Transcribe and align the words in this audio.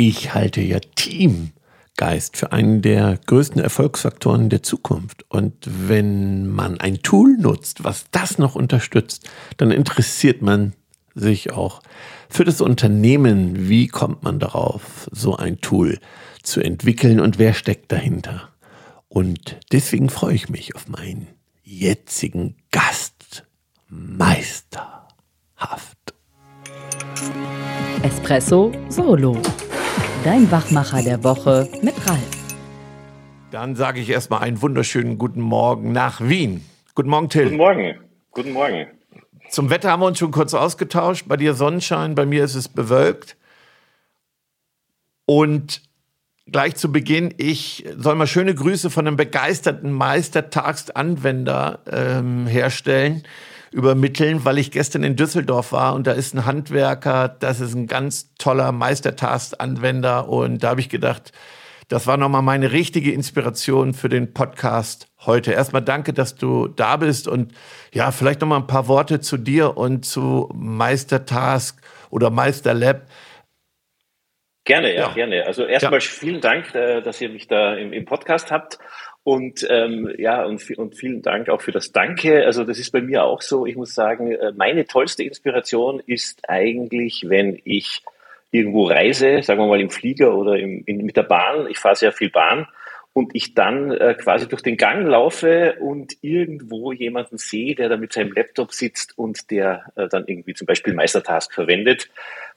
Ich 0.00 0.32
halte 0.32 0.60
ja 0.60 0.78
Teamgeist 0.78 2.36
für 2.36 2.52
einen 2.52 2.82
der 2.82 3.18
größten 3.26 3.60
Erfolgsfaktoren 3.60 4.48
der 4.48 4.62
Zukunft. 4.62 5.24
Und 5.28 5.54
wenn 5.66 6.46
man 6.46 6.78
ein 6.78 7.02
Tool 7.02 7.36
nutzt, 7.36 7.82
was 7.82 8.04
das 8.12 8.38
noch 8.38 8.54
unterstützt, 8.54 9.28
dann 9.56 9.72
interessiert 9.72 10.40
man 10.40 10.74
sich 11.16 11.50
auch 11.50 11.82
für 12.28 12.44
das 12.44 12.60
Unternehmen. 12.60 13.68
Wie 13.68 13.88
kommt 13.88 14.22
man 14.22 14.38
darauf, 14.38 15.08
so 15.10 15.34
ein 15.34 15.60
Tool 15.60 15.98
zu 16.44 16.60
entwickeln 16.60 17.18
und 17.18 17.40
wer 17.40 17.52
steckt 17.52 17.90
dahinter? 17.90 18.50
Und 19.08 19.58
deswegen 19.72 20.10
freue 20.10 20.36
ich 20.36 20.48
mich 20.48 20.76
auf 20.76 20.86
meinen 20.86 21.26
jetzigen 21.64 22.54
Gast, 22.70 23.48
Meisterhaft. 23.88 24.94
Espresso 28.04 28.70
Solo. 28.88 29.42
Dein 30.24 30.50
Wachmacher 30.50 31.02
der 31.02 31.22
Woche 31.22 31.68
mit 31.80 31.94
Ralf. 32.08 32.18
Dann 33.52 33.76
sage 33.76 34.00
ich 34.00 34.10
erstmal 34.10 34.40
einen 34.40 34.60
wunderschönen 34.60 35.16
guten 35.16 35.40
Morgen 35.40 35.92
nach 35.92 36.20
Wien. 36.20 36.64
Guten 36.94 37.08
Morgen, 37.08 37.28
Till. 37.28 37.44
Guten 37.44 37.56
Morgen. 37.56 38.00
Guten 38.32 38.52
Morgen. 38.52 38.86
Zum 39.48 39.70
Wetter 39.70 39.92
haben 39.92 40.00
wir 40.00 40.06
uns 40.06 40.18
schon 40.18 40.32
kurz 40.32 40.54
ausgetauscht. 40.54 41.26
Bei 41.28 41.36
dir 41.36 41.54
Sonnenschein, 41.54 42.16
bei 42.16 42.26
mir 42.26 42.42
ist 42.42 42.56
es 42.56 42.68
bewölkt. 42.68 43.36
Und 45.24 45.82
gleich 46.46 46.74
zu 46.74 46.90
Beginn, 46.90 47.32
ich 47.36 47.84
soll 47.96 48.16
mal 48.16 48.26
schöne 48.26 48.54
Grüße 48.54 48.90
von 48.90 49.06
einem 49.06 49.16
begeisterten 49.16 49.92
Meistertagsanwender 49.92 51.78
ähm, 51.90 52.46
herstellen, 52.46 53.22
übermitteln, 53.70 54.44
weil 54.44 54.58
ich 54.58 54.70
gestern 54.70 55.02
in 55.02 55.16
Düsseldorf 55.16 55.72
war 55.72 55.94
und 55.94 56.06
da 56.06 56.12
ist 56.12 56.34
ein 56.34 56.46
Handwerker, 56.46 57.28
das 57.28 57.60
ist 57.60 57.74
ein 57.74 57.86
ganz 57.86 58.34
toller 58.36 58.72
Meistertagsanwender 58.72 60.28
und 60.28 60.62
da 60.62 60.70
habe 60.70 60.80
ich 60.80 60.88
gedacht, 60.88 61.32
das 61.88 62.06
war 62.06 62.18
nochmal 62.18 62.42
meine 62.42 62.72
richtige 62.72 63.12
Inspiration 63.12 63.94
für 63.94 64.10
den 64.10 64.34
Podcast 64.34 65.08
heute. 65.24 65.52
Erstmal 65.52 65.82
danke, 65.82 66.12
dass 66.12 66.34
du 66.34 66.68
da 66.68 66.98
bist 66.98 67.26
und 67.26 67.52
ja, 67.94 68.10
vielleicht 68.10 68.42
nochmal 68.42 68.60
ein 68.60 68.66
paar 68.66 68.88
Worte 68.88 69.20
zu 69.20 69.38
dir 69.38 69.76
und 69.78 70.04
zu 70.04 70.50
Meistertask 70.54 71.80
oder 72.10 72.28
Meisterlab. 72.28 73.06
Gerne, 74.64 74.94
ja, 74.94 75.08
ja. 75.08 75.14
gerne. 75.14 75.46
Also 75.46 75.64
erstmal 75.64 75.94
ja. 75.94 76.00
vielen 76.00 76.42
Dank, 76.42 76.74
äh, 76.74 77.00
dass 77.00 77.22
ihr 77.22 77.30
mich 77.30 77.48
da 77.48 77.74
im, 77.74 77.94
im 77.94 78.04
Podcast 78.04 78.50
habt. 78.52 78.78
Und 79.28 79.66
ähm, 79.68 80.10
ja, 80.16 80.42
und, 80.46 80.70
und 80.78 80.94
vielen 80.94 81.20
Dank 81.20 81.50
auch 81.50 81.60
für 81.60 81.70
das 81.70 81.92
Danke. 81.92 82.46
Also 82.46 82.64
das 82.64 82.78
ist 82.78 82.92
bei 82.92 83.02
mir 83.02 83.24
auch 83.24 83.42
so. 83.42 83.66
Ich 83.66 83.76
muss 83.76 83.92
sagen, 83.92 84.32
äh, 84.32 84.52
meine 84.56 84.86
tollste 84.86 85.22
Inspiration 85.22 86.00
ist 86.06 86.48
eigentlich, 86.48 87.26
wenn 87.28 87.60
ich 87.64 88.02
irgendwo 88.52 88.86
reise, 88.86 89.42
sagen 89.42 89.60
wir 89.60 89.66
mal 89.66 89.82
im 89.82 89.90
Flieger 89.90 90.34
oder 90.34 90.58
im, 90.58 90.82
in, 90.86 91.04
mit 91.04 91.18
der 91.18 91.24
Bahn. 91.24 91.66
Ich 91.68 91.78
fahre 91.78 91.94
sehr 91.94 92.12
viel 92.12 92.30
Bahn 92.30 92.68
und 93.12 93.34
ich 93.34 93.52
dann 93.52 93.90
äh, 93.90 94.14
quasi 94.14 94.48
durch 94.48 94.62
den 94.62 94.78
Gang 94.78 95.06
laufe 95.06 95.76
und 95.78 96.16
irgendwo 96.22 96.92
jemanden 96.92 97.36
sehe, 97.36 97.74
der 97.74 97.90
da 97.90 97.98
mit 97.98 98.14
seinem 98.14 98.32
Laptop 98.32 98.72
sitzt 98.72 99.18
und 99.18 99.50
der 99.50 99.92
äh, 99.96 100.08
dann 100.08 100.24
irgendwie 100.26 100.54
zum 100.54 100.66
Beispiel 100.66 100.94
Meistertask 100.94 101.52
verwendet. 101.52 102.08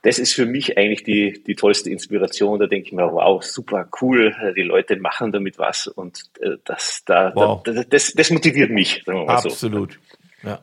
Das 0.03 0.17
ist 0.17 0.33
für 0.33 0.45
mich 0.45 0.77
eigentlich 0.77 1.03
die, 1.03 1.43
die 1.43 1.55
tollste 1.55 1.89
Inspiration. 1.91 2.59
Da 2.59 2.67
denke 2.67 2.87
ich 2.87 2.93
mir, 2.93 3.11
wow, 3.11 3.43
super 3.43 3.87
cool, 4.01 4.35
die 4.57 4.63
Leute 4.63 4.95
machen 4.95 5.31
damit 5.31 5.59
was 5.59 5.87
und 5.87 6.23
äh, 6.39 6.57
das, 6.65 7.03
da, 7.05 7.31
wow. 7.35 7.61
da, 7.63 7.83
das, 7.83 8.13
das 8.13 8.31
motiviert 8.31 8.71
mich. 8.71 9.07
Absolut. 9.07 9.99
So. 10.41 10.49
Ja. 10.49 10.59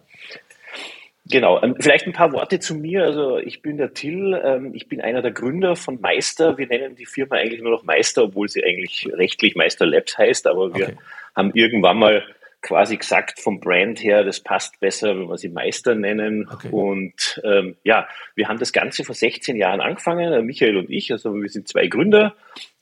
Genau, 1.30 1.62
ähm, 1.62 1.76
vielleicht 1.78 2.06
ein 2.06 2.12
paar 2.12 2.32
Worte 2.32 2.58
zu 2.58 2.74
mir. 2.74 3.04
Also 3.04 3.38
ich 3.38 3.60
bin 3.60 3.76
der 3.76 3.92
Till, 3.92 4.40
ähm, 4.42 4.72
ich 4.74 4.88
bin 4.88 5.00
einer 5.00 5.20
der 5.20 5.32
Gründer 5.32 5.76
von 5.76 6.00
Meister. 6.00 6.56
Wir 6.56 6.66
nennen 6.66 6.96
die 6.96 7.06
Firma 7.06 7.36
eigentlich 7.36 7.60
nur 7.60 7.72
noch 7.72 7.84
Meister, 7.84 8.24
obwohl 8.24 8.48
sie 8.48 8.64
eigentlich 8.64 9.08
rechtlich 9.12 9.54
Meister 9.54 9.84
Labs 9.84 10.16
heißt, 10.16 10.46
aber 10.46 10.74
wir 10.74 10.86
okay. 10.86 10.96
haben 11.36 11.50
irgendwann 11.54 11.98
mal 11.98 12.24
quasi 12.62 12.96
gesagt 12.96 13.40
vom 13.40 13.60
Brand 13.60 14.02
her, 14.02 14.24
das 14.24 14.40
passt 14.40 14.80
besser, 14.80 15.10
wenn 15.10 15.28
wir 15.28 15.38
sie 15.38 15.48
Meister 15.48 15.94
nennen. 15.94 16.48
Okay. 16.52 16.68
Und 16.70 17.40
ähm, 17.44 17.76
ja, 17.84 18.08
wir 18.34 18.48
haben 18.48 18.58
das 18.58 18.72
Ganze 18.72 19.04
vor 19.04 19.14
16 19.14 19.56
Jahren 19.56 19.80
angefangen, 19.80 20.44
Michael 20.44 20.76
und 20.76 20.90
ich, 20.90 21.12
also 21.12 21.34
wir 21.34 21.48
sind 21.48 21.68
zwei 21.68 21.86
Gründer 21.86 22.34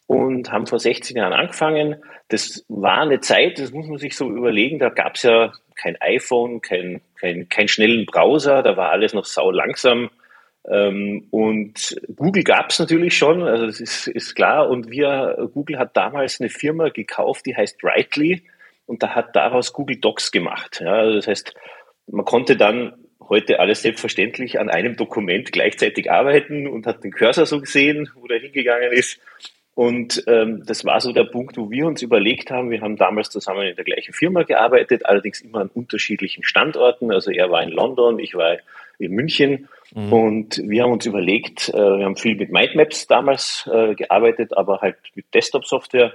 und 0.06 0.50
haben 0.53 0.66
vor 0.66 0.78
16 0.78 1.16
Jahren 1.16 1.32
angefangen. 1.32 1.97
Das 2.28 2.65
war 2.69 3.03
eine 3.03 3.20
Zeit, 3.20 3.59
das 3.59 3.72
muss 3.72 3.86
man 3.86 3.98
sich 3.98 4.16
so 4.16 4.31
überlegen, 4.31 4.78
da 4.78 4.88
gab 4.88 5.16
es 5.16 5.25
ja 5.25 5.53
kein 5.75 6.00
iPhone, 6.00 6.60
kein, 6.60 7.00
kein, 7.20 7.48
kein 7.48 7.69
schnellen 7.69 8.06
Browser, 8.06 8.62
da 8.62 8.76
war 8.76 8.91
alles 8.91 9.12
noch 9.12 9.26
sau 9.26 9.50
langsam. 9.50 10.10
Ähm, 10.69 11.26
und 11.31 11.97
Google 12.16 12.42
gab 12.42 12.70
es 12.70 12.78
natürlich 12.78 13.16
schon, 13.16 13.42
also 13.42 13.66
das 13.66 13.81
ist, 13.81 14.09
ist 14.09 14.34
klar. 14.34 14.69
Und 14.69 14.91
wir, 14.91 15.48
Google 15.53 15.78
hat 15.78 15.97
damals 15.97 16.41
eine 16.41 16.50
Firma 16.50 16.88
gekauft, 16.88 17.47
die 17.47 17.56
heißt 17.56 17.84
Rightly 17.84 18.42
und 18.86 19.02
da 19.02 19.14
hat 19.14 19.36
daraus 19.36 19.72
Google 19.72 19.97
Docs 19.97 20.32
gemacht. 20.32 20.80
Ja, 20.82 20.94
also 20.94 21.16
das 21.16 21.26
heißt, 21.26 21.54
man 22.06 22.24
konnte 22.24 22.56
dann 22.56 22.94
heute 23.28 23.58
alles 23.58 23.82
selbstverständlich 23.82 24.60
an 24.60 24.70
einem 24.70 24.97
Dokument 24.97 25.52
gleichzeitig 25.52 26.10
arbeiten 26.10 26.66
und 26.66 26.86
hat 26.86 27.02
den 27.02 27.12
Cursor 27.12 27.47
so 27.47 27.60
gesehen, 27.60 28.08
wo 28.14 28.26
der 28.26 28.38
hingegangen 28.38 28.92
ist. 28.92 29.20
Und 29.74 30.24
ähm, 30.26 30.62
das 30.64 30.86
war 30.86 31.00
so 31.02 31.12
der 31.12 31.24
Punkt, 31.24 31.58
wo 31.58 31.70
wir 31.70 31.86
uns 31.86 32.00
überlegt 32.00 32.50
haben, 32.50 32.70
wir 32.70 32.80
haben 32.80 32.97
damals 32.97 33.28
zusammen 33.28 33.66
in 33.66 33.76
der 33.76 33.84
gleichen 33.84 34.14
Firma 34.14 34.42
gearbeitet, 34.44 35.04
allerdings 35.04 35.42
immer 35.42 35.60
an 35.60 35.70
unterschiedlichen 35.74 36.44
Standorten. 36.44 37.12
Also 37.12 37.30
er 37.30 37.50
war 37.50 37.62
in 37.62 37.68
London, 37.68 38.18
ich 38.18 38.34
war 38.34 38.56
in 38.98 39.12
München. 39.12 39.68
Mhm. 39.94 40.12
Und 40.12 40.62
wir 40.64 40.82
haben 40.82 40.92
uns 40.92 41.04
überlegt, 41.04 41.68
äh, 41.68 41.74
wir 41.74 42.06
haben 42.06 42.16
viel 42.16 42.36
mit 42.36 42.50
Mindmaps 42.50 43.06
damals 43.06 43.68
äh, 43.70 43.94
gearbeitet, 43.94 44.56
aber 44.56 44.80
halt 44.80 44.97
mit 45.14 45.26
Desktop-Software. 45.34 46.14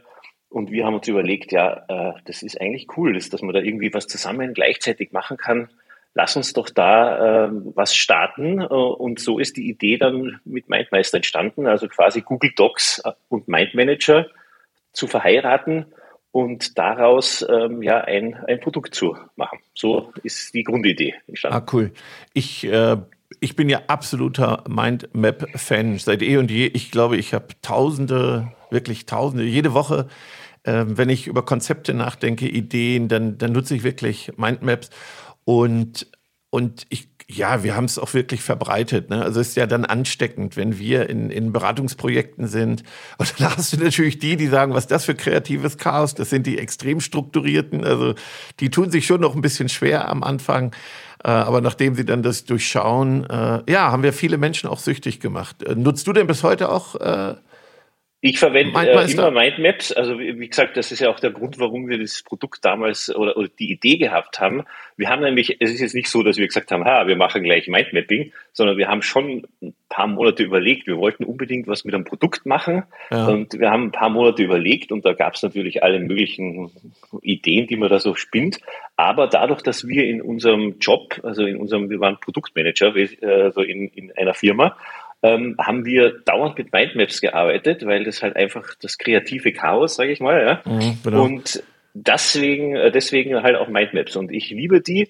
Und 0.51 0.69
wir 0.69 0.85
haben 0.85 0.95
uns 0.95 1.07
überlegt, 1.07 1.51
ja, 1.51 1.85
äh, 1.87 2.13
das 2.25 2.43
ist 2.43 2.59
eigentlich 2.61 2.87
cool, 2.97 3.13
dass, 3.13 3.29
dass 3.29 3.41
man 3.41 3.53
da 3.53 3.61
irgendwie 3.61 3.93
was 3.93 4.07
zusammen 4.07 4.53
gleichzeitig 4.53 5.11
machen 5.11 5.37
kann 5.37 5.69
lass 6.13 6.35
uns 6.35 6.53
doch 6.53 6.69
da 6.69 7.45
äh, 7.45 7.49
was 7.75 7.95
starten. 7.95 8.59
Äh, 8.59 8.65
und 8.65 9.19
so 9.19 9.39
ist 9.39 9.57
die 9.57 9.69
Idee 9.69 9.97
dann 9.97 10.39
mit 10.45 10.69
MindMeister 10.69 11.17
entstanden, 11.17 11.67
also 11.67 11.87
quasi 11.87 12.21
Google 12.21 12.51
Docs 12.55 13.01
äh, 13.05 13.11
und 13.29 13.47
MindManager 13.47 14.27
zu 14.93 15.07
verheiraten 15.07 15.85
und 16.31 16.77
daraus 16.77 17.45
ähm, 17.49 17.81
ja 17.81 18.01
ein, 18.01 18.35
ein 18.47 18.59
Produkt 18.59 18.95
zu 18.95 19.17
machen. 19.35 19.59
So 19.73 20.13
ist 20.23 20.53
die 20.53 20.63
Grundidee 20.63 21.15
entstanden. 21.27 21.57
Ah, 21.57 21.65
cool. 21.73 21.91
Ich, 22.33 22.65
äh, 22.65 22.97
ich 23.39 23.55
bin 23.55 23.69
ja 23.69 23.81
absoluter 23.87 24.63
Mindmap-Fan 24.67 25.97
seit 25.97 26.21
eh 26.21 26.37
und 26.37 26.51
je. 26.51 26.67
Ich 26.67 26.91
glaube, 26.91 27.17
ich 27.17 27.33
habe 27.33 27.47
tausende, 27.61 28.51
wirklich 28.69 29.05
tausende, 29.05 29.43
jede 29.43 29.73
Woche 29.73 30.07
äh, 30.63 30.85
wenn 30.87 31.09
ich 31.09 31.27
über 31.27 31.43
Konzepte 31.43 31.93
nachdenke, 31.93 32.47
Ideen, 32.47 33.07
dann, 33.07 33.37
dann 33.37 33.51
nutze 33.51 33.75
ich 33.75 33.83
wirklich 33.83 34.31
Mindmaps. 34.37 34.89
Und, 35.43 36.07
und 36.49 36.85
ich, 36.89 37.09
ja, 37.27 37.63
wir 37.63 37.75
haben 37.75 37.85
es 37.85 37.97
auch 37.97 38.13
wirklich 38.13 38.41
verbreitet. 38.41 39.09
Ne? 39.09 39.21
Also 39.23 39.39
es 39.39 39.49
ist 39.49 39.57
ja 39.57 39.65
dann 39.65 39.85
ansteckend, 39.85 40.57
wenn 40.57 40.77
wir 40.77 41.09
in, 41.09 41.29
in 41.29 41.51
Beratungsprojekten 41.51 42.47
sind. 42.47 42.83
Und 43.17 43.39
dann 43.39 43.55
hast 43.55 43.73
du 43.73 43.77
natürlich 43.77 44.19
die, 44.19 44.35
die 44.35 44.47
sagen, 44.47 44.73
was 44.73 44.83
ist 44.83 44.91
das 44.91 45.05
für 45.05 45.15
kreatives 45.15 45.77
Chaos? 45.77 46.13
Das 46.13 46.29
sind 46.29 46.45
die 46.45 46.57
extrem 46.57 46.99
strukturierten. 46.99 47.83
Also 47.85 48.15
die 48.59 48.69
tun 48.69 48.91
sich 48.91 49.05
schon 49.05 49.21
noch 49.21 49.35
ein 49.35 49.41
bisschen 49.41 49.69
schwer 49.69 50.09
am 50.09 50.23
Anfang. 50.23 50.75
Äh, 51.23 51.29
aber 51.29 51.61
nachdem 51.61 51.95
sie 51.95 52.05
dann 52.05 52.23
das 52.23 52.45
durchschauen, 52.45 53.29
äh, 53.29 53.61
ja, 53.71 53.91
haben 53.91 54.03
wir 54.03 54.13
viele 54.13 54.37
Menschen 54.37 54.69
auch 54.69 54.79
süchtig 54.79 55.19
gemacht. 55.19 55.63
Äh, 55.63 55.75
nutzt 55.75 56.07
du 56.07 56.13
denn 56.13 56.27
bis 56.27 56.43
heute 56.43 56.69
auch 56.69 56.95
ich 58.23 58.37
verwende 58.37 58.79
äh, 58.79 59.11
immer 59.11 59.31
Mindmaps. 59.31 59.91
Also 59.91 60.19
wie, 60.19 60.39
wie, 60.39 60.47
gesagt, 60.47 60.77
das 60.77 60.91
ist 60.91 60.99
ja 60.99 61.09
auch 61.09 61.19
der 61.19 61.31
Grund, 61.31 61.57
warum 61.57 61.89
wir 61.89 61.97
das 61.97 62.21
Produkt 62.21 62.63
damals 62.63 63.13
oder, 63.13 63.35
oder, 63.35 63.47
die 63.47 63.71
Idee 63.71 63.97
gehabt 63.97 64.39
haben. 64.39 64.63
Wir 64.95 65.09
haben 65.09 65.23
nämlich, 65.23 65.57
es 65.59 65.71
ist 65.71 65.81
jetzt 65.81 65.95
nicht 65.95 66.07
so, 66.07 66.21
dass 66.21 66.37
wir 66.37 66.45
gesagt 66.45 66.71
haben, 66.71 66.85
ha, 66.85 67.07
wir 67.07 67.15
machen 67.15 67.41
gleich 67.41 67.67
Mindmapping, 67.67 68.31
sondern 68.53 68.77
wir 68.77 68.87
haben 68.87 69.01
schon 69.01 69.47
ein 69.63 69.73
paar 69.89 70.05
Monate 70.05 70.43
überlegt. 70.43 70.85
Wir 70.85 70.97
wollten 70.97 71.23
unbedingt 71.23 71.67
was 71.67 71.83
mit 71.83 71.95
einem 71.95 72.05
Produkt 72.05 72.45
machen 72.45 72.83
ja. 73.09 73.25
und 73.27 73.59
wir 73.59 73.71
haben 73.71 73.85
ein 73.85 73.91
paar 73.91 74.09
Monate 74.09 74.43
überlegt 74.43 74.91
und 74.91 75.03
da 75.03 75.13
gab 75.13 75.33
es 75.33 75.41
natürlich 75.41 75.81
alle 75.81 75.99
möglichen 75.99 76.69
Ideen, 77.23 77.65
die 77.65 77.75
man 77.75 77.89
da 77.89 77.97
so 77.97 78.13
spinnt. 78.13 78.59
Aber 78.97 79.25
dadurch, 79.25 79.63
dass 79.63 79.87
wir 79.87 80.05
in 80.05 80.21
unserem 80.21 80.77
Job, 80.79 81.19
also 81.23 81.43
in 81.43 81.57
unserem, 81.57 81.89
wir 81.89 81.99
waren 81.99 82.19
Produktmanager, 82.19 82.93
also 83.23 83.61
in, 83.61 83.87
in 83.87 84.11
einer 84.15 84.35
Firma 84.35 84.77
ähm, 85.23 85.55
haben 85.59 85.85
wir 85.85 86.19
dauernd 86.25 86.57
mit 86.57 86.73
Mindmaps 86.73 87.21
gearbeitet, 87.21 87.85
weil 87.85 88.03
das 88.03 88.23
halt 88.23 88.35
einfach 88.35 88.73
das 88.81 88.97
kreative 88.97 89.51
Chaos, 89.53 89.95
sage 89.95 90.11
ich 90.11 90.19
mal, 90.19 90.41
ja. 90.65 90.71
Mhm, 90.71 90.97
genau. 91.03 91.23
Und 91.23 91.63
deswegen, 91.93 92.75
äh, 92.75 92.91
deswegen 92.91 93.41
halt 93.43 93.55
auch 93.55 93.67
Mindmaps. 93.67 94.15
Und 94.15 94.31
ich 94.31 94.49
liebe 94.49 94.81
die 94.81 95.09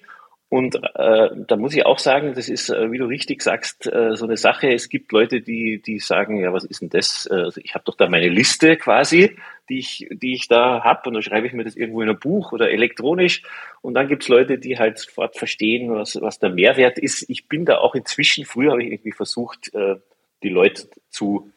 und 0.52 0.74
äh, 0.74 1.30
da 1.46 1.56
muss 1.56 1.74
ich 1.74 1.86
auch 1.86 1.98
sagen, 1.98 2.34
das 2.34 2.50
ist, 2.50 2.68
äh, 2.68 2.92
wie 2.92 2.98
du 2.98 3.06
richtig 3.06 3.40
sagst, 3.40 3.90
äh, 3.90 4.14
so 4.16 4.26
eine 4.26 4.36
Sache. 4.36 4.70
Es 4.70 4.90
gibt 4.90 5.10
Leute, 5.10 5.40
die, 5.40 5.80
die 5.80 5.98
sagen, 5.98 6.40
ja, 6.40 6.52
was 6.52 6.64
ist 6.64 6.82
denn 6.82 6.90
das? 6.90 7.24
Äh, 7.24 7.36
also 7.36 7.58
ich 7.64 7.72
habe 7.74 7.84
doch 7.86 7.96
da 7.96 8.06
meine 8.06 8.28
Liste 8.28 8.76
quasi, 8.76 9.34
die 9.70 9.78
ich, 9.78 10.08
die 10.10 10.34
ich 10.34 10.48
da 10.48 10.84
habe 10.84 11.08
und 11.08 11.14
da 11.14 11.22
schreibe 11.22 11.46
ich 11.46 11.54
mir 11.54 11.64
das 11.64 11.74
irgendwo 11.74 12.02
in 12.02 12.10
ein 12.10 12.18
Buch 12.18 12.52
oder 12.52 12.70
elektronisch. 12.70 13.44
Und 13.80 13.94
dann 13.94 14.08
gibt's 14.08 14.28
Leute, 14.28 14.58
die 14.58 14.78
halt 14.78 14.98
sofort 14.98 15.38
verstehen, 15.38 15.90
was, 15.90 16.20
was 16.20 16.38
der 16.38 16.50
Mehrwert 16.50 16.98
ist. 16.98 17.30
Ich 17.30 17.48
bin 17.48 17.64
da 17.64 17.78
auch 17.78 17.94
inzwischen, 17.94 18.44
früher 18.44 18.72
habe 18.72 18.82
ich 18.82 18.92
irgendwie 18.92 19.12
versucht, 19.12 19.74
äh, 19.74 19.94
die 20.42 20.50
Leute 20.50 20.86
zu 21.08 21.50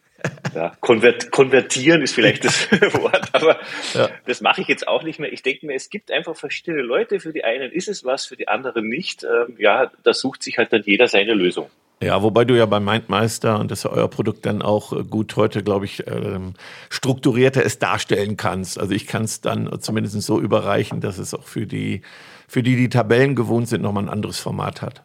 ja, 0.54 0.74
konvert, 0.80 1.32
konvertieren 1.32 2.02
ist 2.02 2.14
vielleicht 2.14 2.46
das 2.46 2.72
Wort, 2.72 3.30
aber 3.34 3.58
ja. 3.94 4.10
das 4.26 4.42
mache 4.42 4.62
ich 4.62 4.68
jetzt 4.68 4.88
auch 4.88 5.04
nicht 5.04 5.20
mehr. 5.20 5.32
Ich 5.32 5.44
denke 5.44 5.66
mir, 5.66 5.76
es 5.76 5.90
gibt 5.90 6.12
einfach 6.12 6.36
verschiedene 6.36 6.82
Leute. 6.82 7.20
Für 7.20 7.34
die 7.34 7.44
einen 7.44 7.72
ist 7.72 7.88
es 7.88 8.04
was, 8.04 8.26
für 8.26 8.36
die 8.36 8.48
anderen 8.48 8.88
nicht. 8.88 9.24
Ähm, 9.24 9.56
ja, 9.58 9.92
da 10.04 10.14
sucht 10.14 10.44
sich 10.44 10.58
halt 10.58 10.74
dann 10.74 10.84
jeder 10.86 11.08
seine 11.08 11.34
Lösung. 11.34 11.70
Ja, 12.02 12.22
wobei 12.22 12.44
du 12.44 12.56
ja 12.58 12.66
bei 12.66 12.80
Mindmeister 12.80 13.58
und 13.60 13.72
das 13.72 13.80
ist 13.80 13.84
ja 13.86 13.92
euer 13.92 14.10
Produkt 14.10 14.46
dann 14.46 14.62
auch 14.62 14.92
äh, 14.92 15.04
gut 15.04 15.36
heute, 15.38 15.64
glaube 15.64 15.86
ich, 15.86 16.06
ähm, 16.08 16.54
strukturierter 16.90 17.66
es 17.66 17.80
darstellen 17.80 18.36
kannst. 18.36 18.80
Also 18.80 18.94
ich 18.94 19.08
kann 19.08 19.24
es 19.24 19.42
dann 19.42 19.80
zumindest 19.82 20.22
so 20.22 20.40
überreichen, 20.40 21.00
dass 21.00 21.18
es 21.18 21.34
auch 21.34 21.46
für 21.46 21.66
die, 21.66 22.02
für 22.48 22.64
die, 22.64 22.76
die 22.76 22.90
Tabellen 22.90 23.36
gewohnt 23.36 23.70
sind, 23.70 23.82
nochmal 23.82 24.04
ein 24.04 24.10
anderes 24.10 24.40
Format 24.40 24.82
hat. 24.82 25.04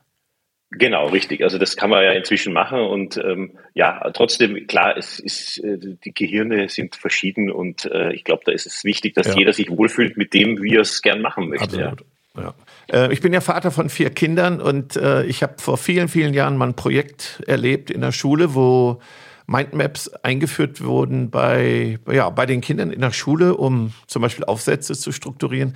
Genau, 0.73 1.09
richtig. 1.09 1.43
Also 1.43 1.59
das 1.59 1.77
kann 1.77 1.91
man 1.91 2.05
ja 2.05 2.13
inzwischen 2.13 2.53
machen 2.53 2.79
und 2.79 3.17
ähm, 3.17 3.59
ja, 3.75 4.09
trotzdem 4.15 4.69
klar, 4.69 4.97
es 4.97 5.19
ist 5.19 5.59
äh, 5.65 5.79
die 5.79 6.15
Gehirne 6.15 6.69
sind 6.69 6.95
verschieden 6.95 7.51
und 7.51 7.87
äh, 7.87 8.13
ich 8.13 8.23
glaube, 8.23 8.43
da 8.47 8.53
ist 8.53 8.67
es 8.67 8.85
wichtig, 8.85 9.15
dass 9.15 9.27
ja. 9.29 9.35
jeder 9.37 9.53
sich 9.53 9.69
wohlfühlt 9.69 10.17
mit 10.17 10.33
dem, 10.33 10.63
wie 10.63 10.77
er 10.77 10.83
es 10.83 11.03
gern 11.03 11.23
machen 11.23 11.49
möchte. 11.49 11.65
Absolut. 11.65 12.05
Ja. 12.37 12.55
ja. 12.93 13.07
Äh, 13.07 13.13
ich 13.13 13.21
bin 13.21 13.33
ja 13.33 13.41
Vater 13.41 13.73
von 13.73 13.89
vier 13.89 14.11
Kindern 14.11 14.61
und 14.61 14.95
äh, 14.95 15.25
ich 15.25 15.43
habe 15.43 15.55
vor 15.59 15.77
vielen, 15.77 16.07
vielen 16.07 16.35
Jahren 16.35 16.57
mal 16.57 16.69
ein 16.69 16.77
Projekt 16.77 17.43
erlebt 17.49 17.91
in 17.91 18.01
der 18.01 18.13
Schule, 18.13 18.55
wo 18.55 19.01
Mindmaps 19.49 20.09
eingeführt 20.23 20.85
wurden 20.85 21.31
bei, 21.31 21.99
ja, 22.09 22.31
bei 22.31 22.47
den 22.47 22.61
Kindern 22.61 22.93
in 22.93 23.01
der 23.01 23.11
Schule, 23.11 23.57
um 23.57 23.93
zum 24.07 24.23
Beispiel 24.23 24.45
Aufsätze 24.45 24.95
zu 24.95 25.11
strukturieren. 25.11 25.75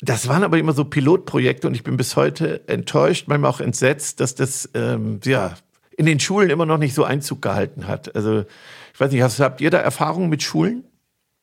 Das 0.00 0.28
waren 0.28 0.44
aber 0.44 0.58
immer 0.58 0.72
so 0.72 0.84
Pilotprojekte 0.84 1.66
und 1.66 1.74
ich 1.74 1.82
bin 1.82 1.96
bis 1.96 2.16
heute 2.16 2.60
enttäuscht, 2.68 3.28
manchmal 3.28 3.50
auch 3.50 3.60
entsetzt, 3.60 4.20
dass 4.20 4.34
das 4.34 4.70
ähm, 4.74 5.20
ja, 5.24 5.54
in 5.96 6.04
den 6.04 6.20
Schulen 6.20 6.50
immer 6.50 6.66
noch 6.66 6.78
nicht 6.78 6.94
so 6.94 7.04
Einzug 7.04 7.40
gehalten 7.40 7.86
hat. 7.86 8.14
Also 8.14 8.44
ich 8.92 9.00
weiß 9.00 9.10
nicht, 9.10 9.22
habt 9.22 9.60
ihr 9.60 9.70
da 9.70 9.78
Erfahrungen 9.78 10.28
mit 10.28 10.42
Schulen? 10.42 10.84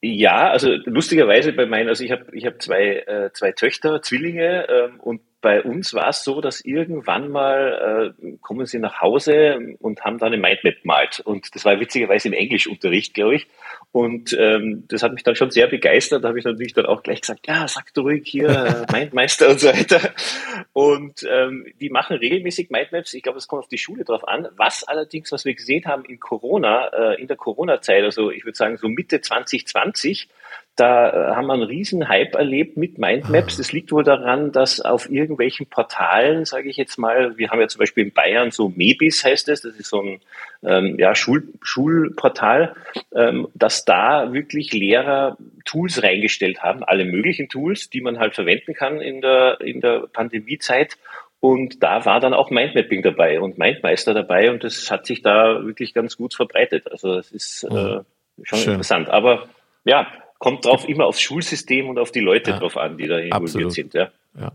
Ja, 0.01 0.49
also 0.49 0.69
lustigerweise 0.85 1.53
bei 1.53 1.65
meinen, 1.65 1.87
also 1.87 2.03
ich 2.03 2.11
habe 2.11 2.25
ich 2.33 2.45
hab 2.45 2.61
zwei, 2.61 3.03
äh, 3.07 3.31
zwei 3.33 3.53
Töchter, 3.53 4.01
Zwillinge 4.01 4.67
ähm, 4.69 4.99
und 4.99 5.21
bei 5.43 5.61
uns 5.61 5.93
war 5.93 6.07
es 6.07 6.23
so, 6.23 6.39
dass 6.39 6.61
irgendwann 6.61 7.29
mal 7.29 8.15
äh, 8.23 8.37
kommen 8.41 8.65
sie 8.65 8.79
nach 8.79 9.01
Hause 9.01 9.75
und 9.79 10.01
haben 10.05 10.17
dann 10.17 10.31
eine 10.31 10.41
Mindmap 10.41 10.77
malt. 10.83 11.19
Und 11.19 11.53
das 11.53 11.65
war 11.65 11.77
witzigerweise 11.81 12.29
im 12.29 12.33
Englischunterricht, 12.33 13.13
glaube 13.13 13.35
ich. 13.35 13.47
Und 13.91 14.35
ähm, 14.39 14.85
das 14.87 15.03
hat 15.03 15.13
mich 15.13 15.23
dann 15.23 15.35
schon 15.35 15.51
sehr 15.51 15.67
begeistert. 15.67 16.23
Da 16.23 16.29
habe 16.29 16.39
ich 16.39 16.45
natürlich 16.45 16.73
dann 16.73 16.85
auch 16.85 17.03
gleich 17.03 17.19
gesagt, 17.19 17.45
ja, 17.45 17.67
sag 17.67 17.93
du 17.93 18.03
ruhig 18.03 18.23
hier, 18.25 18.85
Mindmeister 18.91 19.49
und 19.49 19.59
so 19.59 19.67
weiter. 19.67 19.99
Und 20.71 21.27
ähm, 21.29 21.67
die 21.81 21.89
machen 21.89 22.15
regelmäßig 22.15 22.69
Mindmaps. 22.69 23.13
Ich 23.13 23.21
glaube, 23.21 23.37
es 23.37 23.49
kommt 23.49 23.63
auf 23.63 23.69
die 23.69 23.77
Schule 23.77 24.05
drauf 24.05 24.25
an. 24.25 24.47
Was 24.55 24.85
allerdings, 24.85 25.33
was 25.33 25.43
wir 25.43 25.55
gesehen 25.55 25.85
haben 25.85 26.05
in 26.05 26.21
Corona, 26.21 26.87
äh, 26.87 27.21
in 27.21 27.27
der 27.27 27.37
Corona-Zeit, 27.37 28.03
also 28.03 28.31
ich 28.31 28.45
würde 28.45 28.57
sagen 28.57 28.77
so 28.77 28.87
Mitte 28.87 29.19
2020, 29.19 30.29
da 30.75 31.09
äh, 31.09 31.35
haben 31.35 31.45
wir 31.45 31.53
einen 31.53 31.63
riesen 31.63 32.07
Hype 32.07 32.33
erlebt 32.33 32.77
mit 32.77 32.97
Mindmaps. 32.97 33.57
Das 33.57 33.71
liegt 33.71 33.91
wohl 33.91 34.03
daran, 34.03 34.51
dass 34.51 34.81
auf 34.81 35.09
irgendwelchen 35.09 35.67
Portalen, 35.67 36.45
sage 36.45 36.69
ich 36.69 36.77
jetzt 36.77 36.97
mal, 36.97 37.37
wir 37.37 37.51
haben 37.51 37.59
ja 37.59 37.67
zum 37.67 37.79
Beispiel 37.79 38.05
in 38.05 38.13
Bayern 38.13 38.49
so 38.49 38.69
Mebis 38.69 39.23
heißt 39.23 39.49
es, 39.49 39.61
das 39.61 39.75
ist 39.75 39.89
so 39.89 40.01
ein 40.01 40.19
ähm, 40.63 40.97
ja, 40.97 41.13
Schul 41.13 41.43
Schulportal, 41.61 42.75
ähm, 43.13 43.47
dass 43.53 43.85
da 43.85 44.33
wirklich 44.33 44.73
Lehrer 44.73 45.37
Tools 45.65 46.01
reingestellt 46.01 46.63
haben, 46.63 46.83
alle 46.83 47.05
möglichen 47.05 47.49
Tools, 47.49 47.91
die 47.91 48.01
man 48.01 48.17
halt 48.17 48.33
verwenden 48.33 48.73
kann 48.73 48.99
in 48.99 49.21
der, 49.21 49.61
in 49.61 49.79
der 49.79 50.07
Pandemiezeit. 50.11 50.97
Und 51.39 51.83
da 51.83 52.05
war 52.05 52.19
dann 52.19 52.33
auch 52.33 52.49
Mindmapping 52.49 53.03
dabei 53.03 53.41
und 53.41 53.57
Mindmeister 53.57 54.13
dabei 54.13 54.49
und 54.49 54.63
das 54.63 54.89
hat 54.89 55.05
sich 55.05 55.21
da 55.21 55.63
wirklich 55.65 55.93
ganz 55.93 56.17
gut 56.17 56.33
verbreitet. 56.33 56.89
Also 56.89 57.15
das 57.15 57.31
ist 57.31 57.63
äh, 57.65 57.99
schon 58.43 58.59
Schön. 58.59 58.69
interessant. 58.69 59.09
Aber 59.09 59.49
ja, 59.83 60.07
kommt 60.43 60.65
drauf 60.65 60.89
immer 60.89 61.05
aufs 61.05 61.21
Schulsystem 61.21 61.87
und 61.87 61.97
auf 61.97 62.11
die 62.11 62.19
Leute 62.19 62.51
ja, 62.51 62.59
drauf 62.59 62.75
an, 62.75 62.97
die 62.97 63.07
da 63.07 63.17
involviert 63.17 63.71
sind. 63.71 63.93
Ja. 63.93 64.11
Ja. 64.37 64.51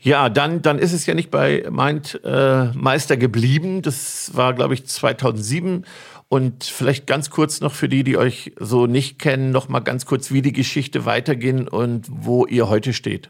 ja, 0.00 0.28
dann, 0.30 0.62
dann 0.62 0.78
ist 0.78 0.94
es 0.94 1.04
ja 1.04 1.12
nicht 1.12 1.30
bei 1.30 1.66
Mind 1.70 2.18
äh, 2.24 2.68
Meister 2.72 3.18
geblieben. 3.18 3.82
Das 3.82 4.34
war, 4.34 4.54
glaube 4.54 4.72
ich, 4.72 4.86
2007. 4.86 5.84
Und 6.30 6.64
vielleicht 6.64 7.06
ganz 7.06 7.28
kurz 7.28 7.60
noch 7.60 7.74
für 7.74 7.90
die, 7.90 8.04
die 8.04 8.16
euch 8.16 8.52
so 8.58 8.86
nicht 8.86 9.18
kennen, 9.18 9.50
noch 9.50 9.68
mal 9.68 9.80
ganz 9.80 10.06
kurz, 10.06 10.32
wie 10.32 10.40
die 10.40 10.54
Geschichte 10.54 11.04
weitergehen 11.04 11.68
und 11.68 12.06
wo 12.08 12.46
ihr 12.46 12.70
heute 12.70 12.94
steht. 12.94 13.28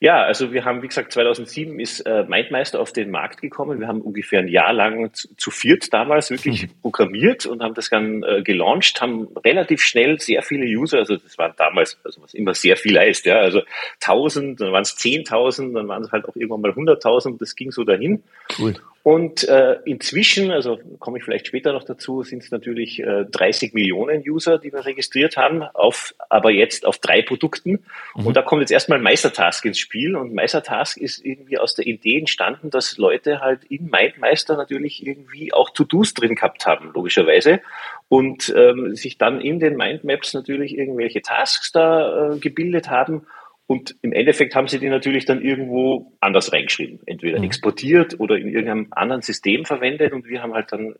Ja, 0.00 0.22
also 0.22 0.52
wir 0.52 0.64
haben, 0.64 0.82
wie 0.82 0.88
gesagt, 0.88 1.12
2007 1.12 1.78
ist 1.80 2.00
äh, 2.00 2.24
Mindmeister 2.24 2.80
auf 2.80 2.92
den 2.92 3.10
Markt 3.10 3.40
gekommen. 3.40 3.80
Wir 3.80 3.88
haben 3.88 4.00
ungefähr 4.00 4.40
ein 4.40 4.48
Jahr 4.48 4.72
lang 4.72 5.12
zu, 5.14 5.28
zu 5.36 5.50
viert 5.50 5.92
damals 5.92 6.30
wirklich 6.30 6.64
mhm. 6.64 6.80
programmiert 6.80 7.46
und 7.46 7.62
haben 7.62 7.74
das 7.74 7.88
dann 7.88 8.22
äh, 8.22 8.42
gelauncht, 8.42 9.00
haben 9.00 9.28
relativ 9.44 9.82
schnell 9.82 10.18
sehr 10.20 10.42
viele 10.42 10.66
User, 10.66 10.98
also 10.98 11.16
das 11.16 11.38
war 11.38 11.54
damals, 11.56 11.98
also 12.04 12.22
was 12.22 12.34
immer 12.34 12.54
sehr 12.54 12.76
viel 12.76 12.98
heißt, 12.98 13.26
ja, 13.26 13.36
also 13.36 13.62
1000, 14.00 14.60
dann 14.60 14.72
waren 14.72 14.82
es 14.82 14.96
10.000, 14.96 15.74
dann 15.74 15.88
waren 15.88 16.02
es 16.02 16.12
halt 16.12 16.26
auch 16.26 16.36
irgendwann 16.36 16.60
mal 16.60 16.70
100.000, 16.70 17.38
das 17.38 17.54
ging 17.54 17.70
so 17.70 17.84
dahin. 17.84 18.22
Cool. 18.58 18.74
Und 19.04 19.48
äh, 19.48 19.78
inzwischen, 19.84 20.52
also 20.52 20.78
komme 21.00 21.18
ich 21.18 21.24
vielleicht 21.24 21.48
später 21.48 21.72
noch 21.72 21.82
dazu, 21.82 22.22
sind 22.22 22.44
es 22.44 22.52
natürlich 22.52 23.00
äh, 23.00 23.24
30 23.24 23.74
Millionen 23.74 24.22
User, 24.24 24.58
die 24.58 24.72
wir 24.72 24.86
registriert 24.86 25.36
haben, 25.36 25.62
auf, 25.62 26.14
aber 26.28 26.52
jetzt 26.52 26.86
auf 26.86 26.98
drei 26.98 27.20
Produkten. 27.20 27.84
Mhm. 28.14 28.26
Und 28.26 28.36
da 28.36 28.42
kommt 28.42 28.60
jetzt 28.60 28.70
erstmal 28.70 29.00
Meistertask 29.00 29.64
ins 29.64 29.80
Spiel. 29.80 30.14
Und 30.14 30.32
Meistertask 30.34 30.96
ist 30.98 31.24
irgendwie 31.24 31.58
aus 31.58 31.74
der 31.74 31.86
Idee 31.86 32.20
entstanden, 32.20 32.70
dass 32.70 32.96
Leute 32.96 33.40
halt 33.40 33.64
in 33.64 33.90
MindMeister 33.90 34.56
natürlich 34.56 35.04
irgendwie 35.04 35.52
auch 35.52 35.70
To-Dos 35.70 36.14
drin 36.14 36.36
gehabt 36.36 36.64
haben, 36.66 36.92
logischerweise. 36.94 37.60
Und 38.08 38.54
ähm, 38.56 38.94
sich 38.94 39.18
dann 39.18 39.40
in 39.40 39.58
den 39.58 39.76
Mindmaps 39.76 40.32
natürlich 40.32 40.78
irgendwelche 40.78 41.22
Tasks 41.22 41.72
da 41.72 42.34
äh, 42.34 42.38
gebildet 42.38 42.88
haben 42.88 43.26
und 43.72 43.96
im 44.02 44.12
Endeffekt 44.12 44.54
haben 44.54 44.68
sie 44.68 44.78
die 44.78 44.90
natürlich 44.90 45.24
dann 45.24 45.40
irgendwo 45.40 46.12
anders 46.20 46.52
reingeschrieben. 46.52 47.00
Entweder 47.06 47.38
mhm. 47.38 47.44
exportiert 47.44 48.20
oder 48.20 48.36
in 48.36 48.48
irgendeinem 48.48 48.88
anderen 48.90 49.22
System 49.22 49.64
verwendet. 49.64 50.12
Und 50.12 50.26
wir 50.26 50.42
haben 50.42 50.52
halt 50.52 50.72
dann 50.72 50.96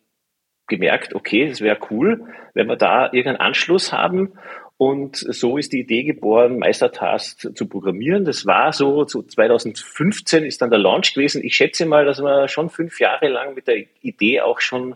gemerkt, 0.69 1.15
okay, 1.15 1.43
es 1.43 1.61
wäre 1.61 1.77
cool, 1.91 2.25
wenn 2.55 2.69
wir 2.69 2.77
da 2.77 3.13
irgendeinen 3.13 3.47
Anschluss 3.47 3.93
haben. 3.93 4.33
Und 4.79 5.17
so 5.19 5.59
ist 5.59 5.75
die 5.75 5.81
Idee 5.81 6.05
geboren, 6.05 6.59
Meistertask 6.59 7.55
zu 7.55 7.69
programmieren. 7.69 8.25
Das 8.25 8.47
war 8.47 8.73
so, 8.73 9.07
so 9.07 9.21
2015 9.21 10.43
ist 10.43 10.63
dann 10.63 10.71
der 10.71 10.79
Launch 10.79 11.13
gewesen. 11.13 11.45
Ich 11.45 11.55
schätze 11.55 11.85
mal, 11.85 12.07
dass 12.07 12.23
wir 12.23 12.49
schon 12.49 12.71
fünf 12.71 13.01
Jahre 13.01 13.29
lang 13.29 13.53
mit 13.53 13.69
der 13.69 13.85
Idee 14.01 14.41
auch 14.41 14.61
schon 14.61 14.95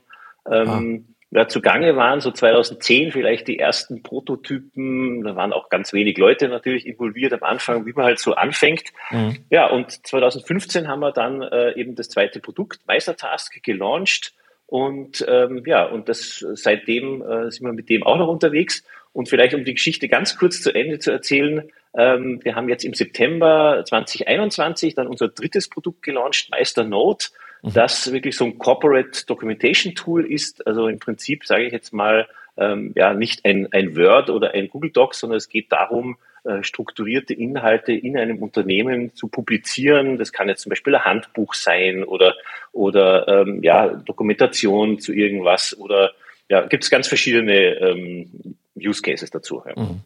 ähm, 0.51 1.05
ah 1.11 1.16
ja, 1.31 1.49
zugange 1.49 1.97
waren, 1.97 2.21
so 2.21 2.31
2010 2.31 3.13
vielleicht 3.13 3.49
die 3.49 3.59
ersten 3.59 4.03
Prototypen, 4.03 5.25
da 5.25 5.35
waren 5.35 5.53
auch 5.53 5.69
ganz 5.69 5.93
wenig 5.93 6.17
Leute 6.19 6.49
natürlich 6.49 6.87
involviert 6.87 7.33
am 7.33 7.43
Anfang, 7.43 7.85
wie 7.85 7.93
man 7.93 8.05
halt 8.05 8.19
so 8.19 8.35
anfängt. 8.35 8.85
Mhm. 9.11 9.39
Ja, 9.51 9.67
und 9.67 10.07
2015 10.07 10.87
haben 10.89 11.01
wir 11.01 11.13
dann 11.13 11.43
äh, 11.43 11.73
eben 11.73 11.95
das 11.95 12.09
zweite 12.09 12.41
Produkt, 12.41 12.81
Meistertask, 12.87 13.63
gelauncht 13.63 14.35
und 14.67 15.25
ähm, 15.29 15.63
ja, 15.65 15.85
und 15.85 16.09
das 16.09 16.45
seitdem 16.55 17.23
äh, 17.23 17.51
sind 17.51 17.67
wir 17.67 17.73
mit 17.73 17.89
dem 17.89 18.03
auch 18.03 18.19
noch 18.19 18.29
unterwegs. 18.29 18.85
Und 19.13 19.29
vielleicht 19.29 19.55
um 19.55 19.65
die 19.65 19.73
Geschichte 19.73 20.09
ganz 20.09 20.37
kurz 20.37 20.61
zu 20.61 20.75
Ende 20.75 20.99
zu 20.99 21.11
erzählen, 21.11 21.71
ähm, 21.97 22.41
wir 22.43 22.55
haben 22.55 22.69
jetzt 22.69 22.85
im 22.85 22.93
September 22.93 23.83
2021 23.87 24.95
dann 24.95 25.07
unser 25.07 25.29
drittes 25.29 25.71
Produkt 25.71 26.03
gelauncht, 26.03 26.51
Meister 26.51 26.85
Note 26.85 27.29
mhm. 27.63 27.73
das 27.73 28.13
wirklich 28.13 28.37
so 28.37 28.45
ein 28.45 28.59
Corporate 28.59 29.27
Documentation 29.27 29.95
Tool 29.95 30.25
ist. 30.31 30.67
Also 30.67 30.89
im 30.89 30.99
Prinzip 30.99 31.45
sage 31.45 31.65
ich 31.65 31.73
jetzt 31.73 31.93
mal, 31.93 32.29
ähm, 32.57 32.93
ja, 32.97 33.13
nicht 33.15 33.45
ein, 33.45 33.69
ein 33.73 33.97
Word 33.97 34.31
oder 34.31 34.53
ein 34.53 34.69
Google 34.69 34.91
Docs, 34.91 35.21
sondern 35.21 35.37
es 35.37 35.49
geht 35.49 35.71
darum, 35.73 36.17
äh, 36.45 36.63
strukturierte 36.63 37.35
Inhalte 37.35 37.93
in 37.93 38.17
einem 38.17 38.43
Unternehmen 38.43 39.15
zu 39.15 39.29
publizieren. 39.29 40.17
Das 40.17 40.33
kann 40.33 40.49
jetzt 40.49 40.63
zum 40.63 40.71
Beispiel 40.71 40.95
ein 40.95 41.05
Handbuch 41.05 41.55
sein 41.55 42.05
oder, 42.05 42.35
oder 42.73 43.27
ähm, 43.29 43.63
ja, 43.63 43.89
Dokumentation 43.89 45.01
zu 45.01 45.13
irgendwas 45.13 45.77
oder 45.77 46.13
ja, 46.49 46.65
gibt 46.65 46.85
es 46.85 46.91
ganz 46.91 47.09
verschiedene 47.09 47.75
ähm, 47.81 48.57
Use 48.77 49.03
Cases 49.03 49.29
dazu. 49.31 49.63
Ja, 49.67 49.83
mhm. 49.83 50.01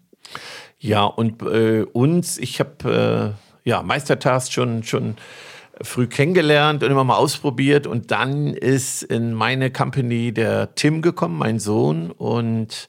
ja 0.78 1.04
und 1.04 1.42
äh, 1.42 1.84
uns, 1.92 2.38
ich 2.38 2.58
habe 2.58 3.36
äh, 3.64 3.68
ja 3.68 3.82
Meistertask 3.82 4.50
schon 4.50 4.82
schon 4.82 5.16
früh 5.82 6.06
kennengelernt 6.06 6.82
und 6.82 6.90
immer 6.90 7.04
mal 7.04 7.16
ausprobiert. 7.16 7.86
Und 7.86 8.10
dann 8.10 8.54
ist 8.54 9.02
in 9.02 9.34
meine 9.34 9.70
Company 9.70 10.32
der 10.32 10.74
Tim 10.74 11.02
gekommen, 11.02 11.38
mein 11.38 11.58
Sohn. 11.58 12.10
Und 12.10 12.88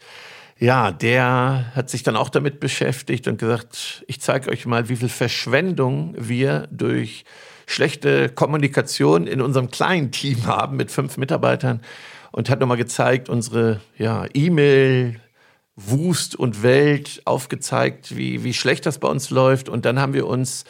ja, 0.60 0.92
der 0.92 1.72
hat 1.76 1.90
sich 1.90 2.04
dann 2.04 2.16
auch 2.16 2.30
damit 2.30 2.60
beschäftigt 2.60 3.28
und 3.28 3.40
gesagt, 3.40 4.04
ich 4.08 4.22
zeige 4.22 4.50
euch 4.50 4.66
mal, 4.66 4.90
wie 4.90 4.96
viel 4.96 5.10
Verschwendung 5.10 6.16
wir 6.18 6.68
durch 6.72 7.26
schlechte 7.66 8.30
Kommunikation 8.30 9.28
in 9.28 9.42
unserem 9.42 9.72
kleinen 9.72 10.12
Team 10.12 10.46
haben 10.46 10.78
mit 10.78 10.92
fünf 10.92 11.18
Mitarbeitern 11.18 11.82
und 12.32 12.50
hat 12.50 12.60
nochmal 12.60 12.78
gezeigt, 12.78 13.30
unsere 13.30 13.82
ja, 13.98 14.26
E-Mail, 14.34 15.20
Wust 15.76 16.36
und 16.36 16.64
Welt 16.64 17.22
aufgezeigt, 17.26 18.16
wie, 18.16 18.44
wie 18.44 18.54
schlecht 18.54 18.86
das 18.86 19.00
bei 19.00 19.08
uns 19.08 19.30
läuft. 19.30 19.70
Und 19.70 19.86
dann 19.86 20.00
haben 20.00 20.14
wir 20.14 20.28
uns 20.28 20.66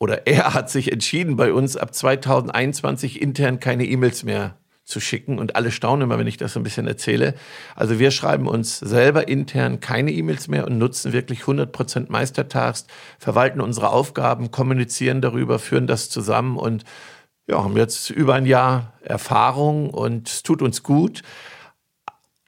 oder 0.00 0.26
er 0.26 0.54
hat 0.54 0.70
sich 0.70 0.90
entschieden, 0.90 1.36
bei 1.36 1.52
uns 1.52 1.76
ab 1.76 1.94
2021 1.94 3.20
intern 3.20 3.60
keine 3.60 3.84
E-Mails 3.84 4.24
mehr 4.24 4.56
zu 4.86 4.98
schicken. 4.98 5.38
Und 5.38 5.56
alle 5.56 5.70
staunen 5.70 6.02
immer, 6.02 6.18
wenn 6.18 6.26
ich 6.26 6.38
das 6.38 6.54
so 6.54 6.60
ein 6.60 6.62
bisschen 6.62 6.86
erzähle. 6.86 7.34
Also 7.76 7.98
wir 7.98 8.10
schreiben 8.10 8.48
uns 8.48 8.78
selber 8.78 9.28
intern 9.28 9.78
keine 9.80 10.10
E-Mails 10.10 10.48
mehr 10.48 10.66
und 10.66 10.78
nutzen 10.78 11.12
wirklich 11.12 11.42
100 11.42 11.70
Prozent 11.70 12.10
Meistertags, 12.10 12.86
verwalten 13.18 13.60
unsere 13.60 13.90
Aufgaben, 13.90 14.50
kommunizieren 14.50 15.20
darüber, 15.20 15.58
führen 15.58 15.86
das 15.86 16.08
zusammen 16.08 16.56
und 16.56 16.84
ja, 17.46 17.62
haben 17.62 17.76
jetzt 17.76 18.08
über 18.10 18.34
ein 18.34 18.46
Jahr 18.46 18.94
Erfahrung 19.02 19.90
und 19.90 20.28
es 20.28 20.42
tut 20.42 20.62
uns 20.62 20.82
gut 20.82 21.22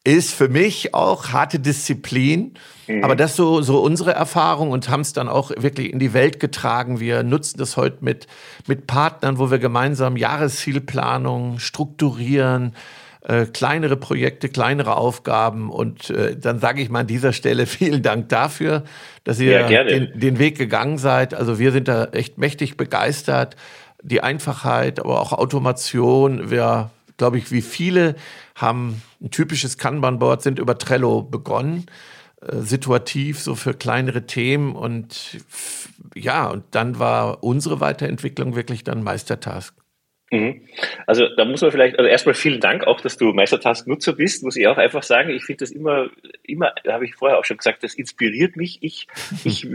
ist 0.04 0.34
für 0.34 0.48
mich 0.48 0.94
auch 0.94 1.28
harte 1.28 1.60
Disziplin. 1.60 2.54
Mhm. 2.88 3.04
Aber 3.04 3.14
das 3.14 3.36
so, 3.36 3.62
so 3.62 3.80
unsere 3.80 4.12
Erfahrung 4.12 4.70
und 4.70 4.88
haben 4.88 5.02
es 5.02 5.12
dann 5.12 5.28
auch 5.28 5.50
wirklich 5.56 5.92
in 5.92 5.98
die 5.98 6.12
Welt 6.12 6.40
getragen. 6.40 6.98
Wir 6.98 7.22
nutzen 7.22 7.58
das 7.58 7.76
heute 7.76 7.98
mit, 8.00 8.26
mit 8.66 8.86
Partnern, 8.86 9.38
wo 9.38 9.50
wir 9.50 9.58
gemeinsam 9.58 10.16
Jahreszielplanung 10.16 11.60
strukturieren, 11.60 12.74
äh, 13.22 13.46
kleinere 13.46 13.96
Projekte, 13.96 14.48
kleinere 14.48 14.96
Aufgaben. 14.96 15.70
Und 15.70 16.10
äh, 16.10 16.36
dann 16.36 16.58
sage 16.58 16.82
ich 16.82 16.90
mal 16.90 17.00
an 17.00 17.06
dieser 17.06 17.32
Stelle 17.32 17.66
vielen 17.66 18.02
Dank 18.02 18.28
dafür, 18.28 18.82
dass 19.22 19.38
ihr 19.38 19.70
ja, 19.70 19.84
den, 19.84 20.18
den 20.18 20.40
Weg 20.40 20.58
gegangen 20.58 20.98
seid. 20.98 21.32
Also 21.32 21.60
wir 21.60 21.70
sind 21.70 21.86
da 21.86 22.06
echt 22.06 22.38
mächtig 22.38 22.76
begeistert. 22.76 23.54
Die 24.02 24.20
Einfachheit, 24.20 24.98
aber 24.98 25.20
auch 25.20 25.32
Automation. 25.32 26.50
Wir, 26.50 26.90
glaube 27.18 27.38
ich, 27.38 27.52
wie 27.52 27.62
viele 27.62 28.16
haben 28.54 29.02
ein 29.20 29.30
typisches 29.30 29.78
Kanban-Board, 29.78 30.42
sind 30.42 30.58
über 30.58 30.78
Trello 30.78 31.22
begonnen, 31.22 31.86
äh, 32.40 32.58
situativ 32.58 33.38
so 33.38 33.54
für 33.54 33.74
kleinere 33.74 34.26
Themen 34.26 34.74
und 34.74 35.38
ja, 36.14 36.48
und 36.48 36.64
dann 36.72 36.98
war 36.98 37.42
unsere 37.42 37.80
Weiterentwicklung 37.80 38.54
wirklich 38.54 38.84
dann 38.84 39.02
Meistertask. 39.02 39.74
Mhm. 40.32 40.62
Also 41.06 41.28
da 41.36 41.44
muss 41.44 41.60
man 41.60 41.70
vielleicht, 41.70 41.98
also 41.98 42.08
erstmal 42.08 42.34
vielen 42.34 42.60
Dank 42.60 42.86
auch, 42.86 43.02
dass 43.02 43.18
du 43.18 43.34
Meistertask-Nutzer 43.34 44.14
bist, 44.14 44.42
muss 44.42 44.56
ich 44.56 44.66
auch 44.66 44.78
einfach 44.78 45.02
sagen. 45.02 45.28
Ich 45.28 45.44
finde 45.44 45.64
das 45.64 45.70
immer, 45.70 46.08
immer, 46.42 46.72
habe 46.88 47.04
ich 47.04 47.14
vorher 47.14 47.38
auch 47.38 47.44
schon 47.44 47.58
gesagt, 47.58 47.84
das 47.84 47.94
inspiriert 47.94 48.56
mich. 48.56 48.78
Ich, 48.80 49.08
ich 49.44 49.68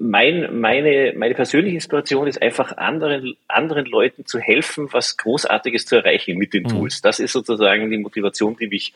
mein, 0.00 0.60
meine, 0.60 1.12
meine 1.16 1.34
persönliche 1.34 1.74
Inspiration 1.74 2.26
ist 2.26 2.40
einfach 2.40 2.76
anderen, 2.76 3.36
anderen 3.48 3.84
Leuten 3.86 4.24
zu 4.24 4.38
helfen, 4.38 4.88
was 4.92 5.16
Großartiges 5.16 5.86
zu 5.86 5.96
erreichen 5.96 6.38
mit 6.38 6.54
den 6.54 6.62
mhm. 6.62 6.68
Tools. 6.68 7.02
Das 7.02 7.20
ist 7.20 7.32
sozusagen 7.32 7.90
die 7.90 7.98
Motivation, 7.98 8.56
die 8.56 8.68
mich, 8.68 8.94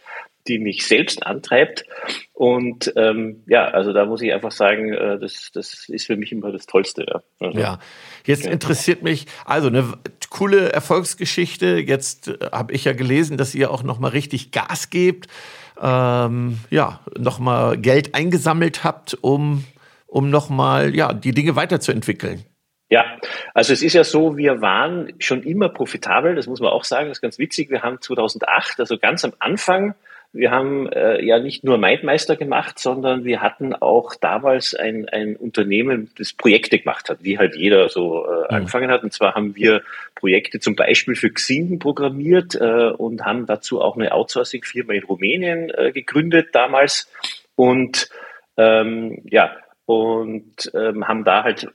die 0.49 0.59
mich 0.59 0.87
selbst 0.87 1.27
antreibt. 1.27 1.85
Und 2.33 2.93
ähm, 2.97 3.43
ja, 3.47 3.67
also 3.67 3.93
da 3.93 4.07
muss 4.07 4.23
ich 4.23 4.33
einfach 4.33 4.53
sagen, 4.53 4.93
äh, 4.93 5.19
das, 5.19 5.51
das 5.53 5.89
ist 5.89 6.07
für 6.07 6.17
mich 6.17 6.33
immer 6.33 6.51
das 6.53 6.67
Tollste. 6.67 7.05
Ja, 7.07 7.23
also, 7.41 7.59
ja. 7.59 7.79
jetzt 8.25 8.47
ja. 8.47 8.53
interessiert 8.53 9.03
mich, 9.03 9.27
also 9.45 9.69
eine 9.69 9.93
coole 10.31 10.73
Erfolgsgeschichte. 10.73 11.79
Jetzt 11.79 12.29
äh, 12.29 12.39
habe 12.53 12.73
ich 12.73 12.85
ja 12.85 12.93
gelesen, 12.93 13.37
dass 13.37 13.55
ihr 13.55 13.71
auch 13.71 13.83
noch 13.83 13.99
mal 13.99 14.09
richtig 14.09 14.51
Gas 14.51 14.89
gebt. 14.89 15.27
Ähm, 15.79 16.59
ja, 16.71 17.01
noch 17.19 17.39
mal 17.39 17.77
Geld 17.77 18.15
eingesammelt 18.15 18.83
habt, 18.83 19.19
um 19.21 19.65
um 20.07 20.31
nochmal 20.31 20.95
ja, 20.95 21.13
die 21.13 21.33
Dinge 21.33 21.57
weiterzuentwickeln? 21.57 22.45
Ja, 22.89 23.05
also 23.53 23.73
es 23.73 23.83
ist 23.83 23.95
ja 23.95 24.05
so, 24.05 24.37
wir 24.37 24.61
waren 24.61 25.13
schon 25.19 25.43
immer 25.43 25.69
profitabel, 25.69 26.37
das 26.37 26.47
muss 26.47 26.61
man 26.61 26.71
auch 26.71 26.85
sagen, 26.85 27.09
das 27.09 27.19
ist 27.19 27.23
ganz 27.23 27.39
witzig. 27.39 27.69
Wir 27.69 27.83
haben 27.83 28.01
2008, 28.01 28.79
also 28.79 28.97
ganz 28.97 29.25
am 29.25 29.33
Anfang, 29.41 29.95
wir 30.37 30.51
haben 30.51 30.89
äh, 30.93 31.25
ja 31.25 31.39
nicht 31.39 31.65
nur 31.65 31.79
Mindmeister 31.79 32.37
gemacht, 32.37 32.79
sondern 32.79 33.25
wir 33.25 33.41
hatten 33.41 33.75
auch 33.75 34.15
damals 34.15 34.75
ein, 34.75 35.09
ein 35.09 35.35
Unternehmen, 35.37 36.11
das 36.19 36.33
Projekte 36.33 36.79
gemacht 36.79 37.09
hat, 37.09 37.19
wie 37.23 37.39
halt 37.39 37.57
jeder 37.57 37.89
so 37.89 38.27
äh, 38.27 38.29
mhm. 38.29 38.45
angefangen 38.49 38.91
hat. 38.91 39.03
Und 39.03 39.13
zwar 39.13 39.35
haben 39.35 39.57
wir 39.57 39.83
Projekte 40.15 40.61
zum 40.61 40.77
Beispiel 40.77 41.17
für 41.17 41.31
Xing 41.31 41.79
programmiert 41.79 42.55
äh, 42.55 42.91
und 42.91 43.25
haben 43.25 43.47
dazu 43.47 43.81
auch 43.81 43.97
eine 43.97 44.13
Outsourcing-Firma 44.13 44.93
in 44.93 45.05
Rumänien 45.05 45.71
äh, 45.71 45.93
gegründet 45.93 46.49
damals. 46.53 47.11
Und 47.55 48.11
ähm, 48.59 49.23
ja, 49.25 49.57
und 49.87 50.73
ähm, 50.75 51.07
haben 51.07 51.25
da 51.25 51.45
halt 51.45 51.69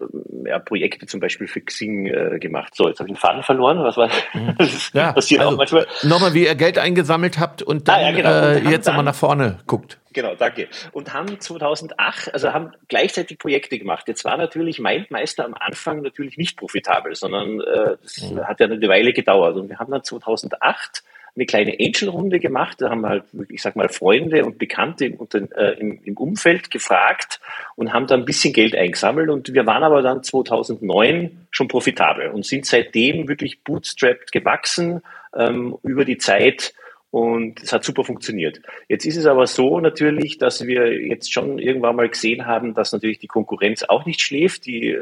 ja, 0.45 0.59
Projekte 0.59 1.05
zum 1.05 1.21
Beispiel 1.21 1.47
für 1.47 1.61
Xing 1.61 2.07
äh, 2.07 2.39
gemacht. 2.39 2.75
So, 2.75 2.89
jetzt 2.89 2.99
habe 2.99 3.07
ich 3.09 3.15
den 3.15 3.19
Faden 3.19 3.41
verloren. 3.41 3.81
Was 3.83 3.95
war 3.95 4.09
mhm. 4.33 4.55
das? 4.57 4.91
Ja, 4.93 5.13
passiert 5.13 5.41
also, 5.41 5.53
auch 5.53 5.57
manchmal. 5.57 5.87
Nochmal, 6.03 6.33
wie 6.33 6.43
ihr 6.43 6.55
Geld 6.55 6.77
eingesammelt 6.77 7.39
habt 7.39 7.61
und 7.61 7.87
dann 7.87 7.99
ah, 7.99 8.01
ja, 8.01 8.11
genau. 8.11 8.29
äh, 8.29 8.65
und 8.65 8.71
jetzt 8.71 8.85
nochmal 8.85 9.05
nach 9.05 9.15
vorne 9.15 9.59
guckt. 9.65 9.97
Genau, 10.11 10.35
danke. 10.35 10.67
Und 10.91 11.13
haben 11.13 11.39
2008, 11.39 12.33
also 12.33 12.51
haben 12.51 12.73
gleichzeitig 12.89 13.39
Projekte 13.39 13.79
gemacht. 13.79 14.09
Jetzt 14.09 14.25
war 14.25 14.35
natürlich 14.35 14.79
Mindmeister 14.79 15.45
am 15.45 15.53
Anfang 15.53 16.01
natürlich 16.01 16.37
nicht 16.37 16.57
profitabel, 16.57 17.15
sondern 17.15 17.61
äh, 17.61 17.95
das 18.01 18.29
mhm. 18.29 18.45
hat 18.45 18.59
ja 18.59 18.65
eine 18.65 18.87
Weile 18.89 19.13
gedauert. 19.13 19.55
Und 19.55 19.69
wir 19.69 19.79
haben 19.79 19.89
dann 19.89 20.03
2008 20.03 21.03
eine 21.35 21.45
kleine 21.45 21.77
Angel-Runde 21.79 22.39
gemacht. 22.39 22.81
Da 22.81 22.89
haben 22.89 23.01
wir 23.01 23.09
halt, 23.09 23.23
ich 23.49 23.61
sag 23.61 23.75
mal, 23.75 23.89
Freunde 23.89 24.45
und 24.45 24.57
Bekannte 24.57 25.05
im, 25.05 25.17
äh, 25.55 25.71
im, 25.79 25.99
im, 26.03 26.17
Umfeld 26.17 26.71
gefragt 26.71 27.39
und 27.75 27.93
haben 27.93 28.07
da 28.07 28.15
ein 28.15 28.25
bisschen 28.25 28.53
Geld 28.53 28.75
eingesammelt. 28.75 29.29
Und 29.29 29.53
wir 29.53 29.65
waren 29.65 29.83
aber 29.83 30.01
dann 30.01 30.23
2009 30.23 31.47
schon 31.51 31.67
profitabel 31.67 32.29
und 32.29 32.45
sind 32.45 32.65
seitdem 32.65 33.27
wirklich 33.27 33.63
bootstrapped 33.63 34.31
gewachsen 34.31 35.01
ähm, 35.35 35.77
über 35.83 36.05
die 36.05 36.17
Zeit 36.17 36.73
und 37.11 37.61
es 37.61 37.73
hat 37.73 37.83
super 37.83 38.05
funktioniert. 38.05 38.61
Jetzt 38.87 39.05
ist 39.05 39.17
es 39.17 39.25
aber 39.25 39.45
so 39.45 39.81
natürlich, 39.81 40.37
dass 40.37 40.65
wir 40.65 40.97
jetzt 41.05 41.33
schon 41.33 41.59
irgendwann 41.59 41.97
mal 41.97 42.07
gesehen 42.07 42.45
haben, 42.45 42.73
dass 42.73 42.93
natürlich 42.93 43.19
die 43.19 43.27
Konkurrenz 43.27 43.83
auch 43.83 44.05
nicht 44.05 44.21
schläft. 44.21 44.65
Die, 44.65 44.97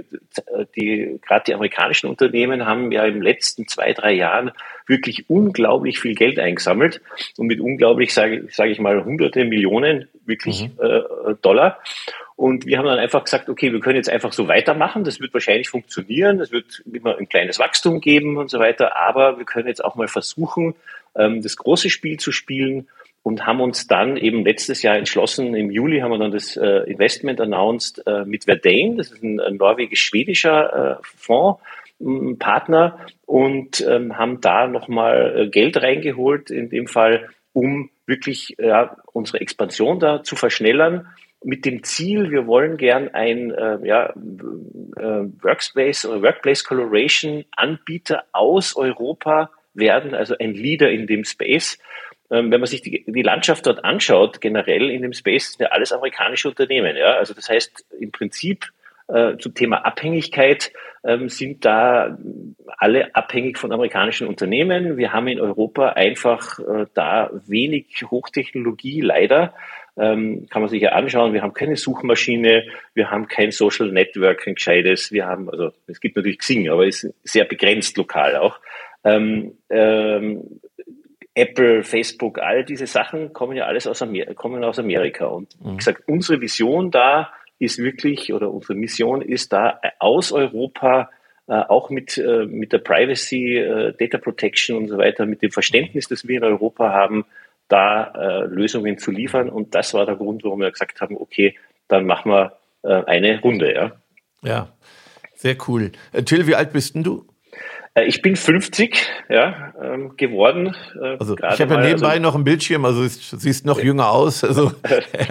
die, 0.75 1.19
gerade 1.21 1.43
die 1.45 1.53
amerikanischen 1.53 2.09
Unternehmen 2.09 2.65
haben 2.65 2.91
ja 2.91 3.05
im 3.05 3.21
letzten 3.21 3.67
zwei, 3.67 3.93
drei 3.93 4.13
Jahren 4.13 4.51
wirklich 4.87 5.29
unglaublich 5.29 5.99
viel 5.99 6.15
Geld 6.15 6.39
eingesammelt. 6.39 6.99
Und 7.37 7.45
mit 7.45 7.59
unglaublich 7.59 8.11
sage 8.11 8.47
sag 8.49 8.69
ich 8.69 8.79
mal 8.79 9.05
hunderte 9.05 9.45
Millionen 9.45 10.07
wirklich 10.25 10.63
mhm. 10.63 10.79
äh, 10.83 11.35
Dollar. 11.43 11.77
Und 12.35 12.65
wir 12.65 12.79
haben 12.79 12.85
dann 12.85 12.99
einfach 12.99 13.25
gesagt, 13.25 13.49
okay, 13.49 13.71
wir 13.71 13.81
können 13.81 13.97
jetzt 13.97 14.09
einfach 14.09 14.33
so 14.33 14.47
weitermachen. 14.47 15.03
Das 15.03 15.19
wird 15.19 15.33
wahrscheinlich 15.33 15.69
funktionieren. 15.69 16.39
Es 16.39 16.51
wird 16.51 16.81
immer 16.91 17.17
ein 17.17 17.29
kleines 17.29 17.59
Wachstum 17.59 17.99
geben 17.99 18.37
und 18.37 18.49
so 18.49 18.57
weiter. 18.59 18.95
Aber 18.95 19.37
wir 19.37 19.45
können 19.45 19.67
jetzt 19.67 19.83
auch 19.83 19.95
mal 19.95 20.07
versuchen, 20.07 20.73
ähm, 21.19 21.41
das 21.41 21.57
große 21.57 21.89
Spiel 21.89 22.17
zu 22.17 22.31
spielen 22.31 22.87
und 23.21 23.45
haben 23.45 23.61
uns 23.61 23.87
dann 23.87 24.17
eben 24.17 24.45
letztes 24.45 24.81
Jahr 24.81 24.95
entschlossen, 24.95 25.53
im 25.53 25.71
Juli 25.71 25.99
haben 25.99 26.11
wir 26.11 26.17
dann 26.17 26.31
das 26.31 26.57
äh, 26.57 26.89
Investment 26.89 27.41
announced 27.41 28.01
äh, 28.07 28.25
mit 28.25 28.45
Verdane, 28.45 28.95
das 28.97 29.11
ist 29.11 29.23
ein, 29.23 29.39
ein 29.39 29.57
norwegisch-schwedischer 29.57 30.99
äh, 30.99 31.03
Fonds, 31.03 31.61
Partner 32.39 32.97
und 33.25 33.85
ähm, 33.85 34.17
haben 34.17 34.39
da 34.39 34.67
nochmal 34.67 35.35
äh, 35.37 35.49
Geld 35.49 35.75
reingeholt, 35.77 36.49
in 36.49 36.69
dem 36.69 36.87
Fall, 36.87 37.29
um 37.51 37.89
wirklich 38.05 38.55
ja, 38.57 38.95
unsere 39.11 39.41
Expansion 39.41 39.99
da 39.99 40.23
zu 40.23 40.37
verschnellern. 40.37 41.07
Mit 41.43 41.65
dem 41.65 41.83
Ziel, 41.83 42.31
wir 42.31 42.47
wollen 42.47 42.77
gern 42.77 43.09
ein 43.09 43.51
äh, 43.51 43.85
ja, 43.85 44.13
Workspace 44.15 46.05
oder 46.05 46.21
Workplace 46.21 46.63
Collaboration 46.63 47.43
Anbieter 47.55 48.23
aus 48.31 48.77
Europa 48.77 49.51
werden, 49.79 50.13
also 50.13 50.35
ein 50.37 50.53
Leader 50.53 50.89
in 50.89 51.07
dem 51.07 51.23
Space. 51.23 51.79
Ähm, 52.31 52.51
wenn 52.51 52.59
man 52.59 52.67
sich 52.67 52.81
die, 52.81 53.03
die, 53.07 53.21
Landschaft 53.21 53.65
dort 53.65 53.83
anschaut, 53.83 54.39
generell 54.39 54.89
in 54.89 55.01
dem 55.01 55.13
Space, 55.13 55.53
sind 55.53 55.61
ja 55.61 55.71
alles 55.71 55.91
amerikanische 55.91 56.49
Unternehmen. 56.49 56.95
Ja? 56.95 57.13
Also 57.15 57.33
das 57.33 57.49
heißt, 57.49 57.85
im 57.99 58.11
Prinzip 58.11 58.67
äh, 59.07 59.37
zum 59.37 59.55
Thema 59.55 59.77
Abhängigkeit 59.85 60.71
ähm, 61.03 61.29
sind 61.29 61.65
da 61.65 62.17
alle 62.77 63.15
abhängig 63.15 63.57
von 63.57 63.71
amerikanischen 63.71 64.27
Unternehmen. 64.27 64.97
Wir 64.97 65.13
haben 65.13 65.27
in 65.27 65.39
Europa 65.39 65.89
einfach 65.89 66.59
äh, 66.59 66.85
da 66.93 67.31
wenig 67.47 68.03
Hochtechnologie, 68.09 69.01
leider. 69.01 69.55
Ähm, 69.97 70.47
kann 70.49 70.61
man 70.61 70.69
sich 70.69 70.81
ja 70.81 70.91
anschauen. 70.91 71.33
Wir 71.33 71.41
haben 71.41 71.53
keine 71.53 71.75
Suchmaschine, 71.75 72.65
wir 72.93 73.09
haben 73.09 73.27
kein 73.27 73.51
Social 73.51 73.91
Networking 73.91 74.55
gescheites. 74.55 75.11
Wir 75.11 75.25
haben, 75.25 75.49
also 75.49 75.71
es 75.87 75.99
gibt 75.99 76.15
natürlich 76.15 76.37
Xing, 76.37 76.69
aber 76.69 76.85
ist 76.85 77.11
sehr 77.23 77.45
begrenzt 77.45 77.97
lokal 77.97 78.35
auch. 78.35 78.59
Ähm, 79.03 79.57
ähm, 79.69 80.59
Apple, 81.33 81.83
Facebook, 81.83 82.39
all 82.39 82.65
diese 82.65 82.87
Sachen 82.87 83.33
kommen 83.33 83.55
ja 83.55 83.65
alles 83.65 83.87
aus, 83.87 84.01
Amer 84.01 84.25
kommen 84.33 84.63
aus 84.63 84.79
Amerika. 84.79 85.25
Und 85.27 85.55
wie 85.61 85.69
mhm. 85.69 85.77
gesagt, 85.77 86.03
unsere 86.07 86.41
Vision 86.41 86.91
da 86.91 87.31
ist 87.59 87.77
wirklich, 87.77 88.33
oder 88.33 88.51
unsere 88.51 88.75
Mission 88.75 89.21
ist 89.21 89.53
da 89.53 89.79
aus 89.99 90.31
Europa 90.31 91.09
äh, 91.47 91.53
auch 91.53 91.89
mit, 91.89 92.17
äh, 92.17 92.45
mit 92.45 92.73
der 92.73 92.79
Privacy, 92.79 93.57
äh, 93.57 93.93
Data 93.97 94.17
Protection 94.17 94.77
und 94.77 94.87
so 94.87 94.97
weiter, 94.97 95.25
mit 95.25 95.41
dem 95.41 95.51
Verständnis, 95.51 96.07
das 96.07 96.27
wir 96.27 96.37
in 96.37 96.43
Europa 96.43 96.91
haben, 96.91 97.25
da 97.67 98.11
äh, 98.15 98.45
Lösungen 98.45 98.97
zu 98.97 99.11
liefern. 99.11 99.49
Und 99.49 99.75
das 99.75 99.93
war 99.93 100.05
der 100.05 100.15
Grund, 100.15 100.43
warum 100.43 100.59
wir 100.59 100.71
gesagt 100.71 101.01
haben, 101.01 101.17
okay, 101.17 101.55
dann 101.87 102.05
machen 102.05 102.31
wir 102.31 102.57
äh, 102.83 103.03
eine 103.05 103.41
Runde. 103.41 103.73
Ja, 103.73 103.91
ja 104.43 104.69
sehr 105.35 105.55
cool. 105.67 105.91
Till, 106.25 106.47
wie 106.47 106.55
alt 106.55 106.73
bist 106.73 106.95
denn 106.95 107.03
du? 107.03 107.25
Äh, 107.93 108.05
ich 108.05 108.21
bin 108.21 108.35
50 108.35 108.95
ja, 109.29 109.73
ähm, 109.81 110.15
geworden. 110.17 110.75
Äh, 111.01 111.17
also 111.19 111.35
ich 111.35 111.61
habe 111.61 111.73
ja 111.73 111.81
nebenbei 111.81 112.09
also, 112.09 112.21
noch 112.21 112.35
einen 112.35 112.43
Bildschirm, 112.43 112.85
also 112.85 113.03
du 113.03 113.09
siehst 113.09 113.65
noch 113.65 113.81
jünger 113.81 114.11
aus. 114.11 114.43
Also. 114.43 114.71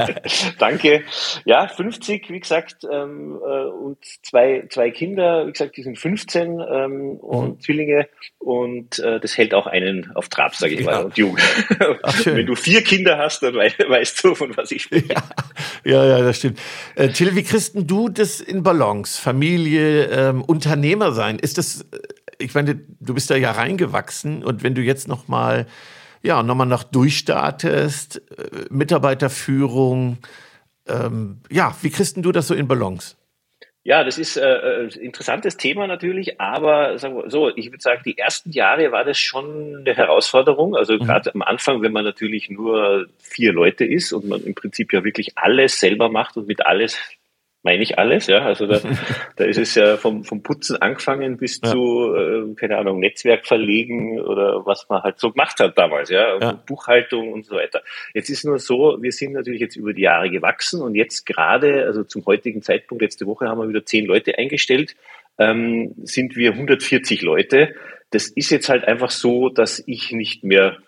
Danke. 0.58 1.02
Ja, 1.44 1.68
50, 1.68 2.30
wie 2.30 2.40
gesagt, 2.40 2.86
ähm, 2.90 3.38
äh, 3.42 3.64
und 3.66 3.98
zwei, 4.22 4.66
zwei 4.70 4.90
Kinder, 4.90 5.46
wie 5.46 5.52
gesagt, 5.52 5.76
die 5.76 5.82
sind 5.82 5.98
15 5.98 6.60
ähm, 6.60 7.10
und 7.18 7.48
mhm. 7.48 7.60
Zwillinge 7.60 8.08
und 8.38 8.98
äh, 8.98 9.20
das 9.20 9.36
hält 9.36 9.54
auch 9.54 9.66
einen 9.66 10.10
auf 10.14 10.28
Trab, 10.28 10.54
sage 10.54 10.74
ich 10.74 10.80
ja. 10.80 10.86
mal, 10.86 11.04
und 11.04 11.16
jung. 11.16 11.36
Ach, 12.02 12.14
Wenn 12.26 12.46
du 12.46 12.54
vier 12.54 12.82
Kinder 12.82 13.18
hast, 13.18 13.42
dann 13.42 13.54
weißt 13.54 14.24
du, 14.24 14.34
von 14.34 14.56
was 14.56 14.70
ich 14.70 14.82
spreche. 14.82 15.14
Ja, 15.84 16.04
ja, 16.04 16.18
ja 16.18 16.24
das 16.24 16.38
stimmt. 16.38 16.60
Äh, 16.94 17.08
Till, 17.08 17.34
wie 17.34 17.42
kriegst 17.42 17.72
du 17.74 18.08
das 18.08 18.40
in 18.40 18.62
Balance? 18.62 19.20
Familie, 19.20 20.06
ähm, 20.06 20.42
Unternehmer 20.42 21.12
sein, 21.12 21.38
ist 21.38 21.58
das 21.58 21.82
äh, 21.82 21.98
ich 22.38 22.54
meine, 22.54 22.80
du 23.00 23.14
bist 23.14 23.30
da 23.30 23.37
ja 23.37 23.52
reingewachsen 23.52 24.45
und 24.45 24.62
wenn 24.62 24.75
du 24.75 24.83
jetzt 24.83 25.09
noch 25.09 25.28
mal 25.28 25.66
ja 26.23 26.42
noch 26.42 26.54
mal 26.54 26.66
noch 26.66 26.85
durchstartest, 26.85 28.23
äh, 28.37 28.64
Mitarbeiterführung, 28.71 30.18
ähm, 30.87 31.40
ja, 31.50 31.76
wie 31.83 31.90
kriegst 31.90 32.16
du 32.16 32.33
das 32.33 32.49
so 32.49 32.54
in 32.54 32.68
Balance? 32.68 33.16
Ja, 33.85 34.04
das 34.04 34.18
ist 34.18 34.37
äh, 34.37 34.42
ein 34.42 34.90
äh, 34.90 34.99
interessantes 34.99 35.57
Thema 35.57 35.87
natürlich, 35.87 36.40
aber 36.40 36.99
sagen 36.99 37.16
wir 37.16 37.30
so, 37.30 37.49
ich 37.49 37.71
würde 37.71 37.80
sagen, 37.80 38.02
die 38.04 38.18
ersten 38.18 38.50
Jahre 38.50 38.92
war 38.92 39.04
das 39.04 39.18
schon 39.18 39.76
eine 39.76 39.95
Herausforderung. 39.95 40.76
Also 40.76 40.95
mhm. 40.95 40.99
gerade 40.99 41.35
am 41.35 41.40
Anfang, 41.42 41.80
wenn 41.80 41.92
man 41.92 42.04
natürlich 42.04 42.50
nur 42.50 43.07
vier 43.18 43.52
Leute 43.52 43.87
ist 43.87 44.12
und 44.12 44.28
man 44.28 44.42
im 44.45 44.54
Prinzip 44.54 44.92
ja 44.92 45.04
wirklich 45.04 45.38
alles 45.38 45.80
selber 45.80 46.11
macht 46.11 46.37
und 46.37 46.49
mit 46.49 46.66
alles 46.66 46.99
meine 47.62 47.82
ich 47.82 47.98
alles, 47.98 48.26
ja. 48.26 48.44
Also 48.44 48.66
da, 48.66 48.80
da 49.36 49.44
ist 49.44 49.58
es 49.58 49.74
ja 49.74 49.96
vom, 49.96 50.24
vom 50.24 50.42
Putzen 50.42 50.76
angefangen 50.76 51.36
bis 51.36 51.60
ja. 51.62 51.70
zu, 51.70 52.14
äh, 52.14 52.54
keine 52.54 52.78
Ahnung, 52.78 53.00
Netzwerk 53.00 53.46
verlegen 53.46 54.20
oder 54.20 54.64
was 54.64 54.88
man 54.88 55.02
halt 55.02 55.18
so 55.18 55.32
gemacht 55.32 55.58
hat 55.60 55.76
damals, 55.76 56.10
ja. 56.10 56.38
ja. 56.38 56.52
Buchhaltung 56.52 57.32
und 57.32 57.44
so 57.44 57.56
weiter. 57.56 57.82
Jetzt 58.14 58.30
ist 58.30 58.44
nur 58.44 58.58
so, 58.58 58.98
wir 59.00 59.12
sind 59.12 59.32
natürlich 59.32 59.60
jetzt 59.60 59.76
über 59.76 59.92
die 59.92 60.02
Jahre 60.02 60.30
gewachsen 60.30 60.82
und 60.82 60.94
jetzt 60.94 61.26
gerade, 61.26 61.84
also 61.84 62.04
zum 62.04 62.24
heutigen 62.26 62.62
Zeitpunkt, 62.62 63.02
letzte 63.02 63.26
Woche 63.26 63.46
haben 63.48 63.60
wir 63.60 63.68
wieder 63.68 63.84
zehn 63.84 64.06
Leute 64.06 64.38
eingestellt, 64.38 64.96
ähm, 65.38 65.94
sind 66.02 66.36
wir 66.36 66.52
140 66.52 67.22
Leute. 67.22 67.74
Das 68.10 68.28
ist 68.28 68.50
jetzt 68.50 68.68
halt 68.68 68.84
einfach 68.84 69.10
so, 69.10 69.48
dass 69.48 69.82
ich 69.86 70.12
nicht 70.12 70.42
mehr 70.42 70.78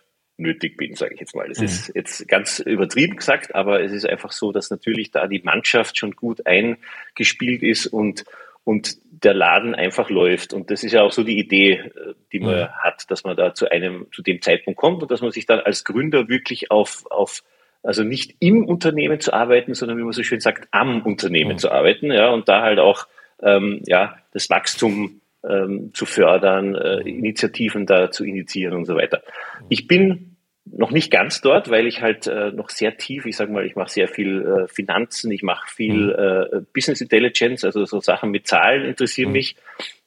nötig 0.41 0.77
bin, 0.77 0.95
sage 0.95 1.15
ich 1.15 1.21
jetzt 1.21 1.35
mal. 1.35 1.49
Das 1.49 1.59
mhm. 1.59 1.65
ist 1.67 1.93
jetzt 1.95 2.29
ganz 2.29 2.59
übertrieben 2.61 3.17
gesagt, 3.17 3.55
aber 3.55 3.83
es 3.83 3.93
ist 3.93 4.07
einfach 4.07 4.33
so, 4.33 4.53
dass 4.53 4.71
natürlich 4.71 5.11
da 5.11 5.27
die 5.27 5.43
Mannschaft 5.43 5.99
schon 5.99 6.13
gut 6.13 6.47
eingespielt 6.47 7.63
ist 7.63 7.87
und, 7.87 8.25
und 8.65 8.99
der 9.11 9.35
Laden 9.35 9.75
einfach 9.75 10.11
läuft. 10.11 10.53
Und 10.53 10.71
das 10.71 10.83
ist 10.83 10.93
ja 10.93 11.03
auch 11.03 11.13
so 11.13 11.23
die 11.23 11.39
Idee, 11.39 11.73
äh, 11.73 12.15
die 12.33 12.41
man 12.41 12.57
mhm. 12.57 12.69
hat, 12.69 13.11
dass 13.11 13.25
man 13.25 13.37
da 13.37 13.55
zu 13.55 13.71
einem, 13.71 14.07
zu 14.13 14.23
dem 14.23 14.41
Zeitpunkt 14.43 14.79
kommt 14.79 15.03
und 15.03 15.11
dass 15.11 15.21
man 15.21 15.31
sich 15.31 15.47
dann 15.47 15.61
als 15.61 15.85
Gründer 15.85 16.29
wirklich 16.29 16.71
auf, 16.71 17.05
auf 17.11 17.43
also 17.83 18.03
nicht 18.03 18.37
im 18.41 18.67
Unternehmen 18.67 19.21
zu 19.21 19.33
arbeiten, 19.33 19.75
sondern 19.75 19.99
wie 19.99 20.03
man 20.03 20.13
so 20.13 20.23
schön 20.23 20.41
sagt, 20.41 20.69
am 20.71 21.03
Unternehmen 21.03 21.53
mhm. 21.53 21.59
zu 21.59 21.71
arbeiten, 21.71 22.13
ja, 22.13 22.31
und 22.31 22.49
da 22.49 22.63
halt 22.63 22.79
auch 22.79 23.07
ähm, 23.43 23.83
ja 23.87 24.17
das 24.33 24.51
Wachstum 24.51 25.21
ähm, 25.49 25.93
zu 25.95 26.07
fördern, 26.07 26.75
äh, 26.75 27.01
Initiativen 27.01 27.87
da 27.87 28.11
zu 28.11 28.25
initiieren 28.25 28.77
und 28.77 28.85
so 28.85 28.95
weiter. 28.97 29.23
Ich 29.69 29.87
bin 29.87 30.30
noch 30.73 30.91
nicht 30.91 31.11
ganz 31.11 31.41
dort, 31.41 31.71
weil 31.71 31.87
ich 31.87 32.01
halt 32.01 32.27
äh, 32.27 32.53
noch 32.53 32.71
sehr 32.71 32.97
tief, 32.97 33.27
ich 33.27 33.37
sage 33.37 33.53
mal, 33.53 33.67
ich 33.67 33.77
mache 33.77 33.91
sehr 33.91 34.09
viel 34.09 34.43
äh, 34.47 34.69
Finanzen, 34.69 35.31
ich 35.31 35.43
mache 35.43 35.69
viel 35.69 36.07
mhm. 36.07 36.59
äh, 36.59 36.61
Business 36.73 37.01
Intelligence, 37.01 37.65
also 37.65 37.85
so 37.85 38.01
Sachen 38.01 38.31
mit 38.31 38.47
Zahlen 38.47 38.85
interessieren 38.85 39.29
mhm. 39.29 39.35
mich. 39.35 39.57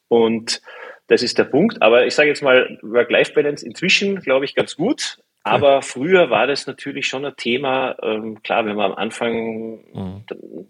Und 0.08 0.60
das 1.06 1.22
ist 1.22 1.38
der 1.38 1.44
Punkt. 1.44 1.82
Aber 1.82 2.06
ich 2.06 2.14
sage 2.14 2.28
jetzt 2.28 2.42
mal, 2.42 2.78
Work-Life-Balance 2.82 3.64
inzwischen, 3.66 4.20
glaube 4.20 4.44
ich, 4.44 4.54
ganz 4.54 4.76
gut. 4.76 5.18
Aber 5.42 5.82
früher 5.82 6.30
war 6.30 6.46
das 6.46 6.66
natürlich 6.66 7.06
schon 7.06 7.26
ein 7.26 7.36
Thema. 7.36 7.96
Ähm, 8.02 8.42
klar, 8.42 8.64
wenn 8.64 8.76
man 8.76 8.92
am 8.92 8.96
Anfang, 8.96 9.84
mhm. 9.92 10.24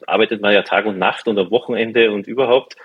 arbeitet 0.07 0.43
man 0.43 0.53
ja 0.53 0.63
Tag 0.63 0.87
und 0.87 0.99
Nacht 0.99 1.29
und 1.29 1.39
am 1.39 1.51
Wochenende 1.53 2.11
und 2.11 2.27
überhaupt. 2.27 2.77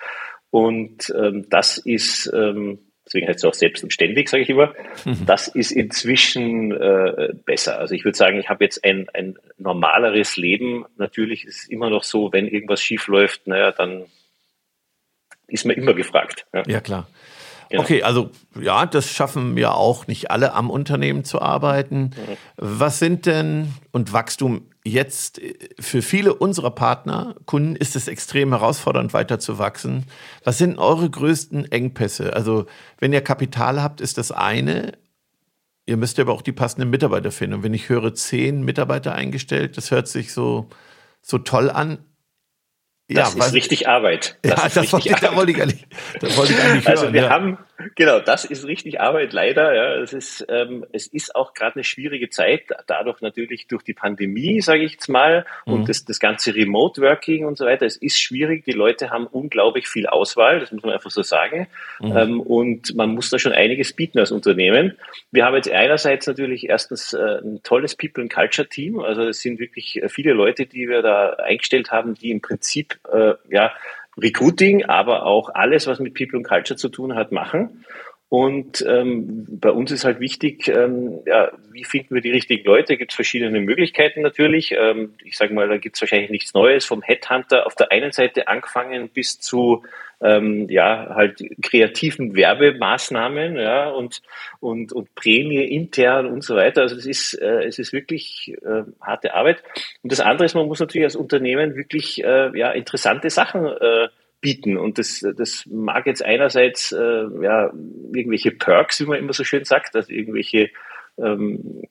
Und 0.51 1.11
ähm, 1.17 1.47
das 1.49 1.79
ist 1.79 2.31
ähm, 2.33 2.88
deswegen 3.09 3.27
heißt 3.27 3.39
es 3.39 3.45
auch 3.45 3.53
selbst 3.53 3.83
und 3.83 3.91
ständig, 3.91 4.29
sage 4.29 4.43
ich 4.43 4.49
immer. 4.49 4.73
Mhm. 5.03 5.25
Das 5.25 5.47
ist 5.47 5.71
inzwischen 5.71 6.71
äh, 6.71 7.33
besser. 7.45 7.79
Also 7.79 7.95
ich 7.95 8.05
würde 8.05 8.17
sagen, 8.17 8.39
ich 8.39 8.49
habe 8.49 8.63
jetzt 8.63 8.83
ein, 8.85 9.07
ein 9.13 9.37
normaleres 9.57 10.37
Leben. 10.37 10.85
Natürlich 10.97 11.45
ist 11.45 11.63
es 11.63 11.69
immer 11.69 11.89
noch 11.89 12.03
so, 12.03 12.31
wenn 12.31 12.47
irgendwas 12.47 12.81
schief 12.81 13.07
läuft, 13.07 13.47
naja, 13.47 13.71
dann 13.71 14.05
ist 15.47 15.65
man 15.65 15.75
immer 15.75 15.93
gefragt. 15.93 16.45
Ja, 16.53 16.63
ja 16.67 16.81
klar. 16.81 17.09
Genau. 17.69 17.83
Okay, 17.83 18.01
also 18.01 18.31
ja, 18.59 18.85
das 18.85 19.09
schaffen 19.09 19.55
ja 19.57 19.71
auch 19.71 20.07
nicht 20.07 20.31
alle 20.31 20.53
am 20.53 20.69
Unternehmen 20.71 21.23
zu 21.23 21.41
arbeiten. 21.41 22.11
Mhm. 22.15 22.37
Was 22.57 22.99
sind 22.99 23.25
denn 23.27 23.73
und 23.91 24.11
Wachstum 24.11 24.69
jetzt 24.83 25.41
für 25.79 26.01
viele 26.01 26.33
unserer 26.33 26.71
Partner, 26.71 27.35
Kunden, 27.45 27.75
ist 27.75 27.95
es 27.95 28.07
extrem 28.07 28.49
herausfordernd, 28.49 29.13
weiter 29.13 29.39
zu 29.39 29.59
wachsen. 29.59 30.05
Was 30.43 30.57
sind 30.57 30.79
eure 30.79 31.09
größten 31.09 31.71
Engpässe? 31.71 32.33
Also, 32.33 32.65
wenn 32.97 33.13
ihr 33.13 33.21
Kapital 33.21 33.81
habt, 33.81 34.01
ist 34.01 34.17
das 34.17 34.31
eine. 34.31 34.93
Ihr 35.85 35.97
müsst 35.97 36.19
aber 36.19 36.33
auch 36.33 36.41
die 36.41 36.51
passenden 36.51 36.89
Mitarbeiter 36.89 37.31
finden. 37.31 37.55
Und 37.55 37.63
wenn 37.63 37.73
ich 37.73 37.89
höre, 37.89 38.13
zehn 38.13 38.63
Mitarbeiter 38.63 39.13
eingestellt, 39.13 39.77
das 39.77 39.91
hört 39.91 40.07
sich 40.07 40.33
so, 40.33 40.69
so 41.21 41.37
toll 41.37 41.69
an. 41.69 41.99
Das 43.09 43.33
ja, 43.33 43.45
ist 43.45 43.53
richtig 43.53 43.87
Arbeit. 43.87 44.37
Das 44.43 44.51
ja, 44.51 44.81
das 44.81 44.93
wollte, 44.93 45.09
ich, 45.09 45.15
da 45.15 45.35
wollte 45.35 45.51
ich 45.51 45.61
eigentlich, 45.61 45.87
das 46.19 46.37
wollte 46.37 46.53
ich 46.53 46.61
eigentlich 46.61 46.87
Also 46.87 47.11
wir 47.11 47.23
ja. 47.23 47.29
haben, 47.29 47.57
genau, 47.95 48.19
das 48.19 48.45
ist 48.45 48.65
richtig 48.65 48.99
Arbeit, 49.01 49.33
leider. 49.33 49.73
Ja, 49.73 49.95
es 50.01 50.13
ist, 50.13 50.45
ähm, 50.49 50.85
es 50.91 51.07
ist 51.07 51.35
auch 51.35 51.53
gerade 51.53 51.75
eine 51.75 51.83
schwierige 51.83 52.29
Zeit, 52.29 52.63
dadurch 52.87 53.21
natürlich 53.21 53.67
durch 53.67 53.83
die 53.83 53.93
Pandemie, 53.93 54.61
sage 54.61 54.83
ich 54.83 54.93
jetzt 54.93 55.09
mal, 55.09 55.45
mhm. 55.65 55.73
und 55.73 55.89
das, 55.89 56.05
das 56.05 56.19
ganze 56.19 56.55
Remote 56.55 57.01
Working 57.01 57.45
und 57.45 57.57
so 57.57 57.65
weiter. 57.65 57.85
Es 57.85 57.97
ist 57.97 58.19
schwierig. 58.19 58.65
Die 58.65 58.71
Leute 58.71 59.09
haben 59.09 59.27
unglaublich 59.27 59.87
viel 59.87 60.07
Auswahl, 60.07 60.59
das 60.59 60.71
muss 60.71 60.83
man 60.83 60.93
einfach 60.93 61.11
so 61.11 61.21
sagen. 61.21 61.67
Mhm. 61.99 62.17
Ähm, 62.17 62.41
und 62.41 62.95
man 62.95 63.09
muss 63.09 63.29
da 63.29 63.39
schon 63.39 63.53
einiges 63.53 63.93
bieten 63.93 64.19
als 64.19 64.31
Unternehmen. 64.31 64.97
Wir 65.31 65.45
haben 65.45 65.55
jetzt 65.55 65.69
einerseits 65.69 66.27
natürlich 66.27 66.69
erstens 66.69 67.13
äh, 67.13 67.39
ein 67.43 67.61
tolles 67.63 67.95
People 67.95 68.23
and 68.23 68.33
Culture 68.33 68.67
Team. 68.67 68.99
Also 68.99 69.23
es 69.23 69.41
sind 69.41 69.59
wirklich 69.59 70.01
viele 70.07 70.33
Leute, 70.33 70.65
die 70.65 70.87
wir 70.87 71.01
da 71.01 71.31
eingestellt 71.33 71.91
haben, 71.91 72.15
die 72.15 72.31
im 72.31 72.41
Prinzip 72.41 72.99
äh, 73.11 73.33
ja, 73.49 73.71
Recruiting, 74.19 74.85
aber 74.85 75.25
auch 75.25 75.49
alles, 75.53 75.87
was 75.87 75.99
mit 75.99 76.13
People 76.13 76.37
und 76.37 76.43
Culture 76.43 76.77
zu 76.77 76.89
tun 76.89 77.15
hat, 77.15 77.31
machen. 77.31 77.85
Und 78.29 78.85
ähm, 78.87 79.47
bei 79.49 79.71
uns 79.71 79.91
ist 79.91 80.05
halt 80.05 80.19
wichtig, 80.19 80.67
ähm, 80.67 81.19
ja, 81.25 81.51
wie 81.71 81.83
finden 81.83 82.13
wir 82.13 82.21
die 82.21 82.29
richtigen 82.29 82.63
Leute? 82.63 82.95
Gibt 82.95 83.11
es 83.11 83.15
verschiedene 83.15 83.59
Möglichkeiten 83.59 84.21
natürlich. 84.21 84.71
Ähm, 84.71 85.15
ich 85.23 85.35
sage 85.35 85.51
mal, 85.51 85.67
da 85.67 85.77
gibt 85.77 85.95
es 85.95 86.01
wahrscheinlich 86.01 86.29
nichts 86.29 86.53
Neues 86.53 86.85
vom 86.85 87.01
Headhunter 87.01 87.65
auf 87.65 87.73
der 87.73 87.91
einen 87.91 88.11
Seite 88.11 88.47
angefangen 88.47 89.09
bis 89.09 89.39
zu 89.39 89.83
ähm, 90.21 90.69
ja 90.69 91.15
halt 91.15 91.41
kreativen 91.61 92.35
Werbemaßnahmen 92.35 93.55
ja 93.55 93.89
und 93.89 94.21
und 94.59 94.91
und 94.91 95.15
Prämie 95.15 95.63
intern 95.63 96.27
und 96.27 96.43
so 96.43 96.55
weiter. 96.55 96.81
Also 96.81 96.97
es 96.97 97.07
ist 97.07 97.33
äh, 97.33 97.63
es 97.63 97.79
ist 97.79 97.93
wirklich 97.93 98.53
äh, 98.61 98.83
harte 99.01 99.33
Arbeit. 99.33 99.63
Und 100.03 100.11
das 100.11 100.19
andere 100.19 100.45
ist, 100.45 100.53
man 100.53 100.67
muss 100.67 100.79
natürlich 100.79 101.05
als 101.05 101.15
Unternehmen 101.15 101.75
wirklich 101.75 102.23
äh, 102.23 102.55
ja 102.55 102.71
interessante 102.71 103.31
Sachen 103.31 103.65
äh, 103.65 104.09
bieten. 104.41 104.77
Und 104.77 104.97
das, 104.97 105.25
das 105.37 105.65
mag 105.69 106.05
jetzt 106.05 106.23
einerseits 106.23 106.91
äh, 106.91 107.25
ja, 107.41 107.71
irgendwelche 108.13 108.51
Perks, 108.51 108.99
wie 108.99 109.05
man 109.05 109.19
immer 109.19 109.33
so 109.33 109.43
schön 109.43 109.65
sagt, 109.65 109.95
also 109.95 110.11
irgendwelche 110.11 110.69
ähm, 111.17 111.83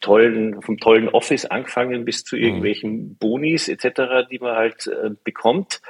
tollen, 0.00 0.62
vom 0.62 0.78
tollen 0.78 1.08
Office 1.08 1.44
angefangen 1.44 2.04
bis 2.04 2.24
zu 2.24 2.36
mhm. 2.36 2.42
irgendwelchen 2.42 3.16
Bonis 3.16 3.68
etc., 3.68 4.28
die 4.30 4.38
man 4.38 4.56
halt 4.56 4.86
äh, 4.86 5.10
bekommt. 5.24 5.80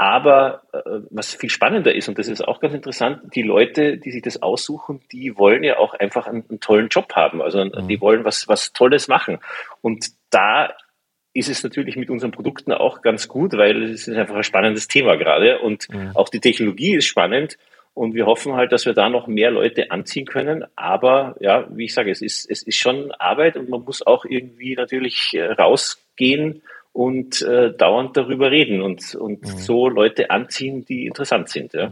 Aber 0.00 0.62
äh, 0.72 1.00
was 1.10 1.34
viel 1.34 1.50
spannender 1.50 1.92
ist, 1.92 2.08
und 2.08 2.18
das 2.18 2.28
ist 2.28 2.46
auch 2.46 2.60
ganz 2.60 2.72
interessant, 2.72 3.34
die 3.34 3.42
Leute, 3.42 3.98
die 3.98 4.12
sich 4.12 4.22
das 4.22 4.40
aussuchen, 4.42 5.00
die 5.10 5.36
wollen 5.36 5.64
ja 5.64 5.78
auch 5.78 5.92
einfach 5.92 6.28
einen, 6.28 6.44
einen 6.48 6.60
tollen 6.60 6.88
Job 6.88 7.14
haben. 7.14 7.42
Also 7.42 7.64
mhm. 7.64 7.88
die 7.88 8.00
wollen 8.00 8.24
was, 8.24 8.46
was 8.46 8.72
Tolles 8.72 9.08
machen. 9.08 9.38
Und 9.80 10.06
da 10.30 10.72
ist 11.34 11.48
es 11.48 11.62
natürlich 11.62 11.96
mit 11.96 12.10
unseren 12.10 12.30
Produkten 12.30 12.72
auch 12.72 13.02
ganz 13.02 13.28
gut, 13.28 13.52
weil 13.52 13.82
es 13.84 14.08
ist 14.08 14.16
einfach 14.16 14.36
ein 14.36 14.42
spannendes 14.42 14.88
Thema 14.88 15.16
gerade 15.16 15.60
und 15.60 15.88
mhm. 15.90 16.12
auch 16.14 16.28
die 16.28 16.40
Technologie 16.40 16.96
ist 16.96 17.06
spannend 17.06 17.58
und 17.98 18.14
wir 18.14 18.26
hoffen 18.26 18.54
halt, 18.54 18.70
dass 18.70 18.86
wir 18.86 18.94
da 18.94 19.08
noch 19.08 19.26
mehr 19.26 19.50
Leute 19.50 19.90
anziehen 19.90 20.24
können. 20.24 20.64
Aber 20.76 21.34
ja, 21.40 21.66
wie 21.70 21.86
ich 21.86 21.94
sage, 21.94 22.12
es 22.12 22.22
ist, 22.22 22.48
es 22.48 22.62
ist 22.62 22.76
schon 22.76 23.10
Arbeit 23.10 23.56
und 23.56 23.68
man 23.68 23.82
muss 23.82 24.06
auch 24.06 24.24
irgendwie 24.24 24.76
natürlich 24.76 25.34
äh, 25.34 25.50
rausgehen 25.50 26.62
und 26.92 27.42
äh, 27.42 27.72
dauernd 27.76 28.16
darüber 28.16 28.52
reden 28.52 28.82
und, 28.82 29.16
und 29.16 29.42
mhm. 29.42 29.58
so 29.58 29.88
Leute 29.88 30.30
anziehen, 30.30 30.84
die 30.84 31.06
interessant 31.06 31.48
sind. 31.48 31.72
Ja. 31.72 31.90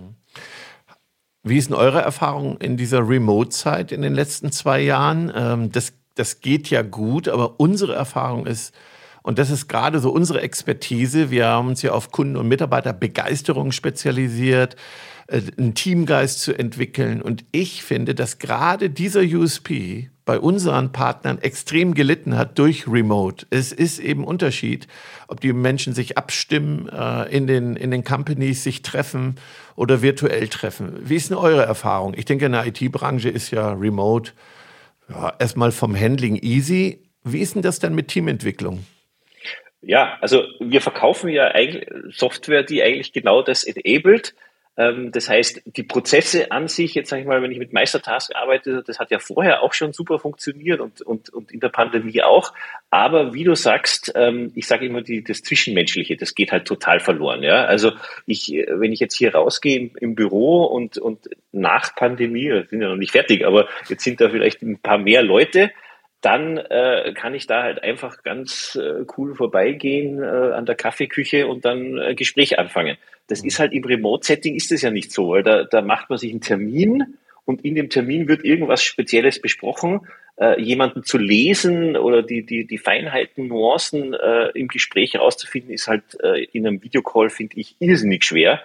Wie 1.43 1.59
ist 1.59 1.71
denn 1.71 1.77
eure 1.77 2.03
Erfahrung 2.03 2.59
in 2.61 2.77
dieser 2.77 3.09
Remote-Zeit 3.09 3.91
in 3.91 4.03
den 4.03 4.15
letzten 4.15 4.53
zwei 4.53 4.81
Jahren? 4.81 5.33
Ähm, 5.35 5.73
das, 5.73 5.93
das 6.15 6.41
geht 6.41 6.71
ja 6.71 6.83
gut, 6.83 7.29
aber 7.29 7.59
unsere 7.59 7.95
Erfahrung 7.95 8.47
ist, 8.47 8.73
Und 9.27 9.41
das 9.41 9.51
ist 9.51 9.67
gerade 9.67 9.99
so 9.99 10.13
unsere 10.13 10.41
Expertise. 10.41 11.33
Wir 11.33 11.49
haben 11.49 11.67
uns 11.67 11.83
ja 11.83 11.91
auf 11.91 12.13
Kunden- 12.13 12.37
und 12.37 12.47
Mitarbeiterbegeisterung 12.47 13.73
spezialisiert, 13.73 14.77
äh, 15.27 15.43
einen 15.59 15.75
Teamgeist 15.75 16.43
zu 16.43 16.57
entwickeln. 16.57 17.21
Und 17.21 17.45
ich 17.51 17.83
finde, 17.83 18.15
dass 18.15 18.39
gerade 18.39 18.89
dieser 18.89 19.23
USP 19.23 20.11
bei 20.25 20.39
unseren 20.39 20.93
Partnern 20.93 21.39
extrem 21.39 21.95
gelitten 21.95 22.37
hat 22.37 22.57
durch 22.61 22.87
Remote. 22.87 23.49
Es 23.51 23.73
ist 23.73 23.99
eben 23.99 24.23
Unterschied, 24.23 24.87
ob 25.27 25.41
die 25.41 25.53
Menschen 25.53 25.93
sich 25.93 26.17
abstimmen, 26.17 26.89
äh, 26.89 27.25
in, 27.37 27.49
den, 27.49 27.75
in 27.75 27.91
den 27.91 28.05
Companies 28.05 28.63
sich 28.63 28.83
treffen 28.83 29.41
oder 29.75 30.03
virtuell 30.03 30.47
treffen. 30.47 31.01
Wie 31.03 31.17
ist 31.17 31.31
denn 31.31 31.37
eure 31.37 31.65
Erfahrung? 31.65 32.15
Ich 32.17 32.27
denke, 32.27 32.47
in 32.47 32.53
der 32.53 32.65
IT-Branche 32.65 33.29
ist 33.29 33.51
ja 33.51 33.73
Remote 33.73 34.31
ja, 35.09 35.35
erstmal 35.41 35.73
vom 35.73 35.99
Handling 35.99 36.37
easy. 36.37 37.03
Wie 37.25 37.41
ist 37.41 37.57
denn 37.57 37.63
das 37.63 37.81
dann 37.81 37.97
mit 37.97 38.07
Teamentwicklung? 38.07 38.85
Ja, 39.87 40.19
also 40.21 40.45
wir 40.59 40.81
verkaufen 40.81 41.31
ja 41.31 41.47
eigentlich 41.47 41.89
Software, 42.11 42.65
die 42.65 42.83
eigentlich 42.83 43.13
genau 43.13 43.43
das 43.43 43.63
enabled. 43.63 44.35
Ähm, 44.77 45.13
das 45.13 45.29
heißt, 45.29 45.63
die 45.65 45.85
Prozesse 45.85 46.51
an 46.51 46.67
sich, 46.67 46.95
jetzt 46.97 47.09
sage 47.09 47.23
ich 47.23 47.29
mal, 47.29 47.41
wenn 47.41 47.53
ich 47.53 47.59
mit 47.59 47.73
Meistertask 47.73 48.35
arbeite, 48.35 48.83
das 48.85 48.99
hat 48.99 49.13
ja 49.13 49.21
vorher 49.21 49.63
auch 49.63 49.73
schon 49.73 49.93
super 49.93 50.19
funktioniert 50.19 50.81
und, 50.81 51.03
und, 51.03 51.31
und 51.31 51.53
in 51.53 51.61
der 51.61 51.69
Pandemie 51.69 52.21
auch. 52.23 52.53
Aber 52.91 53.33
wie 53.33 53.45
du 53.45 53.55
sagst, 53.55 54.13
ähm, 54.17 54.51
ich 54.57 54.67
sage 54.67 54.87
immer, 54.87 55.03
die, 55.03 55.23
das 55.23 55.43
Zwischenmenschliche, 55.43 56.17
das 56.17 56.35
geht 56.35 56.51
halt 56.51 56.67
total 56.67 56.99
verloren. 56.99 57.45
Ja? 57.45 57.65
Also 57.65 57.93
ich, 58.27 58.49
wenn 58.69 58.93
ich 58.93 58.99
jetzt 58.99 59.17
hier 59.17 59.37
rausgehe 59.37 59.79
im, 59.79 59.91
im 60.01 60.15
Büro 60.17 60.65
und, 60.65 60.99
und 60.99 61.31
nach 61.53 61.95
Pandemie, 61.95 62.65
sind 62.69 62.83
ja 62.83 62.89
noch 62.89 62.97
nicht 62.97 63.13
fertig, 63.13 63.47
aber 63.47 63.69
jetzt 63.89 64.03
sind 64.03 64.21
da 64.21 64.29
vielleicht 64.31 64.63
ein 64.63 64.81
paar 64.81 64.99
mehr 64.99 65.23
Leute, 65.23 65.71
dann 66.27 66.59
äh, 66.59 67.13
kann 67.15 67.35
ich 67.35 67.47
da 67.47 67.63
halt 67.63 67.85
einfach 67.85 68.25
ganz 68.25 68.75
äh, 68.75 69.05
cool 69.17 69.37
vorbeigehen 69.37 70.21
äh, 70.21 70.27
an 70.27 70.67
der 70.67 70.75
Kaffeeküche 70.75 71.47
und 71.47 71.65
dann 71.65 71.99
äh, 71.99 72.17
Gespräch 72.17 72.59
anfangen. 72.59 72.97
Das 73.29 73.45
ist 73.45 73.61
halt 73.61 73.73
im 73.73 73.85
Remote-Setting 73.85 74.57
ist 74.57 74.73
das 74.73 74.83
ja 74.83 74.91
nicht 74.91 75.13
so, 75.13 75.31
weil 75.31 75.45
da, 75.45 75.63
da 75.63 75.83
macht 75.83 76.11
man 76.11 76.19
sich 76.19 76.33
einen 76.33 76.41
Termin 76.41 77.15
und 77.45 77.65
in 77.65 77.77
dem 77.77 77.91
Termin 77.91 78.27
wird 78.27 78.45
irgendwas 78.45 78.83
Spezielles 78.83 79.41
besprochen. 79.41 80.01
Äh, 80.37 80.61
jemanden 80.61 81.05
zu 81.05 81.17
lesen 81.17 81.97
oder 81.97 82.25
die, 82.25 82.45
die, 82.45 82.67
die 82.67 82.79
Feinheiten, 82.79 83.47
Nuancen 83.47 84.13
äh, 84.13 84.49
im 84.55 84.67
Gespräch 84.67 85.15
herauszufinden, 85.15 85.73
ist 85.73 85.87
halt 85.87 86.03
äh, 86.25 86.43
in 86.53 86.67
einem 86.67 86.83
Videocall, 86.83 87.31
finde 87.31 87.57
ich, 87.57 87.77
irrsinnig 87.79 88.25
schwer. 88.25 88.61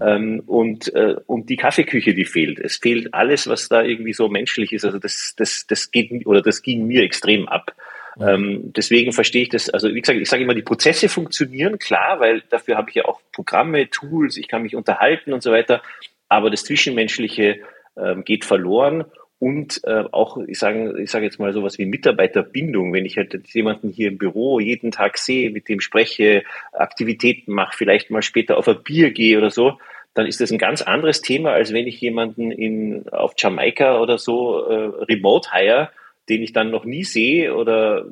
Ähm, 0.00 0.42
und, 0.46 0.92
äh, 0.94 1.16
und 1.26 1.48
die 1.50 1.56
Kaffeeküche, 1.56 2.14
die 2.14 2.24
fehlt. 2.24 2.58
Es 2.58 2.76
fehlt 2.76 3.12
alles, 3.14 3.46
was 3.46 3.68
da 3.68 3.82
irgendwie 3.82 4.12
so 4.12 4.28
menschlich 4.28 4.72
ist. 4.72 4.84
Also 4.84 4.98
das, 4.98 5.34
das, 5.36 5.66
das 5.66 5.90
geht 5.90 6.26
oder 6.26 6.42
das 6.42 6.62
ging 6.62 6.86
mir 6.86 7.02
extrem 7.02 7.48
ab. 7.48 7.74
Ähm, 8.20 8.72
deswegen 8.76 9.12
verstehe 9.12 9.42
ich 9.42 9.48
das, 9.48 9.70
also 9.70 9.92
wie 9.92 10.00
gesagt, 10.00 10.20
ich 10.20 10.28
sage 10.28 10.44
immer, 10.44 10.54
die 10.54 10.62
Prozesse 10.62 11.08
funktionieren, 11.08 11.78
klar, 11.78 12.20
weil 12.20 12.42
dafür 12.48 12.76
habe 12.76 12.88
ich 12.90 12.96
ja 12.96 13.06
auch 13.06 13.20
Programme, 13.32 13.90
Tools, 13.90 14.36
ich 14.36 14.46
kann 14.46 14.62
mich 14.62 14.76
unterhalten 14.76 15.32
und 15.32 15.42
so 15.42 15.50
weiter, 15.50 15.82
aber 16.28 16.50
das 16.50 16.62
Zwischenmenschliche 16.64 17.60
ähm, 17.96 18.24
geht 18.24 18.44
verloren 18.44 19.04
und 19.44 19.82
äh, 19.84 20.04
auch, 20.10 20.38
ich 20.38 20.58
sage 20.58 20.98
ich 21.02 21.10
sage 21.10 21.26
jetzt 21.26 21.38
mal 21.38 21.52
sowas 21.52 21.76
wie 21.76 21.84
Mitarbeiterbindung, 21.84 22.94
wenn 22.94 23.04
ich 23.04 23.18
halt 23.18 23.46
jemanden 23.48 23.90
hier 23.90 24.08
im 24.08 24.16
Büro 24.16 24.58
jeden 24.58 24.90
Tag 24.90 25.18
sehe, 25.18 25.50
mit 25.50 25.68
dem 25.68 25.80
spreche, 25.80 26.44
Aktivitäten 26.72 27.52
mache, 27.52 27.76
vielleicht 27.76 28.10
mal 28.10 28.22
später 28.22 28.56
auf 28.56 28.68
ein 28.68 28.82
Bier 28.82 29.10
gehe 29.10 29.36
oder 29.36 29.50
so, 29.50 29.78
dann 30.14 30.24
ist 30.24 30.40
das 30.40 30.50
ein 30.50 30.56
ganz 30.56 30.80
anderes 30.80 31.20
Thema, 31.20 31.50
als 31.50 31.74
wenn 31.74 31.86
ich 31.86 32.00
jemanden 32.00 32.52
in, 32.52 33.06
auf 33.10 33.34
Jamaika 33.36 34.00
oder 34.00 34.16
so 34.16 34.64
äh, 34.64 35.04
remote 35.04 35.50
hire, 35.52 35.90
den 36.30 36.42
ich 36.42 36.54
dann 36.54 36.70
noch 36.70 36.86
nie 36.86 37.04
sehe 37.04 37.54
oder 37.54 38.06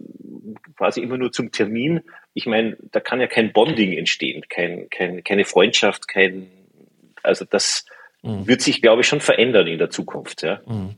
quasi 0.76 1.00
immer 1.00 1.16
nur 1.16 1.32
zum 1.32 1.50
Termin. 1.50 2.02
Ich 2.34 2.44
meine, 2.44 2.76
da 2.90 3.00
kann 3.00 3.22
ja 3.22 3.26
kein 3.26 3.54
Bonding 3.54 3.94
entstehen, 3.94 4.44
kein, 4.50 4.90
kein, 4.90 5.24
keine 5.24 5.46
Freundschaft, 5.46 6.08
kein, 6.08 6.48
also 7.22 7.46
das, 7.46 7.86
mhm. 8.22 8.46
wird 8.46 8.62
sich, 8.62 8.82
glaube 8.82 9.02
ich, 9.02 9.08
schon 9.08 9.20
verändern 9.20 9.66
in 9.66 9.78
der 9.78 9.90
Zukunft. 9.90 10.42
Ja, 10.42 10.60
mhm. 10.66 10.94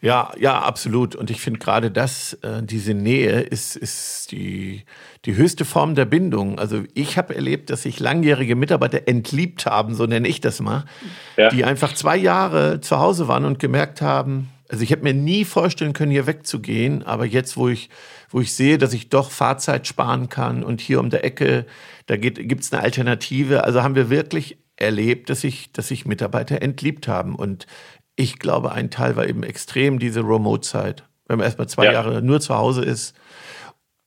ja, 0.00 0.32
ja, 0.38 0.60
absolut. 0.60 1.14
Und 1.14 1.30
ich 1.30 1.40
finde 1.40 1.60
gerade 1.60 1.90
das, 1.90 2.34
äh, 2.42 2.62
diese 2.62 2.94
Nähe 2.94 3.40
ist, 3.40 3.76
ist 3.76 4.32
die, 4.32 4.84
die 5.24 5.36
höchste 5.36 5.64
Form 5.64 5.94
der 5.94 6.06
Bindung. 6.06 6.58
Also 6.58 6.82
ich 6.94 7.18
habe 7.18 7.34
erlebt, 7.34 7.70
dass 7.70 7.82
sich 7.82 8.00
langjährige 8.00 8.56
Mitarbeiter 8.56 9.02
entliebt 9.06 9.66
haben, 9.66 9.94
so 9.94 10.06
nenne 10.06 10.28
ich 10.28 10.40
das 10.40 10.60
mal, 10.60 10.84
ja. 11.36 11.48
die 11.50 11.64
einfach 11.64 11.94
zwei 11.94 12.16
Jahre 12.16 12.80
zu 12.80 12.98
Hause 12.98 13.28
waren 13.28 13.44
und 13.44 13.58
gemerkt 13.58 14.00
haben, 14.00 14.50
also 14.70 14.84
ich 14.84 14.90
hätte 14.90 15.02
mir 15.02 15.14
nie 15.14 15.44
vorstellen 15.44 15.92
können, 15.92 16.12
hier 16.12 16.28
wegzugehen, 16.28 17.02
aber 17.02 17.26
jetzt, 17.26 17.56
wo 17.56 17.68
ich, 17.68 17.90
wo 18.30 18.40
ich 18.40 18.54
sehe, 18.54 18.78
dass 18.78 18.92
ich 18.92 19.08
doch 19.08 19.32
Fahrzeit 19.32 19.88
sparen 19.88 20.28
kann 20.28 20.62
und 20.62 20.80
hier 20.80 21.00
um 21.00 21.10
der 21.10 21.24
Ecke, 21.24 21.66
da 22.06 22.16
gibt 22.16 22.38
es 22.38 22.72
eine 22.72 22.82
Alternative. 22.82 23.64
Also 23.64 23.82
haben 23.82 23.96
wir 23.96 24.10
wirklich 24.10 24.58
erlebt, 24.80 25.30
dass 25.30 25.42
sich 25.42 25.72
dass 25.72 25.88
sich 25.88 26.06
Mitarbeiter 26.06 26.62
entliebt 26.62 27.08
haben. 27.08 27.34
Und 27.34 27.66
ich 28.16 28.38
glaube, 28.38 28.72
ein 28.72 28.90
Teil 28.90 29.16
war 29.16 29.26
eben 29.26 29.42
extrem 29.42 29.98
diese 29.98 30.20
Remote-Zeit. 30.20 31.04
Wenn 31.26 31.38
man 31.38 31.44
erstmal 31.44 31.68
zwei 31.68 31.86
ja. 31.86 31.92
Jahre 31.92 32.22
nur 32.22 32.40
zu 32.40 32.56
Hause 32.56 32.84
ist. 32.84 33.14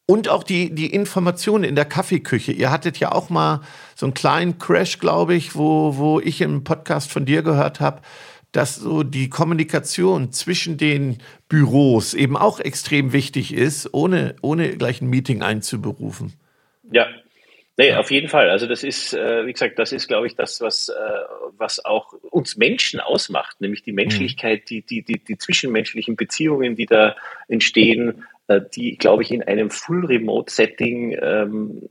Und 0.06 0.28
auch 0.28 0.44
die, 0.44 0.76
die 0.76 0.88
Informationen 0.88 1.64
in 1.64 1.76
der 1.76 1.86
Kaffeeküche. 1.86 2.52
Ihr 2.52 2.70
hattet 2.70 3.00
ja 3.00 3.14
auch 3.14 3.30
mal 3.30 3.62
so 3.96 4.06
einen 4.06 4.14
kleinen 4.14 4.60
Crash, 4.60 5.00
glaube 5.00 5.34
ich, 5.34 5.56
wo, 5.56 5.96
wo 5.96 6.20
ich 6.20 6.42
im 6.42 6.66
Podcast 6.66 7.10
von 7.10 7.26
dir 7.26 7.42
gehört 7.42 7.80
habe, 7.80 8.02
dass 8.52 8.76
so 8.76 9.04
die 9.04 9.30
Kommunikation 9.30 10.32
zwischen 10.32 10.78
den 10.78 11.18
Büros 11.48 12.14
eben 12.14 12.36
auch 12.36 12.60
extrem 12.60 13.14
wichtig 13.14 13.54
ist, 13.54 13.94
ohne, 13.94 14.36
ohne 14.42 14.78
gleich 14.78 15.02
ein 15.02 15.10
Meeting 15.10 15.42
einzuberufen. 15.42 16.34
Ja, 16.92 17.08
Nee, 17.78 17.90
ja. 17.90 18.00
auf 18.00 18.12
jeden 18.12 18.28
Fall. 18.28 18.50
Also 18.50 18.68
das 18.68 18.84
ist, 18.84 19.14
äh, 19.14 19.46
wie 19.48 19.54
gesagt, 19.54 19.80
das 19.80 19.92
ist, 19.92 20.08
glaube 20.08 20.28
ich, 20.28 20.36
das, 20.36 20.62
was, 20.62 20.90
äh, 20.90 20.94
was 21.58 21.84
auch 21.84 22.14
uns 22.30 22.56
Menschen 22.56 23.00
ausmacht, 23.00 23.62
nämlich 23.62 23.82
die 23.82 23.94
Menschlichkeit, 23.94 24.70
die, 24.70 24.84
die, 24.84 25.02
die, 25.02 25.24
die 25.24 25.38
zwischenmenschlichen 25.38 26.16
Beziehungen, 26.16 26.76
die 26.76 26.86
da 26.86 27.16
entstehen, 27.48 28.26
äh, 28.48 28.62
die, 28.76 28.98
glaube 28.98 29.24
ich, 29.24 29.32
in 29.32 29.42
einem 29.42 29.72
Full-Remote-Setting 29.72 31.18
ähm, 31.20 31.90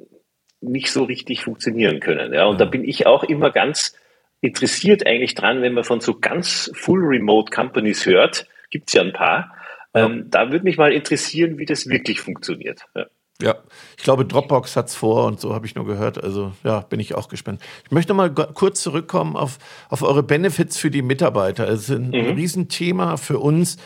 nicht 0.60 0.92
so 0.92 1.02
richtig 1.02 1.42
funktionieren 1.42 1.98
können. 1.98 2.32
Ja, 2.32 2.46
und 2.46 2.60
da 2.60 2.64
bin 2.64 2.84
ich 2.84 3.06
auch 3.06 3.24
immer 3.24 3.50
ganz 3.50 3.96
interessiert 4.40 5.06
eigentlich 5.06 5.34
dran, 5.34 5.62
wenn 5.62 5.72
man 5.72 5.84
von 5.84 6.00
so 6.00 6.18
ganz 6.18 6.70
Full-Remote-Companies 6.74 8.06
hört, 8.06 8.46
gibt's 8.70 8.92
ja 8.92 9.02
ein 9.02 9.12
paar. 9.12 9.56
Ähm, 9.94 10.26
da 10.30 10.50
würde 10.50 10.64
mich 10.64 10.78
mal 10.78 10.92
interessieren, 10.92 11.58
wie 11.58 11.66
das 11.66 11.88
wirklich 11.88 12.20
funktioniert. 12.20 12.86
Ja. 12.94 13.06
Ja, 13.42 13.56
ich 13.96 14.04
glaube, 14.04 14.24
Dropbox 14.24 14.76
hat's 14.76 14.94
vor 14.94 15.26
und 15.26 15.40
so 15.40 15.52
habe 15.52 15.66
ich 15.66 15.74
nur 15.74 15.84
gehört. 15.84 16.22
Also 16.22 16.52
ja, 16.62 16.80
bin 16.80 17.00
ich 17.00 17.14
auch 17.14 17.28
gespannt. 17.28 17.60
Ich 17.84 17.90
möchte 17.90 18.14
mal 18.14 18.32
kurz 18.32 18.82
zurückkommen 18.82 19.36
auf, 19.36 19.58
auf 19.88 20.02
eure 20.02 20.22
Benefits 20.22 20.78
für 20.78 20.90
die 20.90 21.02
Mitarbeiter. 21.02 21.68
Es 21.68 21.88
ist 21.88 21.90
ein 21.90 22.10
mhm. 22.10 22.34
Riesenthema 22.34 23.16
für 23.16 23.40
uns, 23.40 23.78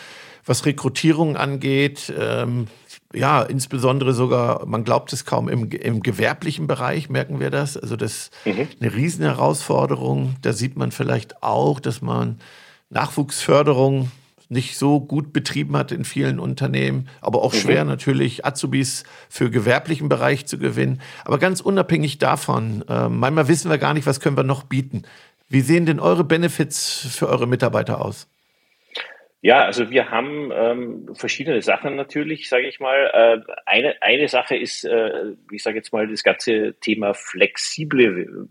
was 0.44 0.66
Rekrutierung 0.66 1.36
angeht. 1.36 2.12
Ähm, 2.18 2.66
ja, 3.14 3.42
insbesondere 3.42 4.12
sogar, 4.12 4.66
man 4.66 4.84
glaubt 4.84 5.12
es 5.12 5.24
kaum, 5.24 5.48
im, 5.48 5.70
im 5.70 6.02
gewerblichen 6.02 6.66
Bereich 6.66 7.08
merken 7.08 7.40
wir 7.40 7.50
das. 7.50 7.78
Also 7.78 7.96
das 7.96 8.12
ist 8.12 8.32
mhm. 8.44 8.68
eine 8.78 8.94
Riesenherausforderung. 8.94 10.36
Da 10.42 10.52
sieht 10.52 10.76
man 10.76 10.92
vielleicht 10.92 11.42
auch, 11.42 11.80
dass 11.80 12.02
man 12.02 12.38
Nachwuchsförderung 12.90 14.10
nicht 14.48 14.78
so 14.78 15.00
gut 15.00 15.32
betrieben 15.32 15.76
hat 15.76 15.92
in 15.92 16.04
vielen 16.04 16.38
Unternehmen, 16.38 17.08
aber 17.20 17.42
auch 17.42 17.52
mhm. 17.52 17.58
schwer 17.58 17.84
natürlich 17.84 18.44
Azubis 18.44 19.04
für 19.28 19.50
gewerblichen 19.50 20.08
Bereich 20.08 20.46
zu 20.46 20.58
gewinnen. 20.58 21.00
Aber 21.24 21.38
ganz 21.38 21.60
unabhängig 21.60 22.18
davon, 22.18 22.84
äh, 22.88 23.08
manchmal 23.08 23.48
wissen 23.48 23.70
wir 23.70 23.78
gar 23.78 23.94
nicht, 23.94 24.06
was 24.06 24.20
können 24.20 24.36
wir 24.36 24.44
noch 24.44 24.64
bieten. 24.64 25.02
Wie 25.48 25.60
sehen 25.60 25.86
denn 25.86 26.00
eure 26.00 26.24
Benefits 26.24 27.06
für 27.10 27.28
eure 27.28 27.46
Mitarbeiter 27.46 28.04
aus? 28.04 28.26
Ja, 29.42 29.64
also 29.64 29.90
wir 29.90 30.10
haben 30.10 30.50
ähm, 30.52 31.10
verschiedene 31.14 31.60
Sachen 31.62 31.94
natürlich, 31.94 32.48
sage 32.48 32.66
ich 32.66 32.80
mal. 32.80 33.10
Äh, 33.12 33.52
eine, 33.66 34.02
eine 34.02 34.28
Sache 34.28 34.56
ist, 34.56 34.84
äh, 34.84 35.34
ich 35.52 35.62
sage 35.62 35.76
jetzt 35.76 35.92
mal, 35.92 36.08
das 36.08 36.22
ganze 36.22 36.74
Thema 36.80 37.14
flexible 37.14 38.46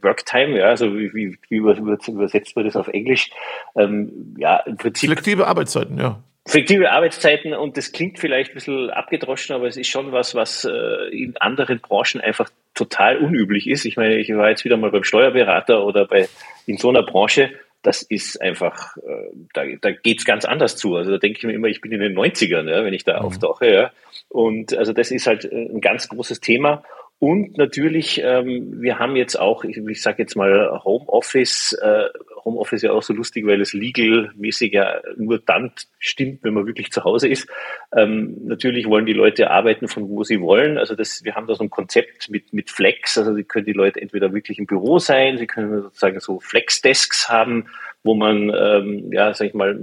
Worktime, 0.00 0.58
ja, 0.58 0.66
also 0.66 0.96
wie, 0.96 1.12
wie, 1.12 1.38
wie 1.48 1.56
übersetzt 1.56 2.56
man 2.56 2.64
das 2.64 2.76
auf 2.76 2.88
Englisch? 2.88 3.30
Ähm, 3.76 4.36
ja, 4.38 4.58
im 4.60 4.76
Prinzip. 4.76 5.10
Flexible 5.10 5.44
Arbeitszeiten, 5.44 5.98
ja. 5.98 6.22
Flexible 6.46 6.86
Arbeitszeiten 6.86 7.52
und 7.52 7.76
das 7.76 7.92
klingt 7.92 8.18
vielleicht 8.18 8.52
ein 8.52 8.54
bisschen 8.54 8.88
abgedroschen, 8.88 9.54
aber 9.54 9.66
es 9.66 9.76
ist 9.76 9.88
schon 9.88 10.12
was, 10.12 10.34
was 10.34 10.64
äh, 10.64 11.08
in 11.10 11.36
anderen 11.36 11.80
Branchen 11.80 12.22
einfach 12.22 12.48
total 12.74 13.18
unüblich 13.18 13.68
ist. 13.68 13.84
Ich 13.84 13.98
meine, 13.98 14.16
ich 14.16 14.34
war 14.34 14.48
jetzt 14.48 14.64
wieder 14.64 14.78
mal 14.78 14.90
beim 14.90 15.04
Steuerberater 15.04 15.84
oder 15.84 16.06
bei 16.06 16.26
in 16.64 16.78
so 16.78 16.88
einer 16.88 17.02
Branche 17.02 17.50
das 17.82 18.02
ist 18.02 18.40
einfach, 18.40 18.96
äh, 18.96 19.30
da, 19.54 19.64
da 19.80 19.90
geht 19.92 20.18
es 20.18 20.24
ganz 20.24 20.44
anders 20.44 20.76
zu. 20.76 20.96
Also 20.96 21.12
da 21.12 21.18
denke 21.18 21.38
ich 21.38 21.44
mir 21.44 21.52
immer, 21.52 21.68
ich 21.68 21.80
bin 21.80 21.92
in 21.92 22.00
den 22.00 22.16
90ern, 22.16 22.68
ja, 22.68 22.84
wenn 22.84 22.94
ich 22.94 23.04
da 23.04 23.20
mhm. 23.20 23.26
auftauche. 23.26 23.72
Ja. 23.72 23.92
Und 24.28 24.76
also 24.76 24.92
das 24.92 25.10
ist 25.10 25.26
halt 25.26 25.44
äh, 25.44 25.54
ein 25.54 25.80
ganz 25.80 26.08
großes 26.08 26.40
Thema. 26.40 26.82
Und 27.20 27.58
natürlich, 27.58 28.22
ähm, 28.22 28.80
wir 28.80 29.00
haben 29.00 29.16
jetzt 29.16 29.34
auch, 29.34 29.64
ich, 29.64 29.76
ich 29.76 30.02
sage 30.02 30.22
jetzt 30.22 30.36
mal 30.36 30.80
Homeoffice, 30.84 31.72
äh, 31.82 32.04
Homeoffice 32.44 32.82
ja 32.82 32.92
auch 32.92 33.02
so 33.02 33.12
lustig, 33.12 33.44
weil 33.44 33.60
es 33.60 33.72
legal-mäßig 33.72 34.72
ja 34.72 35.00
nur 35.16 35.40
dann 35.40 35.72
stimmt, 35.98 36.44
wenn 36.44 36.54
man 36.54 36.66
wirklich 36.66 36.92
zu 36.92 37.02
Hause 37.02 37.26
ist. 37.26 37.48
Ähm, 37.96 38.36
natürlich 38.44 38.86
wollen 38.86 39.04
die 39.04 39.14
Leute 39.14 39.50
arbeiten 39.50 39.88
von 39.88 40.08
wo 40.08 40.22
sie 40.22 40.40
wollen. 40.40 40.78
Also 40.78 40.94
das, 40.94 41.24
wir 41.24 41.34
haben 41.34 41.48
da 41.48 41.56
so 41.56 41.64
ein 41.64 41.70
Konzept 41.70 42.30
mit, 42.30 42.52
mit 42.52 42.70
Flex. 42.70 43.18
Also 43.18 43.34
die 43.34 43.42
können 43.42 43.66
die 43.66 43.72
Leute 43.72 44.00
entweder 44.00 44.32
wirklich 44.32 44.60
im 44.60 44.66
Büro 44.66 45.00
sein, 45.00 45.38
sie 45.38 45.48
können 45.48 45.82
sozusagen 45.82 46.20
so 46.20 46.38
Flex-Desks 46.38 47.28
haben, 47.28 47.66
wo 48.04 48.14
man, 48.14 48.52
ähm, 48.56 49.12
ja, 49.12 49.34
sag 49.34 49.48
ich 49.48 49.54
mal, 49.54 49.76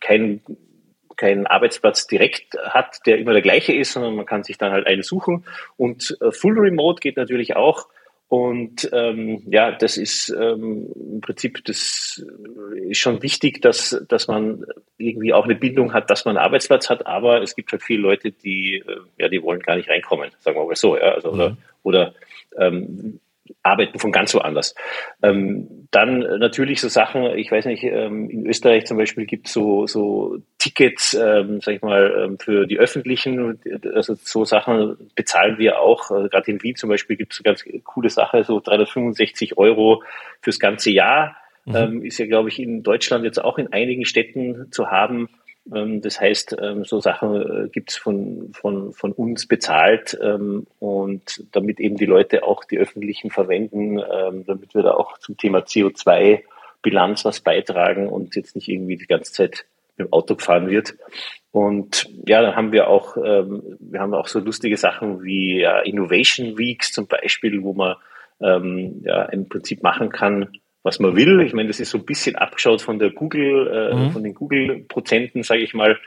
kein 0.00 0.40
keinen 1.20 1.46
Arbeitsplatz 1.46 2.06
direkt 2.06 2.56
hat, 2.64 3.06
der 3.06 3.18
immer 3.18 3.32
der 3.32 3.42
gleiche 3.42 3.74
ist, 3.74 3.92
sondern 3.92 4.16
man 4.16 4.26
kann 4.26 4.42
sich 4.42 4.56
dann 4.56 4.72
halt 4.72 4.86
einen 4.86 5.02
suchen. 5.02 5.44
Und 5.76 6.16
äh, 6.20 6.32
Full 6.32 6.58
Remote 6.58 7.00
geht 7.00 7.18
natürlich 7.18 7.56
auch. 7.56 7.88
Und 8.28 8.88
ähm, 8.92 9.42
ja, 9.50 9.72
das 9.72 9.96
ist 9.96 10.30
ähm, 10.30 10.86
im 10.94 11.20
Prinzip 11.20 11.64
das 11.64 12.24
ist 12.76 12.98
schon 12.98 13.22
wichtig, 13.22 13.60
dass, 13.60 14.04
dass 14.08 14.28
man 14.28 14.64
irgendwie 14.98 15.34
auch 15.34 15.44
eine 15.44 15.56
Bindung 15.56 15.92
hat, 15.92 16.10
dass 16.10 16.24
man 16.24 16.36
einen 16.36 16.46
Arbeitsplatz 16.46 16.88
hat, 16.88 17.06
aber 17.06 17.42
es 17.42 17.56
gibt 17.56 17.72
halt 17.72 17.82
viele 17.82 18.02
Leute, 18.02 18.30
die 18.30 18.84
äh, 18.86 19.00
ja, 19.18 19.28
die 19.28 19.42
wollen 19.42 19.60
gar 19.60 19.74
nicht 19.74 19.90
reinkommen, 19.90 20.30
sagen 20.38 20.56
wir 20.56 20.64
mal 20.64 20.76
so, 20.76 20.96
ja. 20.96 21.12
Also, 21.12 21.32
mhm. 21.32 21.34
oder, 21.34 21.56
oder 21.82 22.14
ähm, 22.56 23.18
arbeiten 23.62 23.98
von 23.98 24.12
ganz 24.12 24.34
woanders. 24.34 24.74
Ähm, 25.22 25.88
dann 25.90 26.20
natürlich 26.38 26.80
so 26.80 26.88
Sachen, 26.88 27.24
ich 27.36 27.50
weiß 27.50 27.66
nicht, 27.66 27.82
ähm, 27.84 28.30
in 28.30 28.46
Österreich 28.46 28.86
zum 28.86 28.96
Beispiel 28.96 29.26
gibt 29.26 29.48
es 29.48 29.52
so, 29.52 29.86
so 29.86 30.38
Tickets, 30.58 31.14
ähm, 31.14 31.60
sag 31.60 31.74
ich 31.74 31.82
mal, 31.82 32.24
ähm, 32.24 32.38
für 32.38 32.66
die 32.66 32.78
öffentlichen, 32.78 33.58
also 33.94 34.14
so 34.14 34.44
Sachen 34.44 34.96
bezahlen 35.14 35.58
wir 35.58 35.80
auch. 35.80 36.10
Also 36.10 36.28
Gerade 36.28 36.50
in 36.50 36.62
Wien 36.62 36.76
zum 36.76 36.90
Beispiel 36.90 37.16
gibt 37.16 37.32
es 37.32 37.40
eine 37.40 37.44
ganz 37.44 37.64
coole 37.84 38.10
Sache, 38.10 38.44
so 38.44 38.60
365 38.60 39.58
Euro 39.58 40.02
fürs 40.40 40.58
ganze 40.58 40.90
Jahr. 40.90 41.36
Mhm. 41.64 41.76
Ähm, 41.76 42.04
ist 42.04 42.18
ja, 42.18 42.26
glaube 42.26 42.48
ich, 42.48 42.58
in 42.58 42.82
Deutschland 42.82 43.24
jetzt 43.24 43.42
auch 43.42 43.58
in 43.58 43.72
einigen 43.72 44.04
Städten 44.04 44.70
zu 44.70 44.90
haben. 44.90 45.28
Ähm, 45.74 46.00
das 46.00 46.20
heißt, 46.20 46.56
ähm, 46.60 46.84
so 46.84 47.00
Sachen 47.00 47.66
äh, 47.66 47.68
gibt 47.68 47.90
es 47.90 47.96
von, 47.96 48.50
von, 48.52 48.92
von 48.92 49.12
uns 49.12 49.46
bezahlt 49.46 50.18
ähm, 50.22 50.66
und 50.78 51.44
damit 51.52 51.80
eben 51.80 51.96
die 51.96 52.06
Leute 52.06 52.44
auch 52.44 52.64
die 52.64 52.78
öffentlichen 52.78 53.30
verwenden, 53.30 53.96
damit 54.46 54.74
wir 54.74 54.82
da 54.82 54.92
auch 54.92 55.18
zum 55.18 55.36
Thema 55.36 55.60
CO2-Bilanz 55.60 57.24
was 57.24 57.40
beitragen 57.40 58.08
und 58.08 58.36
jetzt 58.36 58.54
nicht 58.54 58.68
irgendwie 58.68 58.96
die 58.96 59.06
ganze 59.06 59.32
Zeit 59.32 59.66
mit 59.96 60.06
dem 60.06 60.12
Auto 60.12 60.36
gefahren 60.36 60.68
wird. 60.68 60.94
Und 61.52 62.08
ja, 62.26 62.42
dann 62.42 62.56
haben 62.56 62.72
wir 62.72 62.88
auch, 62.88 63.16
wir 63.16 64.00
haben 64.00 64.14
auch 64.14 64.28
so 64.28 64.38
lustige 64.38 64.76
Sachen 64.76 65.22
wie 65.22 65.66
Innovation 65.84 66.56
Weeks 66.58 66.92
zum 66.92 67.06
Beispiel, 67.06 67.62
wo 67.62 67.74
man 67.74 67.96
ja, 68.40 69.24
im 69.26 69.48
Prinzip 69.48 69.82
machen 69.82 70.10
kann, 70.10 70.48
was 70.82 70.98
man 70.98 71.16
will. 71.16 71.40
Ich 71.42 71.52
meine, 71.52 71.68
das 71.68 71.80
ist 71.80 71.90
so 71.90 71.98
ein 71.98 72.06
bisschen 72.06 72.36
abgeschaut 72.36 72.82
von 72.82 72.98
der 72.98 73.10
Google, 73.10 73.68
äh, 73.68 73.94
mhm. 73.94 74.10
von 74.12 74.22
den 74.22 74.34
Google-Prozenten, 74.34 75.42
sage 75.42 75.62
ich 75.62 75.74
mal. 75.74 75.98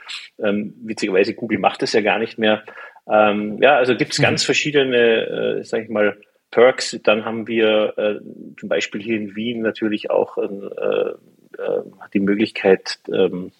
Ähm, 0.42 0.74
witzigerweise, 0.82 1.34
Google 1.34 1.58
macht 1.58 1.82
das 1.82 1.92
ja 1.92 2.00
gar 2.00 2.18
nicht 2.18 2.38
mehr. 2.38 2.64
Ähm, 3.08 3.58
ja, 3.62 3.76
also 3.76 3.96
gibt 3.96 4.12
es 4.12 4.18
mhm. 4.18 4.24
ganz 4.24 4.44
verschiedene, 4.44 5.58
äh, 5.58 5.64
sage 5.64 5.84
ich 5.84 5.90
mal, 5.90 6.18
Perks. 6.50 6.98
Dann 7.02 7.24
haben 7.24 7.46
wir 7.46 7.94
äh, 7.98 8.20
zum 8.58 8.68
Beispiel 8.68 9.02
hier 9.02 9.16
in 9.16 9.36
Wien 9.36 9.62
natürlich 9.62 10.10
auch 10.10 10.38
äh, 10.38 10.44
äh, 10.44 11.82
die 12.12 12.20
Möglichkeit, 12.20 12.98
ähm, 13.12 13.52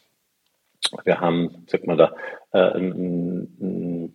wir 1.05 1.20
haben, 1.20 1.64
sagt 1.66 1.87
man 1.87 1.96
da, 1.96 2.14
äh, 2.53 2.59
einen, 2.59 4.14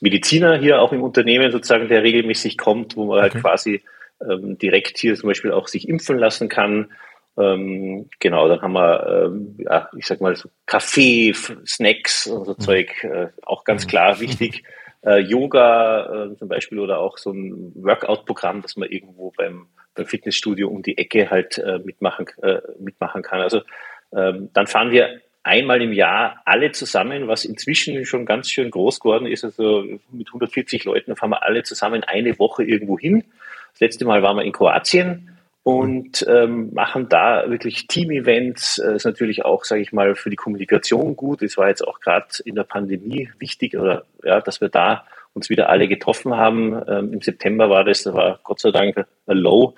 Mediziner 0.00 0.58
hier 0.58 0.82
auch 0.82 0.92
im 0.92 1.02
Unternehmen 1.02 1.50
sozusagen, 1.50 1.88
der 1.88 2.02
regelmäßig 2.02 2.58
kommt, 2.58 2.96
wo 2.96 3.06
man 3.06 3.22
halt 3.22 3.32
okay. 3.32 3.42
halt 3.42 3.44
quasi 3.44 3.82
ähm, 4.20 4.58
direkt 4.58 4.98
hier 4.98 5.14
zum 5.14 5.28
Beispiel 5.28 5.52
auch 5.52 5.68
sich 5.68 5.88
impfen 5.88 6.18
lassen 6.18 6.48
kann. 6.48 6.92
Ähm, 7.36 8.08
genau, 8.20 8.48
dann 8.48 8.62
haben 8.62 8.74
wir, 8.74 9.24
ähm, 9.26 9.56
ja, 9.58 9.88
ich 9.96 10.06
sag 10.06 10.20
mal, 10.20 10.36
so 10.36 10.48
Kaffee, 10.66 11.32
Snacks 11.66 12.26
und 12.26 12.44
so 12.44 12.52
mhm. 12.52 12.60
Zeug, 12.60 13.04
äh, 13.04 13.28
auch 13.42 13.64
ganz 13.64 13.84
mhm. 13.84 13.88
klar 13.88 14.20
wichtig. 14.20 14.64
Äh, 15.02 15.18
Yoga 15.18 16.30
äh, 16.30 16.36
zum 16.36 16.48
Beispiel 16.48 16.78
oder 16.78 16.98
auch 16.98 17.18
so 17.18 17.32
ein 17.32 17.72
Workout-Programm, 17.74 18.62
das 18.62 18.76
man 18.76 18.88
irgendwo 18.88 19.32
beim, 19.36 19.66
beim 19.94 20.06
Fitnessstudio 20.06 20.68
um 20.68 20.82
die 20.82 20.96
Ecke 20.96 21.30
halt 21.30 21.58
äh, 21.58 21.78
mitmachen, 21.78 22.26
äh, 22.42 22.60
mitmachen 22.78 23.22
kann. 23.22 23.40
Also 23.40 23.62
ähm, 24.16 24.50
dann 24.54 24.66
fahren 24.66 24.92
wir 24.92 25.20
einmal 25.42 25.82
im 25.82 25.92
Jahr 25.92 26.40
alle 26.46 26.72
zusammen, 26.72 27.28
was 27.28 27.44
inzwischen 27.44 28.06
schon 28.06 28.24
ganz 28.24 28.48
schön 28.48 28.70
groß 28.70 29.00
geworden 29.00 29.26
ist. 29.26 29.44
Also 29.44 29.84
mit 30.10 30.28
140 30.28 30.84
Leuten 30.84 31.16
fahren 31.16 31.30
wir 31.30 31.42
alle 31.42 31.64
zusammen 31.64 32.02
eine 32.04 32.38
Woche 32.38 32.64
irgendwo 32.64 32.98
hin 32.98 33.24
das 33.74 33.80
letzte 33.80 34.04
Mal 34.04 34.22
waren 34.22 34.36
wir 34.36 34.44
in 34.44 34.52
Kroatien 34.52 35.30
und 35.64 36.24
ähm, 36.28 36.72
machen 36.74 37.08
da 37.08 37.50
wirklich 37.50 37.88
Team-Events. 37.88 38.78
Äh, 38.78 38.94
ist 38.94 39.04
natürlich 39.04 39.44
auch, 39.44 39.64
sage 39.64 39.82
ich 39.82 39.92
mal, 39.92 40.14
für 40.14 40.30
die 40.30 40.36
Kommunikation 40.36 41.16
gut. 41.16 41.42
Es 41.42 41.56
war 41.56 41.68
jetzt 41.68 41.86
auch 41.86 42.00
gerade 42.00 42.26
in 42.44 42.54
der 42.54 42.64
Pandemie 42.64 43.30
wichtig, 43.38 43.76
oder 43.76 44.04
ja, 44.22 44.40
dass 44.40 44.60
wir 44.60 44.68
da 44.68 45.06
uns 45.32 45.50
wieder 45.50 45.70
alle 45.70 45.88
getroffen 45.88 46.36
haben. 46.36 46.80
Ähm, 46.86 47.12
Im 47.14 47.20
September 47.20 47.68
war 47.68 47.82
das, 47.82 48.04
da 48.04 48.14
war 48.14 48.40
Gott 48.44 48.60
sei 48.60 48.70
Dank 48.70 49.06
Low. 49.26 49.74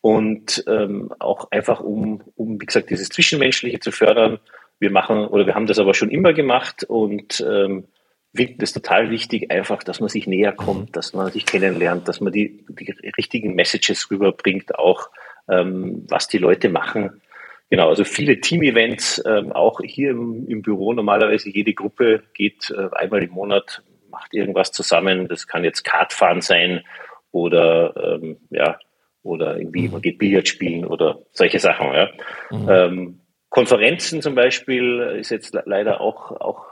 Und 0.00 0.64
ähm, 0.68 1.12
auch 1.18 1.50
einfach, 1.50 1.80
um, 1.80 2.20
um, 2.36 2.60
wie 2.60 2.66
gesagt, 2.66 2.90
dieses 2.90 3.08
Zwischenmenschliche 3.08 3.80
zu 3.80 3.90
fördern. 3.90 4.38
Wir 4.78 4.90
machen, 4.90 5.26
oder 5.26 5.46
wir 5.46 5.54
haben 5.54 5.66
das 5.66 5.78
aber 5.78 5.94
schon 5.94 6.10
immer 6.10 6.32
gemacht 6.32 6.84
und 6.84 7.44
ähm, 7.48 7.84
es 8.34 8.72
total 8.72 9.10
wichtig, 9.10 9.50
einfach, 9.50 9.82
dass 9.82 10.00
man 10.00 10.08
sich 10.08 10.26
näher 10.26 10.52
kommt, 10.52 10.96
dass 10.96 11.12
man 11.12 11.30
sich 11.30 11.44
kennenlernt, 11.44 12.08
dass 12.08 12.20
man 12.20 12.32
die, 12.32 12.64
die 12.68 12.94
richtigen 13.16 13.54
Messages 13.54 14.10
rüberbringt, 14.10 14.78
auch 14.78 15.10
ähm, 15.48 16.06
was 16.08 16.28
die 16.28 16.38
Leute 16.38 16.68
machen. 16.68 17.20
Genau, 17.68 17.88
also 17.88 18.04
viele 18.04 18.40
Team-Events, 18.40 19.22
ähm, 19.26 19.52
auch 19.52 19.80
hier 19.82 20.10
im, 20.10 20.46
im, 20.46 20.62
Büro 20.62 20.92
normalerweise 20.92 21.50
jede 21.50 21.72
Gruppe 21.72 22.22
geht 22.34 22.70
äh, 22.70 22.88
einmal 22.94 23.22
im 23.22 23.30
Monat, 23.30 23.82
macht 24.10 24.34
irgendwas 24.34 24.72
zusammen. 24.72 25.26
Das 25.28 25.46
kann 25.46 25.64
jetzt 25.64 25.82
Kartfahren 25.82 26.42
sein 26.42 26.82
oder 27.30 28.18
ähm, 28.20 28.36
ja, 28.50 28.78
oder 29.22 29.56
irgendwie 29.56 29.88
man 29.88 30.02
geht 30.02 30.18
Billard 30.18 30.48
spielen 30.48 30.84
oder 30.84 31.20
solche 31.32 31.58
Sachen. 31.58 31.92
Ja. 31.94 32.10
Mhm. 32.50 32.68
Ähm, 32.68 33.20
Konferenzen 33.48 34.22
zum 34.22 34.34
Beispiel 34.34 35.16
ist 35.18 35.30
jetzt 35.30 35.54
leider 35.66 36.00
auch, 36.00 36.30
auch 36.30 36.66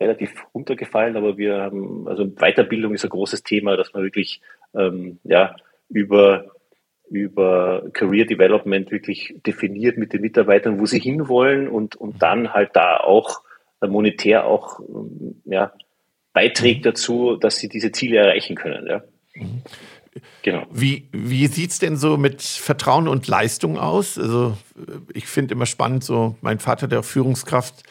relativ 0.00 0.46
runtergefallen, 0.54 1.16
aber 1.16 1.36
wir 1.36 1.58
haben, 1.58 2.08
also 2.08 2.26
Weiterbildung 2.26 2.94
ist 2.94 3.04
ein 3.04 3.10
großes 3.10 3.42
Thema, 3.42 3.76
dass 3.76 3.92
man 3.92 4.02
wirklich 4.02 4.40
ähm, 4.74 5.18
ja, 5.24 5.54
über, 5.88 6.46
über 7.10 7.82
Career 7.92 8.24
Development 8.24 8.90
wirklich 8.90 9.34
definiert 9.46 9.98
mit 9.98 10.12
den 10.12 10.22
Mitarbeitern, 10.22 10.80
wo 10.80 10.86
sie 10.86 11.00
hinwollen 11.00 11.68
und, 11.68 11.96
und 11.96 12.22
dann 12.22 12.52
halt 12.54 12.70
da 12.74 12.98
auch 12.98 13.42
äh, 13.82 13.86
monetär 13.86 14.46
auch 14.46 14.80
ähm, 14.80 15.42
ja, 15.44 15.72
beiträgt 16.32 16.80
mhm. 16.80 16.90
dazu, 16.90 17.36
dass 17.36 17.58
sie 17.58 17.68
diese 17.68 17.92
Ziele 17.92 18.18
erreichen 18.18 18.56
können. 18.56 18.86
Ja. 18.86 19.02
Mhm. 19.34 19.62
Genau. 20.42 20.66
Wie, 20.72 21.08
wie 21.12 21.46
sieht 21.46 21.70
es 21.70 21.78
denn 21.78 21.96
so 21.96 22.16
mit 22.16 22.42
Vertrauen 22.42 23.06
und 23.06 23.28
Leistung 23.28 23.78
aus? 23.78 24.18
Also 24.18 24.56
ich 25.12 25.26
finde 25.26 25.54
immer 25.54 25.66
spannend, 25.66 26.02
so 26.02 26.36
mein 26.40 26.58
Vater, 26.58 26.88
der 26.88 27.04
Führungskraft 27.04 27.84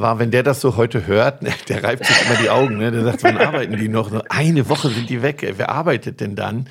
war, 0.00 0.18
wenn 0.18 0.30
der 0.30 0.42
das 0.42 0.60
so 0.60 0.76
heute 0.76 1.06
hört, 1.06 1.42
ne, 1.42 1.52
der 1.68 1.82
reibt 1.82 2.06
sich 2.06 2.16
immer 2.26 2.38
die 2.38 2.50
Augen. 2.50 2.78
Ne? 2.78 2.90
Der 2.90 3.04
sagt, 3.04 3.22
wann 3.24 3.38
arbeiten 3.38 3.76
die 3.76 3.88
noch? 3.88 4.10
So 4.10 4.22
eine 4.28 4.68
Woche 4.68 4.88
sind 4.90 5.10
die 5.10 5.22
weg. 5.22 5.46
Wer 5.56 5.68
arbeitet 5.70 6.20
denn 6.20 6.36
dann? 6.36 6.68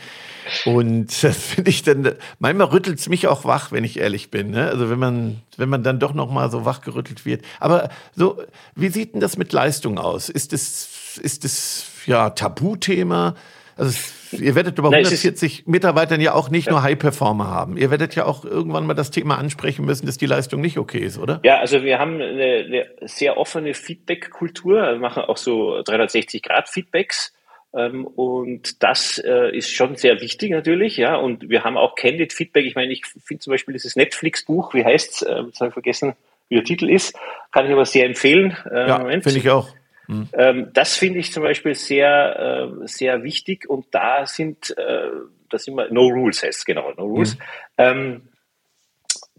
Und 0.66 1.08
das 1.24 1.38
finde 1.38 1.70
ich 1.70 1.84
dann, 1.84 2.14
manchmal 2.40 2.68
rüttelt 2.68 3.00
es 3.00 3.10
mich 3.10 3.28
auch 3.28 3.46
wach, 3.46 3.72
wenn 3.72 3.84
ich 3.84 4.00
ehrlich 4.00 4.32
bin. 4.32 4.52
Ne? 4.52 4.68
Also 4.70 4.90
wenn 4.90 5.00
man, 5.00 5.42
wenn 5.58 5.70
man 5.70 5.84
dann 5.84 6.00
doch 6.00 6.14
noch 6.14 6.32
mal 6.32 6.50
so 6.50 6.66
wachgerüttelt 6.66 7.26
wird. 7.26 7.44
Aber 7.60 7.90
so, 8.16 8.42
wie 8.76 8.90
sieht 8.90 9.14
denn 9.14 9.22
das 9.22 9.38
mit 9.38 9.52
Leistung 9.52 9.98
aus? 9.98 10.30
Ist 10.30 10.54
es, 10.54 11.20
ist 11.22 11.44
es 11.46 11.86
ja 12.06 12.30
Tabuthema? 12.30 13.36
Also 13.76 13.92
ihr 14.32 14.56
werdet 14.56 14.78
über 14.78 14.90
140 14.90 15.68
Mitarbeitern 15.68 16.22
ja 16.22 16.34
auch 16.34 16.50
nicht 16.50 16.68
ja. 16.68 16.74
nur 16.74 16.84
High-Performer 16.84 17.48
haben. 17.48 17.78
Ihr 17.78 17.92
werdet 17.92 18.16
ja 18.16 18.26
auch 18.26 18.46
irgendwann 18.46 18.86
mal 18.86 18.94
das 18.94 19.12
Thema 19.12 19.38
ansprechen 19.38 19.86
müssen, 19.86 20.06
dass 20.06 20.18
die 20.18 20.26
Leistung 20.26 20.62
nicht 20.62 20.78
okay 20.78 21.00
ist, 21.00 21.18
oder? 21.18 21.40
Ja, 21.44 21.60
also 21.60 21.84
wir 21.84 22.00
haben 22.00 22.16
eine, 22.16 22.66
eine 22.66 22.86
sehr 23.02 23.38
offene 23.38 23.74
Feedback-Kultur. 23.74 24.82
Wir 24.82 25.00
machen 25.00 25.24
auch 25.24 25.38
so 25.38 25.78
360-Grad-Feedbacks. 25.80 27.34
Ähm, 27.76 28.08
und 28.08 28.82
das 28.82 29.18
äh, 29.20 29.56
ist 29.56 29.72
schon 29.72 29.96
sehr 29.96 30.22
wichtig 30.22 30.52
natürlich, 30.52 30.98
ja. 30.98 31.16
Und 31.16 31.50
wir 31.50 31.64
haben 31.64 31.78
auch 31.78 31.96
Candid 31.96 32.34
Feedback. 32.34 32.66
Ich 32.66 32.76
meine, 32.76 32.92
ich 32.94 33.06
finde 33.06 33.42
zum 33.42 33.52
Beispiel 33.52 33.74
dieses 33.74 33.96
Netflix-Buch, 33.96 34.74
wie 34.74 34.86
heißt 34.86 35.22
es? 35.22 35.28
Jetzt 35.48 35.60
habe 35.60 35.70
ich 35.70 35.74
vergessen, 35.74 36.14
wie 36.50 36.56
der 36.56 36.64
Titel 36.64 36.90
ist. 36.90 37.16
Kann 37.52 37.66
ich 37.66 37.72
aber 37.72 37.86
sehr 37.86 38.06
empfehlen. 38.06 38.56
Äh, 38.72 38.88
ja, 38.88 39.06
finde 39.06 39.38
ich 39.38 39.50
auch. 39.50 39.70
Mhm. 40.08 40.30
Ähm, 40.34 40.70
das 40.74 40.96
finde 40.96 41.20
ich 41.20 41.32
zum 41.32 41.44
Beispiel 41.44 41.76
sehr, 41.76 42.70
äh, 42.82 42.88
sehr 42.88 43.24
wichtig 43.24 43.70
und 43.70 43.86
da 43.92 44.26
sind, 44.26 44.76
äh, 44.78 45.10
das 45.50 45.66
sind 45.66 45.76
wir, 45.76 45.92
No 45.92 46.08
Rules 46.08 46.44
heißt 46.44 46.66
genau, 46.66 46.92
No 46.94 47.04
Rules. 47.04 47.36
Mhm. 47.36 47.42
Ähm, 47.78 48.22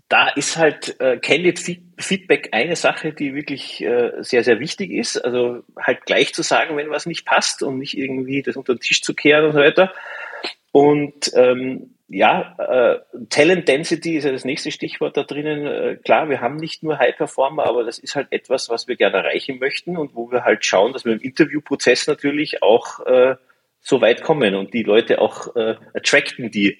da 0.09 0.29
ist 0.29 0.57
halt 0.57 0.99
äh, 1.01 1.19
Candid 1.19 1.59
Feedback 1.99 2.49
eine 2.53 2.77
Sache, 2.77 3.13
die 3.13 3.35
wirklich 3.35 3.83
äh, 3.83 4.13
sehr, 4.21 4.43
sehr 4.43 4.59
wichtig 4.59 4.91
ist. 4.91 5.19
Also 5.19 5.65
halt 5.79 6.07
gleich 6.07 6.33
zu 6.33 6.43
sagen, 6.43 6.77
wenn 6.79 6.89
was 6.89 7.05
nicht 7.05 7.27
passt 7.27 7.63
und 7.63 7.79
nicht 7.79 7.97
irgendwie 7.97 8.41
das 8.43 8.57
unter 8.57 8.75
den 8.75 8.81
Tisch 8.81 9.03
zu 9.03 9.15
kehren 9.15 9.45
und 9.45 9.53
so 9.53 9.59
weiter. 9.59 9.93
Und 10.73 11.31
ähm, 11.35 11.95
ja, 12.09 12.57
äh, 12.59 13.01
Talent 13.29 13.69
Density 13.69 14.17
ist 14.17 14.25
ja 14.25 14.33
das 14.33 14.45
nächste 14.45 14.71
Stichwort 14.71 15.17
da 15.17 15.25
drinnen. 15.25 15.67
Äh, 15.67 15.97
klar, 15.97 16.31
wir 16.31 16.41
haben 16.41 16.57
nicht 16.57 16.83
nur 16.83 16.99
High 16.99 17.17
Performer, 17.17 17.67
aber 17.67 17.85
das 17.85 17.99
ist 17.99 18.17
halt 18.17 18.29
etwas, 18.31 18.71
was 18.71 18.89
wir 18.89 18.97
gerne 18.97 19.19
erreichen 19.19 19.59
möchten 19.59 19.97
und 19.97 20.15
wo 20.15 20.31
wir 20.31 20.45
halt 20.45 20.65
schauen, 20.65 20.95
dass 20.95 21.05
wir 21.05 21.13
im 21.13 21.21
Interviewprozess 21.21 22.07
natürlich 22.07 22.63
auch 22.63 23.05
äh, 23.07 23.37
so 23.81 24.01
weit 24.01 24.23
kommen 24.23 24.55
und 24.55 24.73
die 24.73 24.83
Leute 24.83 25.21
auch 25.21 25.55
äh, 25.55 25.77
attracten, 25.95 26.51
die 26.51 26.79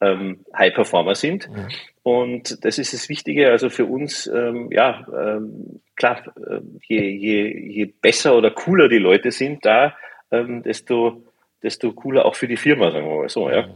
ähm, 0.00 0.44
High 0.56 0.74
Performer 0.74 1.14
sind. 1.14 1.48
Ja. 1.54 1.68
Und 2.02 2.64
das 2.64 2.78
ist 2.78 2.92
das 2.92 3.08
Wichtige. 3.08 3.50
Also 3.50 3.70
für 3.70 3.86
uns, 3.86 4.26
ähm, 4.26 4.70
ja, 4.72 5.06
ähm, 5.08 5.80
klar, 5.94 6.22
äh, 6.36 6.60
je, 6.86 7.00
je, 7.00 7.70
je 7.70 7.84
besser 7.86 8.36
oder 8.36 8.50
cooler 8.50 8.88
die 8.88 8.98
Leute 8.98 9.30
sind 9.30 9.64
da, 9.64 9.96
ähm, 10.32 10.64
desto, 10.64 11.22
desto 11.62 11.92
cooler 11.92 12.26
auch 12.26 12.34
für 12.34 12.48
die 12.48 12.56
Firma, 12.56 12.90
sagen 12.90 13.08
wir 13.08 13.18
mal 13.18 13.28
so. 13.28 13.48
Ja. 13.48 13.68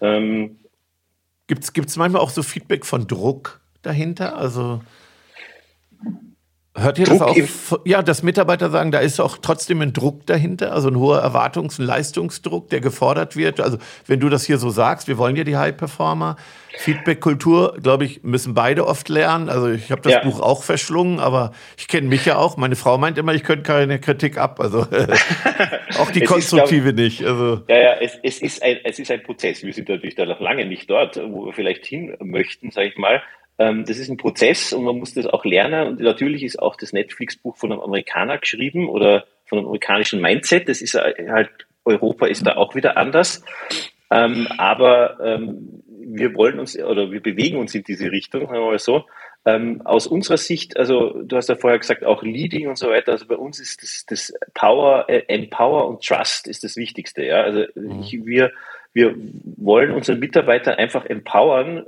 Ähm, 0.00 0.58
Gibt 1.46 1.64
es 1.64 1.96
manchmal 1.96 2.22
auch 2.22 2.30
so 2.30 2.42
Feedback 2.42 2.84
von 2.84 3.06
Druck 3.06 3.60
dahinter? 3.82 4.36
Also 4.36 4.82
Hört 6.78 6.98
ihr 6.98 7.06
Druck 7.06 7.34
das 7.34 7.72
auch? 7.72 7.80
Ja, 7.84 8.02
dass 8.02 8.22
Mitarbeiter 8.22 8.70
sagen, 8.70 8.92
da 8.92 8.98
ist 8.98 9.20
auch 9.20 9.38
trotzdem 9.38 9.80
ein 9.80 9.92
Druck 9.92 10.26
dahinter, 10.26 10.72
also 10.72 10.88
ein 10.88 10.96
hoher 10.96 11.22
Erwartungs- 11.22 11.78
und 11.78 11.86
Leistungsdruck, 11.86 12.68
der 12.68 12.80
gefordert 12.80 13.36
wird. 13.36 13.60
Also 13.60 13.78
wenn 14.06 14.20
du 14.20 14.28
das 14.28 14.44
hier 14.44 14.58
so 14.58 14.70
sagst, 14.70 15.08
wir 15.08 15.16
wollen 15.18 15.36
ja 15.36 15.44
die 15.44 15.56
High-Performer. 15.56 16.36
Feedback-Kultur, 16.78 17.78
glaube 17.82 18.04
ich, 18.04 18.22
müssen 18.22 18.52
beide 18.52 18.86
oft 18.86 19.08
lernen. 19.08 19.48
Also 19.48 19.70
ich 19.70 19.90
habe 19.90 20.02
das 20.02 20.12
ja. 20.12 20.20
Buch 20.22 20.40
auch 20.40 20.62
verschlungen, 20.62 21.20
aber 21.20 21.52
ich 21.78 21.88
kenne 21.88 22.08
mich 22.08 22.26
ja 22.26 22.36
auch. 22.36 22.56
Meine 22.58 22.76
Frau 22.76 22.98
meint 22.98 23.16
immer, 23.16 23.32
ich 23.32 23.44
könnte 23.44 23.62
keine 23.62 23.98
Kritik 23.98 24.36
ab. 24.36 24.60
Also 24.60 24.80
auch 25.98 26.10
die 26.10 26.20
konstruktive 26.20 26.90
ist, 26.90 26.96
nicht. 26.96 27.24
Also. 27.24 27.62
Ja, 27.68 27.78
ja, 27.78 27.94
es, 28.00 28.18
es, 28.22 28.42
ist 28.42 28.62
ein, 28.62 28.78
es 28.84 28.98
ist 28.98 29.10
ein 29.10 29.22
Prozess. 29.22 29.62
Wir 29.62 29.72
sind 29.72 29.88
natürlich 29.88 30.16
da 30.16 30.26
noch 30.26 30.40
lange 30.40 30.66
nicht 30.66 30.90
dort, 30.90 31.16
wo 31.16 31.46
wir 31.46 31.52
vielleicht 31.54 31.86
hin 31.86 32.14
möchten, 32.20 32.70
sage 32.70 32.88
ich 32.88 32.98
mal. 32.98 33.22
Ähm, 33.58 33.84
das 33.86 33.98
ist 33.98 34.08
ein 34.08 34.16
Prozess 34.16 34.72
und 34.72 34.84
man 34.84 34.98
muss 34.98 35.14
das 35.14 35.26
auch 35.26 35.44
lernen. 35.44 35.88
Und 35.88 36.00
natürlich 36.00 36.42
ist 36.42 36.60
auch 36.60 36.76
das 36.76 36.92
Netflix-Buch 36.92 37.56
von 37.56 37.72
einem 37.72 37.80
Amerikaner 37.80 38.38
geschrieben 38.38 38.88
oder 38.88 39.26
von 39.46 39.58
einem 39.58 39.68
amerikanischen 39.68 40.20
Mindset. 40.20 40.68
Das 40.68 40.82
ist 40.82 40.94
halt, 40.94 41.66
Europa 41.84 42.26
ist 42.26 42.46
da 42.46 42.56
auch 42.56 42.74
wieder 42.74 42.96
anders. 42.96 43.44
Ähm, 44.10 44.46
aber 44.58 45.18
ähm, 45.20 45.82
wir 45.88 46.34
wollen 46.34 46.60
uns 46.60 46.78
oder 46.78 47.10
wir 47.10 47.20
bewegen 47.20 47.58
uns 47.58 47.74
in 47.74 47.82
diese 47.82 48.10
Richtung, 48.10 48.42
sagen 48.42 48.60
wir 48.60 48.70
mal 48.70 48.78
so. 48.78 49.04
Aus 49.84 50.08
unserer 50.08 50.38
Sicht, 50.38 50.76
also 50.76 51.22
du 51.22 51.36
hast 51.36 51.48
ja 51.48 51.54
vorher 51.54 51.78
gesagt, 51.78 52.04
auch 52.04 52.24
Leading 52.24 52.66
und 52.66 52.76
so 52.76 52.88
weiter, 52.88 53.12
also 53.12 53.26
bei 53.26 53.36
uns 53.36 53.60
ist 53.60 53.80
das, 53.80 54.04
das 54.04 54.34
Power, 54.54 55.08
äh, 55.08 55.22
Empower 55.28 55.86
und 55.86 56.04
Trust 56.04 56.48
ist 56.48 56.64
das 56.64 56.76
Wichtigste. 56.76 57.24
Ja? 57.24 57.42
Also 57.42 57.62
mhm. 57.76 58.00
ich, 58.00 58.26
wir, 58.26 58.50
wir 58.92 59.14
wollen 59.56 59.92
unsere 59.92 60.18
Mitarbeiter 60.18 60.80
einfach 60.80 61.06
empowern, 61.06 61.84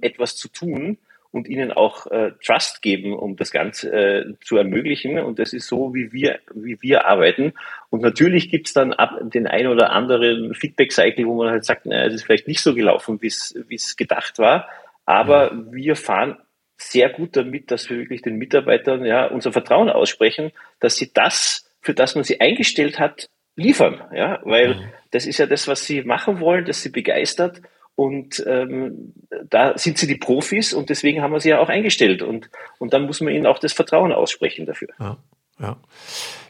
etwas 0.00 0.36
zu 0.36 0.48
tun, 0.48 0.96
und 1.32 1.48
ihnen 1.48 1.72
auch 1.72 2.06
äh, 2.08 2.32
Trust 2.44 2.82
geben, 2.82 3.14
um 3.14 3.36
das 3.36 3.50
Ganze 3.50 3.90
äh, 3.90 4.34
zu 4.44 4.58
ermöglichen. 4.58 5.18
Und 5.18 5.38
das 5.38 5.54
ist 5.54 5.66
so, 5.66 5.94
wie 5.94 6.12
wir, 6.12 6.38
wie 6.54 6.80
wir 6.82 7.06
arbeiten. 7.06 7.54
Und 7.90 8.02
natürlich 8.02 8.50
gibt's 8.50 8.74
dann 8.74 8.92
ab 8.92 9.18
den 9.22 9.46
ein 9.46 9.66
oder 9.66 9.90
anderen 9.90 10.54
Feedback-Cycle, 10.54 11.26
wo 11.26 11.34
man 11.34 11.50
halt 11.50 11.64
sagt, 11.64 11.86
naja, 11.86 12.06
es 12.06 12.14
ist 12.14 12.24
vielleicht 12.24 12.48
nicht 12.48 12.60
so 12.60 12.74
gelaufen, 12.74 13.20
wie 13.22 13.26
es 13.26 13.96
gedacht 13.96 14.38
war. 14.38 14.68
Aber 15.06 15.52
mhm. 15.52 15.72
wir 15.72 15.96
fahren 15.96 16.36
sehr 16.76 17.08
gut 17.08 17.36
damit, 17.36 17.70
dass 17.70 17.88
wir 17.88 17.98
wirklich 17.98 18.22
den 18.22 18.36
Mitarbeitern 18.36 19.04
ja 19.04 19.26
unser 19.26 19.52
Vertrauen 19.52 19.88
aussprechen, 19.88 20.52
dass 20.80 20.96
sie 20.96 21.12
das, 21.12 21.70
für 21.80 21.94
das 21.94 22.14
man 22.14 22.24
sie 22.24 22.40
eingestellt 22.40 22.98
hat, 22.98 23.30
liefern. 23.56 24.02
Ja, 24.14 24.40
weil 24.44 24.74
mhm. 24.74 24.84
das 25.10 25.26
ist 25.26 25.38
ja 25.38 25.46
das, 25.46 25.66
was 25.68 25.86
sie 25.86 26.02
machen 26.02 26.40
wollen, 26.40 26.64
das 26.64 26.82
sie 26.82 26.90
begeistert. 26.90 27.62
Und 27.94 28.42
ähm, 28.46 29.12
da 29.50 29.76
sind 29.76 29.98
sie 29.98 30.06
die 30.06 30.16
Profis 30.16 30.72
und 30.72 30.88
deswegen 30.88 31.22
haben 31.22 31.32
wir 31.32 31.40
sie 31.40 31.50
ja 31.50 31.60
auch 31.60 31.68
eingestellt. 31.68 32.22
Und, 32.22 32.48
und 32.78 32.92
dann 32.92 33.04
muss 33.04 33.20
man 33.20 33.34
ihnen 33.34 33.46
auch 33.46 33.58
das 33.58 33.72
Vertrauen 33.72 34.12
aussprechen 34.12 34.66
dafür. 34.66 34.88
Ja, 34.98 35.18
ja. 35.60 35.76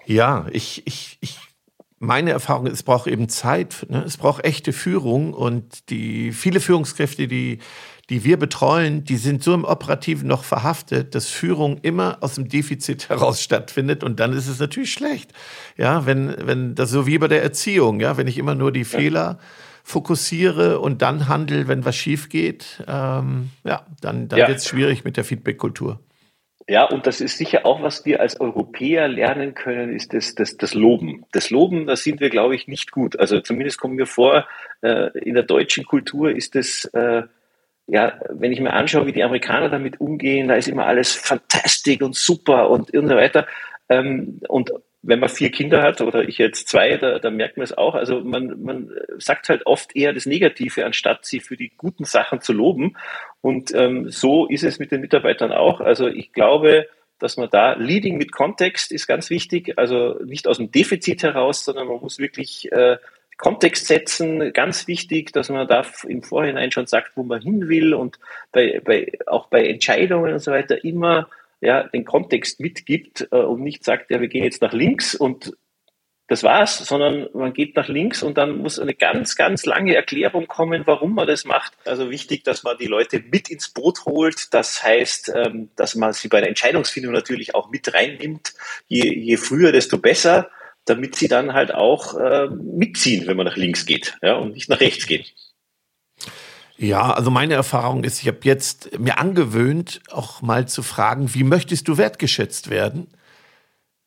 ja 0.06 0.46
ich, 0.52 0.86
ich, 0.86 1.18
ich, 1.20 1.38
meine 1.98 2.30
Erfahrung 2.30 2.66
ist, 2.66 2.74
es 2.74 2.82
braucht 2.84 3.08
eben 3.08 3.28
Zeit. 3.28 3.86
Ne? 3.88 4.02
Es 4.06 4.16
braucht 4.16 4.44
echte 4.44 4.72
Führung 4.72 5.34
und 5.34 5.90
die 5.90 6.32
viele 6.32 6.60
Führungskräfte, 6.60 7.26
die, 7.26 7.58
die 8.08 8.24
wir 8.24 8.36
betreuen, 8.36 9.04
die 9.04 9.16
sind 9.16 9.42
so 9.42 9.54
im 9.54 9.64
Operativen 9.64 10.28
noch 10.28 10.44
verhaftet, 10.44 11.14
dass 11.14 11.28
Führung 11.28 11.78
immer 11.78 12.18
aus 12.20 12.34
dem 12.34 12.48
Defizit 12.48 13.08
heraus 13.08 13.42
stattfindet 13.42 14.04
und 14.04 14.20
dann 14.20 14.32
ist 14.32 14.48
es 14.48 14.60
natürlich 14.60 14.92
schlecht. 14.92 15.32
Ja, 15.76 16.06
wenn, 16.06 16.34
wenn 16.38 16.74
das 16.74 16.90
so 16.90 17.06
wie 17.06 17.18
bei 17.18 17.28
der 17.28 17.42
Erziehung, 17.42 18.00
ja, 18.00 18.16
wenn 18.16 18.26
ich 18.26 18.38
immer 18.38 18.54
nur 18.54 18.70
die 18.70 18.84
Fehler 18.84 19.38
fokussiere 19.82 20.80
und 20.80 21.02
dann 21.02 21.28
handle, 21.28 21.68
wenn 21.68 21.84
was 21.84 21.96
schief 21.96 22.28
geht, 22.28 22.82
ähm, 22.86 23.50
ja, 23.64 23.86
dann, 24.00 24.28
dann 24.28 24.38
ja. 24.38 24.48
wird 24.48 24.58
es 24.58 24.68
schwierig 24.68 25.04
mit 25.04 25.16
der 25.16 25.24
Feedback-Kultur. 25.24 26.00
Ja, 26.68 26.84
und 26.84 27.06
das 27.06 27.20
ist 27.20 27.38
sicher 27.38 27.66
auch, 27.66 27.82
was 27.82 28.04
wir 28.04 28.20
als 28.20 28.40
Europäer 28.40 29.08
lernen 29.08 29.54
können, 29.54 29.92
ist 29.92 30.14
das, 30.14 30.34
das, 30.34 30.56
das 30.56 30.74
Loben. 30.74 31.24
Das 31.32 31.50
Loben, 31.50 31.86
da 31.86 31.96
sind 31.96 32.20
wir, 32.20 32.30
glaube 32.30 32.54
ich, 32.54 32.68
nicht 32.68 32.92
gut. 32.92 33.18
Also 33.18 33.40
zumindest 33.40 33.80
kommen 33.80 33.98
wir 33.98 34.06
vor, 34.06 34.46
äh, 34.80 35.10
in 35.18 35.34
der 35.34 35.42
deutschen 35.42 35.84
Kultur 35.84 36.30
ist 36.30 36.54
das, 36.54 36.84
äh, 36.94 37.22
ja, 37.88 38.18
wenn 38.30 38.52
ich 38.52 38.60
mir 38.60 38.72
anschaue, 38.72 39.06
wie 39.06 39.12
die 39.12 39.24
Amerikaner 39.24 39.70
damit 39.70 40.00
umgehen, 40.00 40.48
da 40.48 40.54
ist 40.54 40.68
immer 40.68 40.86
alles 40.86 41.12
fantastisch 41.14 42.00
und 42.00 42.14
super 42.14 42.70
und, 42.70 42.94
und 42.94 43.08
so 43.08 43.16
weiter. 43.16 43.46
Ähm, 43.88 44.40
und 44.48 44.70
wenn 45.02 45.18
man 45.18 45.28
vier 45.28 45.50
Kinder 45.50 45.82
hat 45.82 46.00
oder 46.00 46.22
ich 46.28 46.38
jetzt 46.38 46.68
zwei, 46.68 46.96
da, 46.96 47.18
da 47.18 47.30
merkt 47.30 47.56
man 47.56 47.64
es 47.64 47.76
auch. 47.76 47.94
Also 47.94 48.20
man, 48.20 48.62
man 48.62 48.90
sagt 49.18 49.48
halt 49.48 49.66
oft 49.66 49.96
eher 49.96 50.12
das 50.12 50.26
Negative, 50.26 50.84
anstatt 50.86 51.26
sie 51.26 51.40
für 51.40 51.56
die 51.56 51.72
guten 51.76 52.04
Sachen 52.04 52.40
zu 52.40 52.52
loben. 52.52 52.96
Und 53.40 53.74
ähm, 53.74 54.10
so 54.10 54.46
ist 54.46 54.62
es 54.62 54.78
mit 54.78 54.92
den 54.92 55.00
Mitarbeitern 55.00 55.50
auch. 55.50 55.80
Also 55.80 56.06
ich 56.06 56.32
glaube, 56.32 56.86
dass 57.18 57.36
man 57.36 57.50
da 57.50 57.72
Leading 57.74 58.16
mit 58.16 58.30
Kontext 58.32 58.92
ist 58.92 59.08
ganz 59.08 59.28
wichtig. 59.28 59.74
Also 59.76 60.20
nicht 60.24 60.46
aus 60.46 60.58
dem 60.58 60.70
Defizit 60.70 61.24
heraus, 61.24 61.64
sondern 61.64 61.88
man 61.88 62.00
muss 62.00 62.18
wirklich 62.18 62.70
äh, 62.70 62.96
Kontext 63.38 63.88
setzen, 63.88 64.52
ganz 64.52 64.86
wichtig, 64.86 65.32
dass 65.32 65.48
man 65.48 65.66
da 65.66 65.84
im 66.06 66.22
Vorhinein 66.22 66.70
schon 66.70 66.86
sagt, 66.86 67.16
wo 67.16 67.24
man 67.24 67.42
hin 67.42 67.68
will 67.68 67.92
und 67.92 68.20
bei, 68.52 68.80
bei, 68.84 69.12
auch 69.26 69.48
bei 69.48 69.66
Entscheidungen 69.66 70.32
und 70.32 70.38
so 70.38 70.52
weiter 70.52 70.84
immer 70.84 71.28
ja, 71.62 71.84
den 71.84 72.04
Kontext 72.04 72.60
mitgibt 72.60 73.28
äh, 73.30 73.36
und 73.36 73.62
nicht 73.62 73.84
sagt, 73.84 74.10
ja, 74.10 74.20
wir 74.20 74.28
gehen 74.28 74.44
jetzt 74.44 74.60
nach 74.60 74.72
links 74.72 75.14
und 75.14 75.56
das 76.28 76.42
war's, 76.42 76.78
sondern 76.78 77.28
man 77.34 77.52
geht 77.52 77.76
nach 77.76 77.88
links 77.88 78.22
und 78.22 78.38
dann 78.38 78.58
muss 78.58 78.78
eine 78.78 78.94
ganz, 78.94 79.36
ganz 79.36 79.66
lange 79.66 79.94
Erklärung 79.94 80.46
kommen, 80.46 80.82
warum 80.86 81.14
man 81.14 81.26
das 81.26 81.44
macht. 81.44 81.74
Also 81.84 82.10
wichtig, 82.10 82.42
dass 82.42 82.62
man 82.62 82.78
die 82.78 82.86
Leute 82.86 83.22
mit 83.30 83.50
ins 83.50 83.68
Boot 83.68 84.06
holt. 84.06 84.52
Das 84.54 84.82
heißt, 84.82 85.32
ähm, 85.34 85.70
dass 85.76 85.94
man 85.94 86.12
sie 86.12 86.28
bei 86.28 86.40
der 86.40 86.48
Entscheidungsfindung 86.48 87.12
natürlich 87.12 87.54
auch 87.54 87.70
mit 87.70 87.92
reinnimmt. 87.92 88.54
Je, 88.88 89.12
je 89.14 89.36
früher, 89.36 89.72
desto 89.72 89.98
besser, 89.98 90.50
damit 90.84 91.16
sie 91.16 91.28
dann 91.28 91.52
halt 91.52 91.74
auch 91.74 92.18
äh, 92.18 92.48
mitziehen, 92.48 93.26
wenn 93.26 93.36
man 93.36 93.46
nach 93.46 93.56
links 93.56 93.86
geht 93.86 94.16
ja, 94.22 94.34
und 94.34 94.54
nicht 94.54 94.68
nach 94.68 94.80
rechts 94.80 95.06
geht. 95.06 95.34
Ja, 96.82 97.12
also 97.12 97.30
meine 97.30 97.54
Erfahrung 97.54 98.02
ist, 98.02 98.20
ich 98.20 98.26
habe 98.26 98.40
jetzt 98.42 98.98
mir 98.98 99.18
angewöhnt, 99.18 100.00
auch 100.10 100.42
mal 100.42 100.66
zu 100.66 100.82
fragen, 100.82 101.32
wie 101.32 101.44
möchtest 101.44 101.86
du 101.86 101.96
wertgeschätzt 101.96 102.70
werden? 102.70 103.06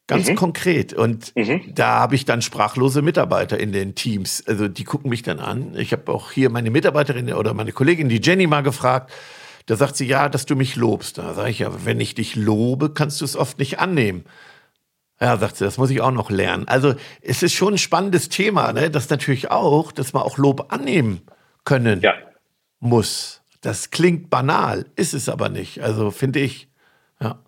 Ganz 0.07 0.27
mhm. 0.27 0.35
konkret. 0.35 0.93
Und 0.93 1.33
mhm. 1.37 1.73
da 1.73 1.99
habe 1.99 2.15
ich 2.15 2.25
dann 2.25 2.41
sprachlose 2.41 3.01
Mitarbeiter 3.01 3.57
in 3.57 3.71
den 3.71 3.95
Teams. 3.95 4.43
Also 4.45 4.67
die 4.67 4.83
gucken 4.83 5.09
mich 5.09 5.23
dann 5.23 5.39
an. 5.39 5.73
Ich 5.77 5.93
habe 5.93 6.11
auch 6.11 6.31
hier 6.31 6.49
meine 6.49 6.69
Mitarbeiterin 6.69 7.31
oder 7.31 7.53
meine 7.53 7.71
Kollegin, 7.71 8.09
die 8.09 8.19
Jenny, 8.21 8.45
mal 8.45 8.61
gefragt. 8.61 9.09
Da 9.67 9.77
sagt 9.77 9.95
sie, 9.95 10.05
ja, 10.05 10.27
dass 10.27 10.45
du 10.45 10.57
mich 10.57 10.75
lobst. 10.75 11.17
Da 11.17 11.33
sage 11.33 11.51
ich, 11.51 11.59
ja, 11.59 11.85
wenn 11.85 12.01
ich 12.01 12.13
dich 12.13 12.35
lobe, 12.35 12.93
kannst 12.93 13.21
du 13.21 13.25
es 13.25 13.37
oft 13.37 13.57
nicht 13.57 13.79
annehmen. 13.79 14.25
Ja, 15.21 15.37
sagt 15.37 15.55
sie, 15.55 15.63
das 15.63 15.77
muss 15.77 15.91
ich 15.91 16.01
auch 16.01 16.11
noch 16.11 16.29
lernen. 16.29 16.67
Also 16.67 16.95
es 17.21 17.41
ist 17.41 17.53
schon 17.53 17.75
ein 17.75 17.77
spannendes 17.77 18.27
Thema, 18.27 18.73
ne? 18.73 18.89
das 18.89 19.09
natürlich 19.09 19.49
auch, 19.49 19.93
dass 19.93 20.13
wir 20.13 20.25
auch 20.25 20.37
Lob 20.37 20.73
annehmen 20.73 21.21
können. 21.63 22.01
Ja 22.01 22.15
muss. 22.79 23.41
Das 23.61 23.89
klingt 23.89 24.29
banal, 24.29 24.85
ist 24.95 25.13
es 25.13 25.29
aber 25.29 25.49
nicht. 25.49 25.81
Also 25.81 26.11
finde 26.11 26.39
ich, 26.39 26.67
ja. 27.19 27.39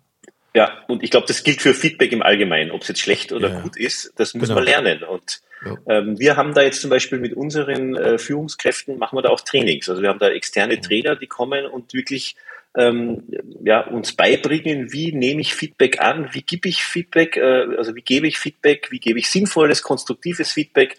Ja, 0.54 0.82
und 0.88 1.04
ich 1.04 1.10
glaube, 1.10 1.26
das 1.26 1.44
gilt 1.44 1.62
für 1.62 1.74
Feedback 1.74 2.10
im 2.12 2.22
Allgemeinen, 2.22 2.70
ob 2.70 2.82
es 2.82 2.88
jetzt 2.88 3.00
schlecht 3.00 3.32
oder 3.32 3.50
ja. 3.50 3.60
gut 3.60 3.76
ist, 3.76 4.12
das 4.16 4.34
muss 4.34 4.48
genau. 4.48 4.56
man 4.56 4.64
lernen. 4.64 5.04
Und 5.04 5.40
ja. 5.64 5.76
ähm, 5.88 6.18
wir 6.18 6.36
haben 6.36 6.54
da 6.54 6.62
jetzt 6.62 6.80
zum 6.80 6.90
Beispiel 6.90 7.20
mit 7.20 7.34
unseren 7.34 7.94
äh, 7.94 8.18
Führungskräften, 8.18 8.98
machen 8.98 9.16
wir 9.16 9.22
da 9.22 9.28
auch 9.28 9.40
Trainings. 9.40 9.88
Also 9.88 10.02
wir 10.02 10.08
haben 10.08 10.18
da 10.18 10.28
externe. 10.30 10.80
Trainer, 10.80 11.14
die 11.16 11.26
kommen 11.26 11.66
und 11.66 11.94
wirklich 11.94 12.34
ähm, 12.76 13.24
ja, 13.64 13.80
uns 13.80 14.12
beibringen, 14.12 14.92
wie 14.92 15.12
nehme 15.12 15.40
ich 15.40 15.54
Feedback 15.54 16.00
an, 16.00 16.28
wie 16.32 16.42
gebe 16.42 16.68
ich 16.68 16.82
Feedback, 16.82 17.36
äh, 17.36 17.76
also 17.76 17.94
wie 17.94 18.02
gebe 18.02 18.26
ich 18.26 18.38
Feedback, 18.38 18.90
wie 18.90 19.00
gebe 19.00 19.18
ich 19.18 19.30
sinnvolles, 19.30 19.82
konstruktives 19.82 20.52
Feedback 20.52 20.96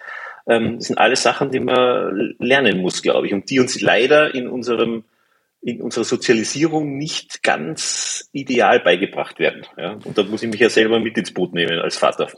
ähm, 0.49 0.77
das 0.77 0.87
sind 0.87 0.97
alles 0.97 1.23
Sachen, 1.23 1.51
die 1.51 1.59
man 1.59 2.35
lernen 2.39 2.81
muss, 2.81 3.01
glaube 3.01 3.27
ich, 3.27 3.33
und 3.33 3.49
die 3.49 3.59
uns 3.59 3.79
leider 3.81 4.33
in 4.33 4.47
unserem 4.47 5.03
in 5.61 5.81
unserer 5.81 6.05
Sozialisierung 6.05 6.97
nicht 6.97 7.43
ganz 7.43 8.29
ideal 8.31 8.79
beigebracht 8.79 9.39
werden. 9.39 9.65
Ja? 9.77 9.99
Und 10.05 10.17
da 10.17 10.23
muss 10.23 10.41
ich 10.41 10.49
mich 10.49 10.61
ja 10.61 10.69
selber 10.69 11.01
mit 11.01 11.17
ins 11.17 11.33
Boot 11.33 11.53
nehmen 11.53 11.79
als 11.79 11.97
Vater. 11.97 12.29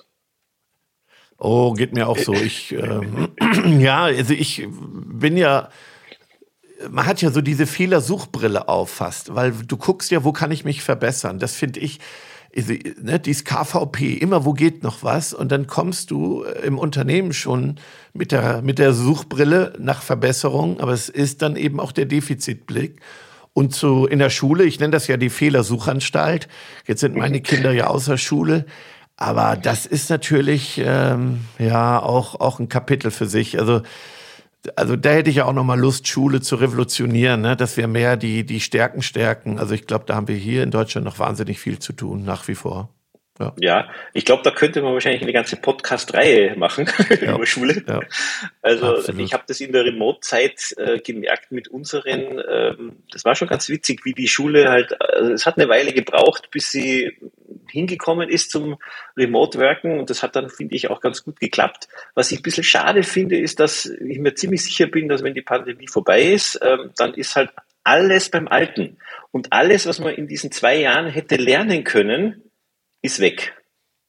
Oh, 1.37 1.73
geht 1.73 1.93
mir 1.93 2.07
auch 2.07 2.17
so. 2.17 2.33
Ich, 2.33 2.71
ähm, 2.71 3.29
ja, 3.79 4.05
also 4.05 4.33
ich 4.33 4.67
bin 4.67 5.37
ja 5.37 5.69
man 6.89 7.05
hat 7.05 7.21
ja 7.21 7.31
so 7.31 7.41
diese 7.41 7.67
Fehlersuchbrille 7.67 8.67
auf 8.67 8.89
fast, 8.89 9.35
weil 9.35 9.51
du 9.51 9.77
guckst 9.77 10.11
ja, 10.11 10.23
wo 10.23 10.31
kann 10.31 10.51
ich 10.51 10.65
mich 10.65 10.81
verbessern. 10.81 11.39
Das 11.39 11.55
finde 11.55 11.79
ich, 11.79 11.99
ne, 12.55 13.19
dieses 13.19 13.45
KVP, 13.45 14.13
immer 14.13 14.45
wo 14.45 14.53
geht 14.53 14.83
noch 14.83 15.03
was 15.03 15.33
und 15.33 15.51
dann 15.51 15.67
kommst 15.67 16.11
du 16.11 16.43
im 16.63 16.77
Unternehmen 16.77 17.33
schon 17.33 17.79
mit 18.13 18.31
der, 18.31 18.61
mit 18.61 18.79
der 18.79 18.93
Suchbrille 18.93 19.73
nach 19.79 20.01
Verbesserung, 20.01 20.79
aber 20.79 20.93
es 20.93 21.09
ist 21.09 21.41
dann 21.41 21.55
eben 21.55 21.79
auch 21.79 21.91
der 21.91 22.05
Defizitblick. 22.05 22.99
Und 23.53 23.75
so 23.75 24.07
in 24.07 24.19
der 24.19 24.29
Schule, 24.29 24.63
ich 24.63 24.79
nenne 24.79 24.91
das 24.91 25.07
ja 25.07 25.17
die 25.17 25.29
Fehlersuchanstalt. 25.29 26.47
Jetzt 26.87 27.01
sind 27.01 27.17
meine 27.17 27.41
Kinder 27.41 27.73
ja 27.73 27.87
außer 27.87 28.17
Schule. 28.17 28.65
Aber 29.17 29.55
das 29.55 29.85
ist 29.85 30.09
natürlich 30.09 30.81
ähm, 30.83 31.41
ja 31.59 32.01
auch, 32.01 32.39
auch 32.39 32.59
ein 32.59 32.69
Kapitel 32.69 33.11
für 33.11 33.27
sich. 33.27 33.59
Also, 33.59 33.81
also 34.75 34.95
da 34.95 35.09
hätte 35.11 35.29
ich 35.29 35.37
ja 35.37 35.45
auch 35.45 35.53
noch 35.53 35.63
mal 35.63 35.79
Lust, 35.79 36.07
Schule 36.07 36.41
zu 36.41 36.55
revolutionieren, 36.55 37.41
ne? 37.41 37.55
dass 37.55 37.77
wir 37.77 37.87
mehr 37.87 38.17
die, 38.17 38.45
die 38.45 38.59
Stärken 38.59 39.01
stärken. 39.01 39.59
Also 39.59 39.73
ich 39.73 39.87
glaube, 39.87 40.05
da 40.05 40.15
haben 40.15 40.27
wir 40.27 40.35
hier 40.35 40.63
in 40.63 40.71
Deutschland 40.71 41.05
noch 41.05 41.19
wahnsinnig 41.19 41.59
viel 41.59 41.79
zu 41.79 41.93
tun, 41.93 42.23
nach 42.23 42.47
wie 42.47 42.55
vor. 42.55 42.89
Ja, 43.39 43.53
ja 43.59 43.89
ich 44.13 44.25
glaube, 44.25 44.43
da 44.43 44.51
könnte 44.51 44.81
man 44.81 44.93
wahrscheinlich 44.93 45.23
eine 45.23 45.33
ganze 45.33 45.55
Podcast-Reihe 45.55 46.55
machen 46.57 46.87
ja. 47.21 47.35
über 47.35 47.45
Schule. 47.45 47.83
Ja. 47.87 48.01
Also 48.61 48.97
Absolut. 48.97 49.21
ich 49.21 49.33
habe 49.33 49.43
das 49.47 49.59
in 49.61 49.71
der 49.71 49.85
Remote-Zeit 49.85 50.75
äh, 50.77 50.99
gemerkt 50.99 51.51
mit 51.51 51.67
unseren, 51.67 52.41
ähm, 52.47 52.97
das 53.11 53.25
war 53.25 53.35
schon 53.35 53.47
ganz 53.47 53.67
witzig, 53.69 54.05
wie 54.05 54.13
die 54.13 54.27
Schule 54.27 54.69
halt, 54.69 54.99
also 55.01 55.31
es 55.31 55.45
hat 55.45 55.57
eine 55.57 55.69
Weile 55.69 55.93
gebraucht, 55.93 56.49
bis 56.51 56.69
sie 56.71 57.17
hingekommen 57.71 58.29
ist 58.29 58.51
zum 58.51 58.77
Remote-Worken 59.17 59.99
und 59.99 60.09
das 60.09 60.21
hat 60.21 60.35
dann, 60.35 60.49
finde 60.49 60.75
ich, 60.75 60.89
auch 60.89 61.01
ganz 61.01 61.23
gut 61.23 61.39
geklappt. 61.39 61.87
Was 62.13 62.31
ich 62.31 62.39
ein 62.39 62.43
bisschen 62.43 62.63
schade 62.63 63.03
finde, 63.03 63.37
ist, 63.37 63.59
dass 63.59 63.85
ich 63.85 64.19
mir 64.19 64.35
ziemlich 64.35 64.63
sicher 64.63 64.87
bin, 64.87 65.07
dass 65.07 65.23
wenn 65.23 65.33
die 65.33 65.41
Pandemie 65.41 65.87
vorbei 65.87 66.21
ist, 66.21 66.59
ähm, 66.61 66.91
dann 66.97 67.13
ist 67.13 67.35
halt 67.35 67.51
alles 67.83 68.29
beim 68.29 68.47
Alten. 68.47 68.97
Und 69.31 69.53
alles, 69.53 69.85
was 69.87 69.99
man 69.99 70.13
in 70.13 70.27
diesen 70.27 70.51
zwei 70.51 70.77
Jahren 70.77 71.07
hätte 71.07 71.35
lernen 71.35 71.83
können, 71.83 72.43
ist 73.01 73.19
weg. 73.19 73.57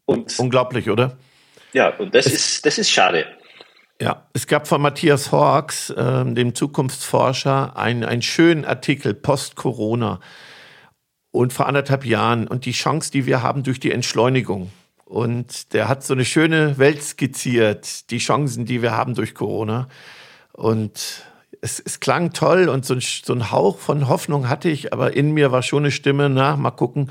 Und 0.05 0.39
Unglaublich, 0.39 0.91
oder? 0.91 1.17
Ja, 1.73 1.97
und 1.97 2.15
das, 2.15 2.27
ist, 2.27 2.67
das 2.67 2.79
ist 2.79 2.91
schade. 2.91 3.27
Ja, 4.01 4.29
es 4.33 4.47
gab 4.47 4.67
von 4.67 4.83
Matthias 4.83 5.33
Horks, 5.33 5.91
äh, 5.91 6.25
dem 6.27 6.55
Zukunftsforscher, 6.55 7.77
einen, 7.77 8.05
einen 8.05 8.23
schönen 8.23 8.65
Artikel 8.65 9.15
Post-Corona 9.15 10.21
und 11.33 11.53
vor 11.53 11.67
anderthalb 11.67 12.05
Jahren 12.05 12.47
und 12.47 12.67
die 12.67 12.73
Chance, 12.73 13.11
die 13.11 13.27
wir 13.27 13.43
haben 13.43 13.65
durch 13.65 13.81
die 13.81 13.91
Entschleunigung. 13.91 14.71
Und 15.05 15.73
der 15.73 15.89
hat 15.89 16.05
so 16.05 16.15
eine 16.15 16.25
schöne 16.25 16.79
Welt 16.79 17.03
skizziert, 17.03 18.11
die 18.11 18.19
Chancen, 18.19 18.65
die 18.65 18.81
wir 18.81 18.97
haben 18.97 19.15
durch 19.15 19.35
Corona. 19.35 19.89
Und 20.53 21.25
es, 21.61 21.81
es 21.81 22.01
klang 22.01 22.33
toll 22.33 22.69
und 22.69 22.85
so 22.85 22.95
ein, 22.95 23.01
so 23.01 23.33
ein 23.33 23.51
Hauch 23.51 23.79
von 23.79 24.09
Hoffnung 24.09 24.49
hatte 24.49 24.69
ich, 24.69 24.93
aber 24.93 25.15
in 25.17 25.33
mir 25.33 25.53
war 25.53 25.63
schon 25.63 25.85
eine 25.85 25.91
Stimme, 25.91 26.29
na, 26.29 26.57
mal 26.57 26.71
gucken, 26.71 27.11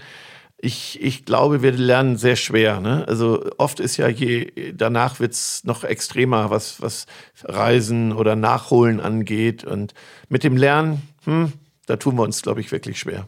ich, 0.63 1.01
ich 1.01 1.25
glaube, 1.25 1.63
wir 1.63 1.71
lernen 1.71 2.17
sehr 2.17 2.35
schwer. 2.35 2.79
Ne? 2.79 3.03
Also 3.07 3.49
oft 3.57 3.79
ist 3.79 3.97
ja 3.97 4.07
je, 4.07 4.73
danach 4.73 5.19
wird's 5.19 5.63
noch 5.63 5.83
extremer, 5.83 6.51
was, 6.51 6.81
was 6.81 7.07
Reisen 7.43 8.11
oder 8.11 8.35
Nachholen 8.35 8.99
angeht. 8.99 9.63
Und 9.63 9.95
mit 10.29 10.43
dem 10.43 10.57
Lernen, 10.57 11.01
hm, 11.23 11.53
da 11.87 11.95
tun 11.95 12.15
wir 12.15 12.23
uns, 12.23 12.43
glaube 12.43 12.61
ich, 12.61 12.71
wirklich 12.71 12.99
schwer. 12.99 13.27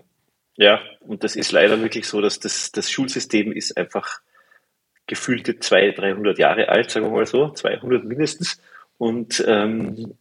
Ja, 0.56 0.82
und 1.00 1.24
das 1.24 1.36
ist 1.36 1.52
leider 1.52 1.82
wirklich 1.82 2.08
so, 2.08 2.22
dass 2.22 2.40
das, 2.40 2.72
das 2.72 2.92
Schulsystem 2.92 3.52
ist 3.52 3.76
einfach 3.78 4.22
gefühlte 5.08 5.60
200, 5.60 5.98
300 5.98 6.38
Jahre 6.38 6.70
alt, 6.70 6.92
sagen 6.92 7.08
wir 7.08 7.12
mal 7.12 7.26
so, 7.26 7.50
200 7.50 8.04
mindestens. 8.04 8.62
Und 8.98 9.44
ähm, 9.48 10.14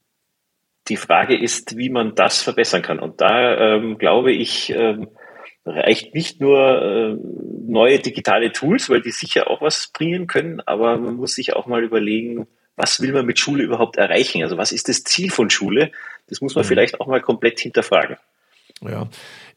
die 0.88 0.96
Frage 0.96 1.38
ist, 1.38 1.76
wie 1.76 1.90
man 1.90 2.14
das 2.14 2.42
verbessern 2.42 2.82
kann. 2.82 2.98
Und 2.98 3.20
da 3.20 3.76
ähm, 3.76 3.98
glaube 3.98 4.32
ich, 4.32 4.70
ähm, 4.70 5.08
reicht 5.64 6.14
nicht 6.14 6.40
nur 6.40 6.82
äh, 6.82 7.16
neue 7.66 8.00
digitale 8.00 8.52
Tools, 8.52 8.90
weil 8.90 9.00
die 9.00 9.12
sicher 9.12 9.48
auch 9.48 9.60
was 9.60 9.88
bringen 9.92 10.26
können, 10.26 10.60
aber 10.60 10.98
man 10.98 11.14
muss 11.14 11.34
sich 11.34 11.54
auch 11.54 11.66
mal 11.66 11.84
überlegen, 11.84 12.48
was 12.74 13.00
will 13.00 13.12
man 13.12 13.26
mit 13.26 13.38
Schule 13.38 13.62
überhaupt 13.62 13.96
erreichen? 13.96 14.42
Also 14.42 14.56
was 14.56 14.72
ist 14.72 14.88
das 14.88 15.04
Ziel 15.04 15.30
von 15.30 15.50
Schule? 15.50 15.92
Das 16.28 16.40
muss 16.40 16.54
man 16.54 16.64
mhm. 16.64 16.68
vielleicht 16.68 17.00
auch 17.00 17.06
mal 17.06 17.20
komplett 17.20 17.60
hinterfragen. 17.60 18.16
Ja, 18.80 19.08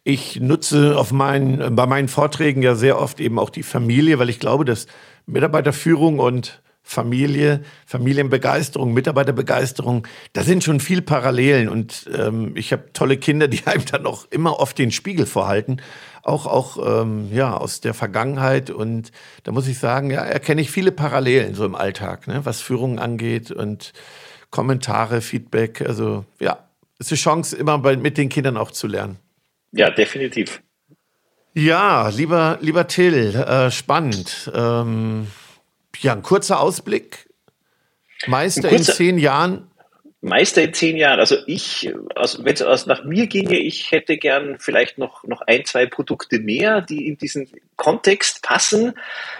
ich 0.07 0.39
nutze 0.39 0.97
auf 0.97 1.11
meinen, 1.11 1.75
bei 1.75 1.87
meinen 1.87 2.07
Vorträgen 2.07 2.61
ja 2.61 2.75
sehr 2.75 2.99
oft 2.99 3.19
eben 3.19 3.39
auch 3.39 3.49
die 3.49 3.63
Familie, 3.63 4.19
weil 4.19 4.29
ich 4.29 4.39
glaube, 4.39 4.63
dass 4.63 4.85
Mitarbeiterführung 5.25 6.19
und 6.19 6.61
Familie, 6.83 7.63
Familienbegeisterung, 7.87 8.93
Mitarbeiterbegeisterung, 8.93 10.07
da 10.33 10.43
sind 10.43 10.63
schon 10.63 10.79
viel 10.79 11.01
Parallelen. 11.01 11.67
Und 11.69 12.07
ähm, 12.15 12.51
ich 12.55 12.71
habe 12.71 12.93
tolle 12.93 13.17
Kinder, 13.17 13.47
die 13.47 13.63
einem 13.65 13.83
dann 13.85 14.05
auch 14.05 14.27
immer 14.29 14.59
oft 14.59 14.77
den 14.77 14.91
Spiegel 14.91 15.25
vorhalten, 15.25 15.81
auch 16.21 16.45
auch 16.45 17.01
ähm, 17.01 17.29
ja 17.33 17.57
aus 17.57 17.81
der 17.81 17.95
Vergangenheit. 17.95 18.69
Und 18.69 19.11
da 19.43 19.51
muss 19.51 19.67
ich 19.67 19.79
sagen, 19.79 20.11
ja 20.11 20.21
erkenne 20.21 20.61
ich 20.61 20.69
viele 20.69 20.91
Parallelen 20.91 21.55
so 21.55 21.65
im 21.65 21.73
Alltag, 21.73 22.27
ne, 22.27 22.45
was 22.45 22.61
Führung 22.61 22.99
angeht 22.99 23.49
und 23.49 23.91
Kommentare, 24.51 25.21
Feedback, 25.21 25.81
also 25.81 26.25
ja, 26.39 26.59
es 26.99 27.07
ist 27.07 27.13
eine 27.13 27.17
Chance 27.17 27.57
immer 27.57 27.79
bei, 27.79 27.97
mit 27.97 28.19
den 28.19 28.29
Kindern 28.29 28.55
auch 28.55 28.69
zu 28.69 28.85
lernen. 28.85 29.17
Ja, 29.75 29.89
definitiv. 29.89 30.61
Ja, 31.53 32.09
lieber 32.09 32.57
lieber 32.61 32.87
Till, 32.87 33.35
äh, 33.35 33.71
spannend. 33.71 34.51
Ähm, 34.53 35.27
ja, 35.99 36.13
ein 36.13 36.21
kurzer 36.21 36.59
Ausblick. 36.59 37.29
Meister 38.27 38.69
kurzer, 38.69 38.75
in 38.75 38.83
zehn 38.83 39.17
Jahren. 39.17 39.69
Meister 40.21 40.63
in 40.63 40.73
zehn 40.73 40.95
Jahren. 40.95 41.19
Also 41.19 41.35
ich, 41.45 41.93
also 42.15 42.43
wenn 42.45 42.53
es 42.55 42.85
nach 42.85 43.03
mir 43.03 43.27
ginge, 43.27 43.57
ich 43.57 43.91
hätte 43.91 44.17
gern 44.17 44.57
vielleicht 44.59 44.97
noch, 44.97 45.23
noch 45.25 45.41
ein, 45.41 45.65
zwei 45.65 45.85
Produkte 45.85 46.39
mehr, 46.39 46.81
die 46.81 47.07
in 47.07 47.17
diesen 47.17 47.49
Kontext 47.75 48.43
passen. 48.43 48.93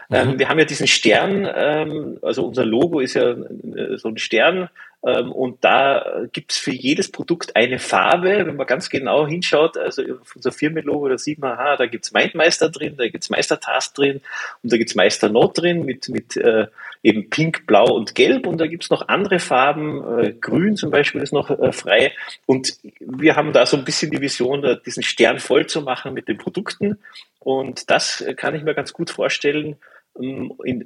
Mhm. 0.10 0.16
Ähm, 0.16 0.40
wir 0.40 0.50
haben 0.50 0.60
ja 0.60 0.66
diesen 0.66 0.88
Stern, 0.88 1.50
ähm, 1.54 2.20
also 2.22 2.46
unser 2.46 2.66
Logo 2.66 3.00
ist 3.00 3.14
ja 3.14 3.32
äh, 3.32 3.98
so 3.98 4.10
ein 4.10 4.18
Stern 4.18 4.58
ähm, 4.64 4.70
und 5.12 5.64
da 5.64 6.24
gibt's 6.34 6.58
für 6.58 6.72
jedes 6.72 7.12
Produkt 7.12 7.56
eine 7.56 7.78
Farbe, 7.78 8.46
wenn 8.46 8.56
man 8.56 8.66
ganz 8.66 8.90
genau 8.90 9.28
hinschaut, 9.28 9.78
also 9.78 10.02
auf 10.02 10.36
unser 10.36 10.52
Firmenlogo, 10.52 11.08
da 11.10 11.18
sieht 11.18 11.38
man, 11.38 11.52
aha, 11.52 11.78
da 11.78 11.86
gibt's 11.86 12.12
Mindmeister 12.12 12.70
drin, 12.70 12.96
da 12.98 13.08
gibt's 13.08 13.30
Meistertask 13.30 13.94
drin 13.94 14.22
und 14.64 14.74
da 14.74 14.78
gibt's 14.78 14.96
Meister 14.96 15.30
Note 15.30 15.62
drin 15.62 15.86
mit, 15.86 16.10
mit 16.10 16.36
äh, 16.38 16.68
eben 17.06 17.30
Pink, 17.30 17.68
Blau 17.68 17.86
und 17.86 18.16
Gelb. 18.16 18.48
Und 18.48 18.60
da 18.60 18.68
gibt's 18.68 18.90
noch 18.90 19.08
andere 19.08 19.40
Farben, 19.40 20.20
äh, 20.20 20.34
Grün 20.34 20.76
zum 20.76 20.90
Beispiel 20.90 21.22
ist 21.22 21.34
noch 21.34 21.52
äh, 21.52 21.72
frei. 21.72 22.12
Und 22.48 22.78
wir 23.00 23.36
haben 23.36 23.54
da 23.54 23.66
so 23.66 23.78
ein 23.78 23.86
bisschen 23.86 24.12
die 24.12 24.22
Vision, 24.22 24.80
diesen 24.86 25.04
Stern 25.04 25.40
voll 25.40 25.68
zu 25.68 25.82
machen 25.82 26.14
mit 26.14 26.28
den 26.28 26.40
Produkten. 26.40 26.98
Und 27.40 27.92
das 27.92 28.26
kann 28.38 28.56
ich 28.56 28.64
mir 28.64 28.74
ganz 28.74 28.92
gut 28.92 29.12
vorstellen, 29.12 29.68
ähm, 29.68 29.76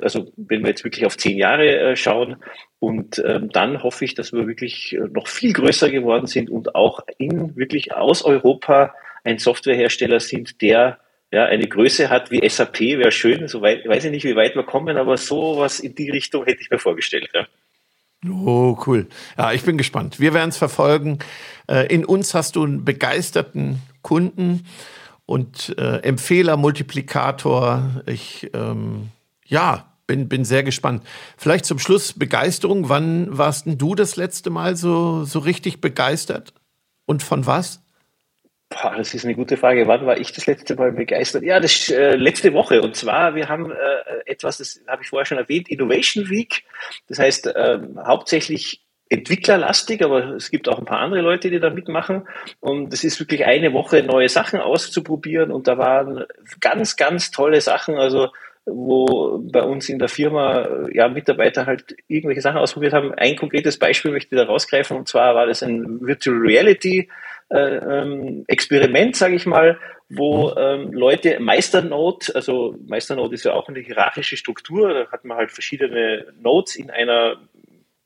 also 0.01 0.31
wenn 0.37 0.61
wir 0.61 0.69
jetzt 0.69 0.83
wirklich 0.83 1.05
auf 1.05 1.17
zehn 1.17 1.37
Jahre 1.37 1.79
äh, 1.79 1.95
schauen. 1.95 2.37
Und 2.79 3.21
ähm, 3.25 3.49
dann 3.49 3.83
hoffe 3.83 4.05
ich, 4.05 4.15
dass 4.15 4.33
wir 4.33 4.47
wirklich 4.47 4.93
äh, 4.93 5.07
noch 5.11 5.27
viel 5.27 5.53
größer 5.53 5.89
geworden 5.89 6.27
sind 6.27 6.49
und 6.49 6.75
auch 6.75 7.01
in 7.17 7.55
wirklich 7.55 7.93
aus 7.93 8.23
Europa 8.23 8.93
ein 9.23 9.37
Softwarehersteller 9.37 10.19
sind, 10.19 10.61
der 10.61 10.99
ja, 11.31 11.45
eine 11.45 11.67
Größe 11.67 12.09
hat 12.09 12.31
wie 12.31 12.47
SAP, 12.47 12.79
wäre 12.79 13.11
schön. 13.11 13.47
So 13.47 13.61
weit, 13.61 13.87
weiß 13.87 14.05
ich 14.05 14.11
nicht, 14.11 14.23
wie 14.23 14.35
weit 14.35 14.55
wir 14.55 14.63
kommen, 14.63 14.97
aber 14.97 15.17
sowas 15.17 15.79
in 15.79 15.93
die 15.93 16.09
Richtung 16.09 16.45
hätte 16.45 16.61
ich 16.61 16.71
mir 16.71 16.79
vorgestellt. 16.79 17.29
Ja. 17.33 17.45
Oh, 18.27 18.77
cool. 18.87 19.07
Ja, 19.37 19.53
ich 19.53 19.61
bin 19.61 19.77
gespannt. 19.77 20.19
Wir 20.19 20.33
werden 20.33 20.49
es 20.49 20.57
verfolgen. 20.57 21.19
Äh, 21.67 21.93
in 21.93 22.03
uns 22.03 22.33
hast 22.33 22.55
du 22.55 22.63
einen 22.63 22.83
begeisterten 22.83 23.81
Kunden 24.01 24.65
und 25.25 25.77
Empfehler, 25.77 26.57
Multiplikator. 26.57 28.01
Ich 28.07 28.49
ähm, 28.55 29.09
ja, 29.49 29.85
bin, 30.07 30.27
bin 30.27 30.43
sehr 30.45 30.63
gespannt. 30.63 31.03
Vielleicht 31.37 31.65
zum 31.65 31.77
Schluss 31.77 32.13
Begeisterung. 32.13 32.89
Wann 32.89 33.37
warst 33.37 33.65
denn 33.65 33.77
du 33.77 33.93
das 33.93 34.15
letzte 34.15 34.49
Mal 34.49 34.75
so, 34.75 35.23
so 35.23 35.39
richtig 35.39 35.81
begeistert? 35.81 36.53
Und 37.05 37.21
von 37.21 37.45
was? 37.45 37.81
Boah, 38.69 38.95
das 38.97 39.13
ist 39.13 39.25
eine 39.25 39.35
gute 39.35 39.57
Frage. 39.57 39.87
Wann 39.87 40.05
war 40.05 40.17
ich 40.17 40.31
das 40.31 40.45
letzte 40.45 40.75
Mal 40.75 40.91
begeistert? 40.91 41.43
Ja, 41.43 41.59
das 41.59 41.89
äh, 41.89 42.15
letzte 42.15 42.53
Woche. 42.53 42.81
Und 42.81 42.95
zwar, 42.95 43.35
wir 43.35 43.49
haben 43.49 43.71
äh, 43.71 43.75
etwas, 44.25 44.57
das 44.57 44.79
habe 44.87 45.03
ich 45.03 45.09
vorher 45.09 45.25
schon 45.25 45.39
erwähnt, 45.39 45.69
Innovation 45.69 46.29
Week. 46.29 46.63
Das 47.07 47.19
heißt, 47.19 47.47
äh, 47.47 47.79
hauptsächlich 48.03 48.81
entwicklerlastig, 49.09 50.03
aber 50.03 50.35
es 50.35 50.51
gibt 50.51 50.69
auch 50.69 50.77
ein 50.77 50.85
paar 50.85 50.99
andere 50.99 51.21
Leute, 51.21 51.49
die 51.49 51.59
da 51.59 51.71
mitmachen. 51.71 52.27
Und 52.59 52.93
es 52.93 53.03
ist 53.03 53.19
wirklich 53.19 53.45
eine 53.45 53.73
Woche, 53.73 54.03
neue 54.03 54.29
Sachen 54.29 54.59
auszuprobieren. 54.59 55.51
Und 55.51 55.67
da 55.67 55.79
waren 55.79 56.25
ganz, 56.59 56.95
ganz 56.95 57.31
tolle 57.31 57.61
Sachen. 57.61 57.95
Also 57.95 58.29
wo 58.71 59.39
bei 59.51 59.61
uns 59.61 59.89
in 59.89 59.99
der 59.99 60.09
Firma 60.09 60.87
ja 60.91 61.07
Mitarbeiter 61.07 61.65
halt 61.65 61.95
irgendwelche 62.07 62.41
Sachen 62.41 62.57
ausprobiert 62.57 62.93
haben. 62.93 63.13
Ein 63.13 63.35
konkretes 63.35 63.77
Beispiel 63.77 64.11
möchte 64.11 64.35
ich 64.35 64.41
da 64.41 64.47
rausgreifen 64.47 64.97
und 64.97 65.07
zwar 65.07 65.35
war 65.35 65.45
das 65.45 65.63
ein 65.63 66.01
Virtual 66.01 66.37
Reality 66.37 67.09
äh, 67.49 67.77
ähm, 67.77 68.43
Experiment, 68.47 69.15
sage 69.15 69.35
ich 69.35 69.45
mal, 69.45 69.79
wo 70.09 70.49
mhm. 70.49 70.55
ähm, 70.57 70.93
Leute 70.93 71.39
Meisternote, 71.39 72.35
also 72.35 72.75
Meisternote 72.87 73.35
ist 73.35 73.45
ja 73.45 73.53
auch 73.53 73.67
eine 73.69 73.79
hierarchische 73.79 74.37
Struktur, 74.37 74.93
da 74.93 75.11
hat 75.11 75.25
man 75.25 75.37
halt 75.37 75.51
verschiedene 75.51 76.25
Nodes 76.41 76.75
in 76.75 76.89
einer 76.89 77.37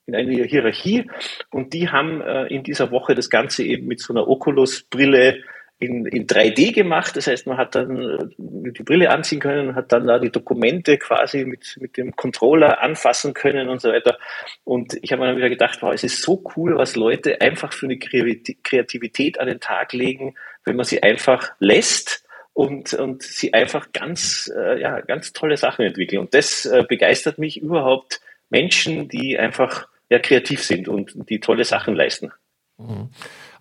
in 0.05 0.15
einer 0.15 0.43
Hierarchie 0.43 1.09
und 1.49 1.73
die 1.73 1.89
haben 1.89 2.21
äh, 2.21 2.47
in 2.47 2.63
dieser 2.63 2.91
Woche 2.91 3.15
das 3.15 3.29
Ganze 3.29 3.63
eben 3.63 3.87
mit 3.87 4.01
so 4.01 4.13
einer 4.13 4.27
Oculus-Brille 4.27 5.43
in, 5.83 6.05
in 6.05 6.27
3D 6.27 6.73
gemacht. 6.73 7.15
Das 7.17 7.27
heißt, 7.27 7.45
man 7.47 7.57
hat 7.57 7.75
dann 7.75 7.97
äh, 7.97 8.17
die 8.37 8.83
Brille 8.83 9.09
anziehen 9.09 9.39
können, 9.39 9.75
hat 9.75 9.91
dann 9.91 10.07
da 10.07 10.19
die 10.19 10.31
Dokumente 10.31 10.97
quasi 10.97 11.45
mit, 11.45 11.77
mit 11.79 11.97
dem 11.97 12.15
Controller 12.15 12.81
anfassen 12.81 13.33
können 13.33 13.69
und 13.69 13.81
so 13.81 13.89
weiter. 13.89 14.17
Und 14.63 14.97
ich 15.01 15.11
habe 15.11 15.21
mir 15.21 15.27
dann 15.27 15.37
wieder 15.37 15.49
gedacht, 15.49 15.81
wow, 15.81 15.93
es 15.93 16.03
ist 16.03 16.21
so 16.21 16.43
cool, 16.55 16.77
was 16.77 16.95
Leute 16.95 17.41
einfach 17.41 17.73
für 17.73 17.87
eine 17.87 17.97
Kreativität 17.97 19.39
an 19.39 19.47
den 19.47 19.59
Tag 19.59 19.93
legen, 19.93 20.35
wenn 20.63 20.75
man 20.75 20.85
sie 20.85 21.03
einfach 21.03 21.51
lässt 21.59 22.23
und, 22.53 22.93
und 22.93 23.23
sie 23.23 23.53
einfach 23.53 23.91
ganz, 23.91 24.51
äh, 24.55 24.79
ja, 24.79 25.01
ganz 25.01 25.33
tolle 25.33 25.57
Sachen 25.57 25.85
entwickeln. 25.85 26.19
Und 26.19 26.33
das 26.33 26.65
äh, 26.65 26.83
begeistert 26.87 27.39
mich 27.39 27.61
überhaupt 27.61 28.21
Menschen, 28.49 29.09
die 29.09 29.37
einfach 29.37 29.87
ja, 30.09 30.19
kreativ 30.19 30.63
sind 30.63 30.87
und 30.87 31.29
die 31.29 31.39
tolle 31.39 31.65
Sachen 31.65 31.95
leisten. 31.95 32.31
Mhm. 32.77 33.09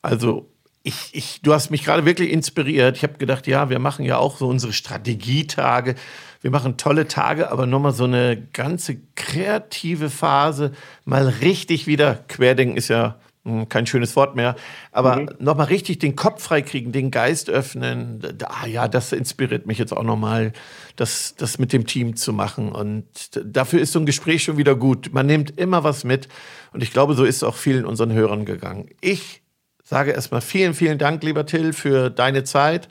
Also 0.02 0.51
ich, 0.82 1.10
ich, 1.12 1.42
du 1.42 1.52
hast 1.52 1.70
mich 1.70 1.84
gerade 1.84 2.04
wirklich 2.04 2.30
inspiriert. 2.30 2.96
Ich 2.96 3.02
habe 3.02 3.18
gedacht, 3.18 3.46
ja, 3.46 3.70
wir 3.70 3.78
machen 3.78 4.04
ja 4.04 4.18
auch 4.18 4.36
so 4.36 4.48
unsere 4.48 4.72
Strategietage. 4.72 5.94
Wir 6.40 6.50
machen 6.50 6.76
tolle 6.76 7.06
Tage, 7.06 7.52
aber 7.52 7.66
nochmal 7.66 7.92
so 7.92 8.04
eine 8.04 8.36
ganze 8.52 8.96
kreative 9.14 10.10
Phase, 10.10 10.72
mal 11.04 11.28
richtig 11.28 11.86
wieder, 11.86 12.16
Querdenken 12.26 12.76
ist 12.76 12.88
ja 12.88 13.20
hm, 13.44 13.68
kein 13.68 13.86
schönes 13.86 14.16
Wort 14.16 14.34
mehr, 14.34 14.56
aber 14.90 15.16
mhm. 15.16 15.30
nochmal 15.38 15.66
richtig 15.66 16.00
den 16.00 16.16
Kopf 16.16 16.42
freikriegen, 16.42 16.90
den 16.90 17.12
Geist 17.12 17.48
öffnen. 17.48 18.20
Ah 18.44 18.66
ja, 18.66 18.88
das 18.88 19.12
inspiriert 19.12 19.66
mich 19.66 19.78
jetzt 19.78 19.92
auch 19.92 20.02
nochmal, 20.02 20.52
das, 20.96 21.36
das 21.36 21.60
mit 21.60 21.72
dem 21.72 21.86
Team 21.86 22.16
zu 22.16 22.32
machen. 22.32 22.72
Und 22.72 23.06
dafür 23.44 23.80
ist 23.80 23.92
so 23.92 24.00
ein 24.00 24.06
Gespräch 24.06 24.42
schon 24.42 24.56
wieder 24.56 24.74
gut. 24.74 25.12
Man 25.12 25.26
nimmt 25.26 25.58
immer 25.58 25.84
was 25.84 26.02
mit. 26.02 26.28
Und 26.72 26.82
ich 26.82 26.92
glaube, 26.92 27.14
so 27.14 27.24
ist 27.24 27.36
es 27.36 27.42
auch 27.44 27.56
vielen 27.56 27.84
unseren 27.84 28.12
Hörern 28.12 28.44
gegangen. 28.44 28.88
Ich 29.00 29.41
sage 29.92 30.12
erstmal 30.12 30.40
vielen, 30.40 30.72
vielen 30.72 30.96
Dank, 30.96 31.22
lieber 31.22 31.44
Till, 31.44 31.74
für 31.74 32.08
deine 32.08 32.44
Zeit. 32.44 32.88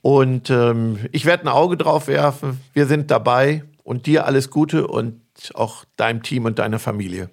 Und 0.00 0.48
ähm, 0.48 0.98
ich 1.12 1.26
werde 1.26 1.44
ein 1.44 1.48
Auge 1.48 1.76
drauf 1.76 2.08
werfen. 2.08 2.58
Wir 2.72 2.86
sind 2.86 3.10
dabei 3.10 3.64
und 3.84 4.06
dir 4.06 4.24
alles 4.24 4.48
Gute 4.48 4.86
und 4.86 5.20
auch 5.52 5.84
deinem 5.98 6.22
Team 6.22 6.46
und 6.46 6.58
deiner 6.58 6.78
Familie. 6.78 7.28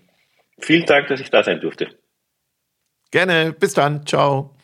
Vielen 0.59 0.85
Dank, 0.85 1.07
dass 1.07 1.21
ich 1.21 1.29
da 1.29 1.41
sein 1.41 1.61
durfte. 1.61 1.87
Gerne. 3.09 3.53
Bis 3.53 3.73
dann. 3.73 4.05
Ciao. 4.05 4.56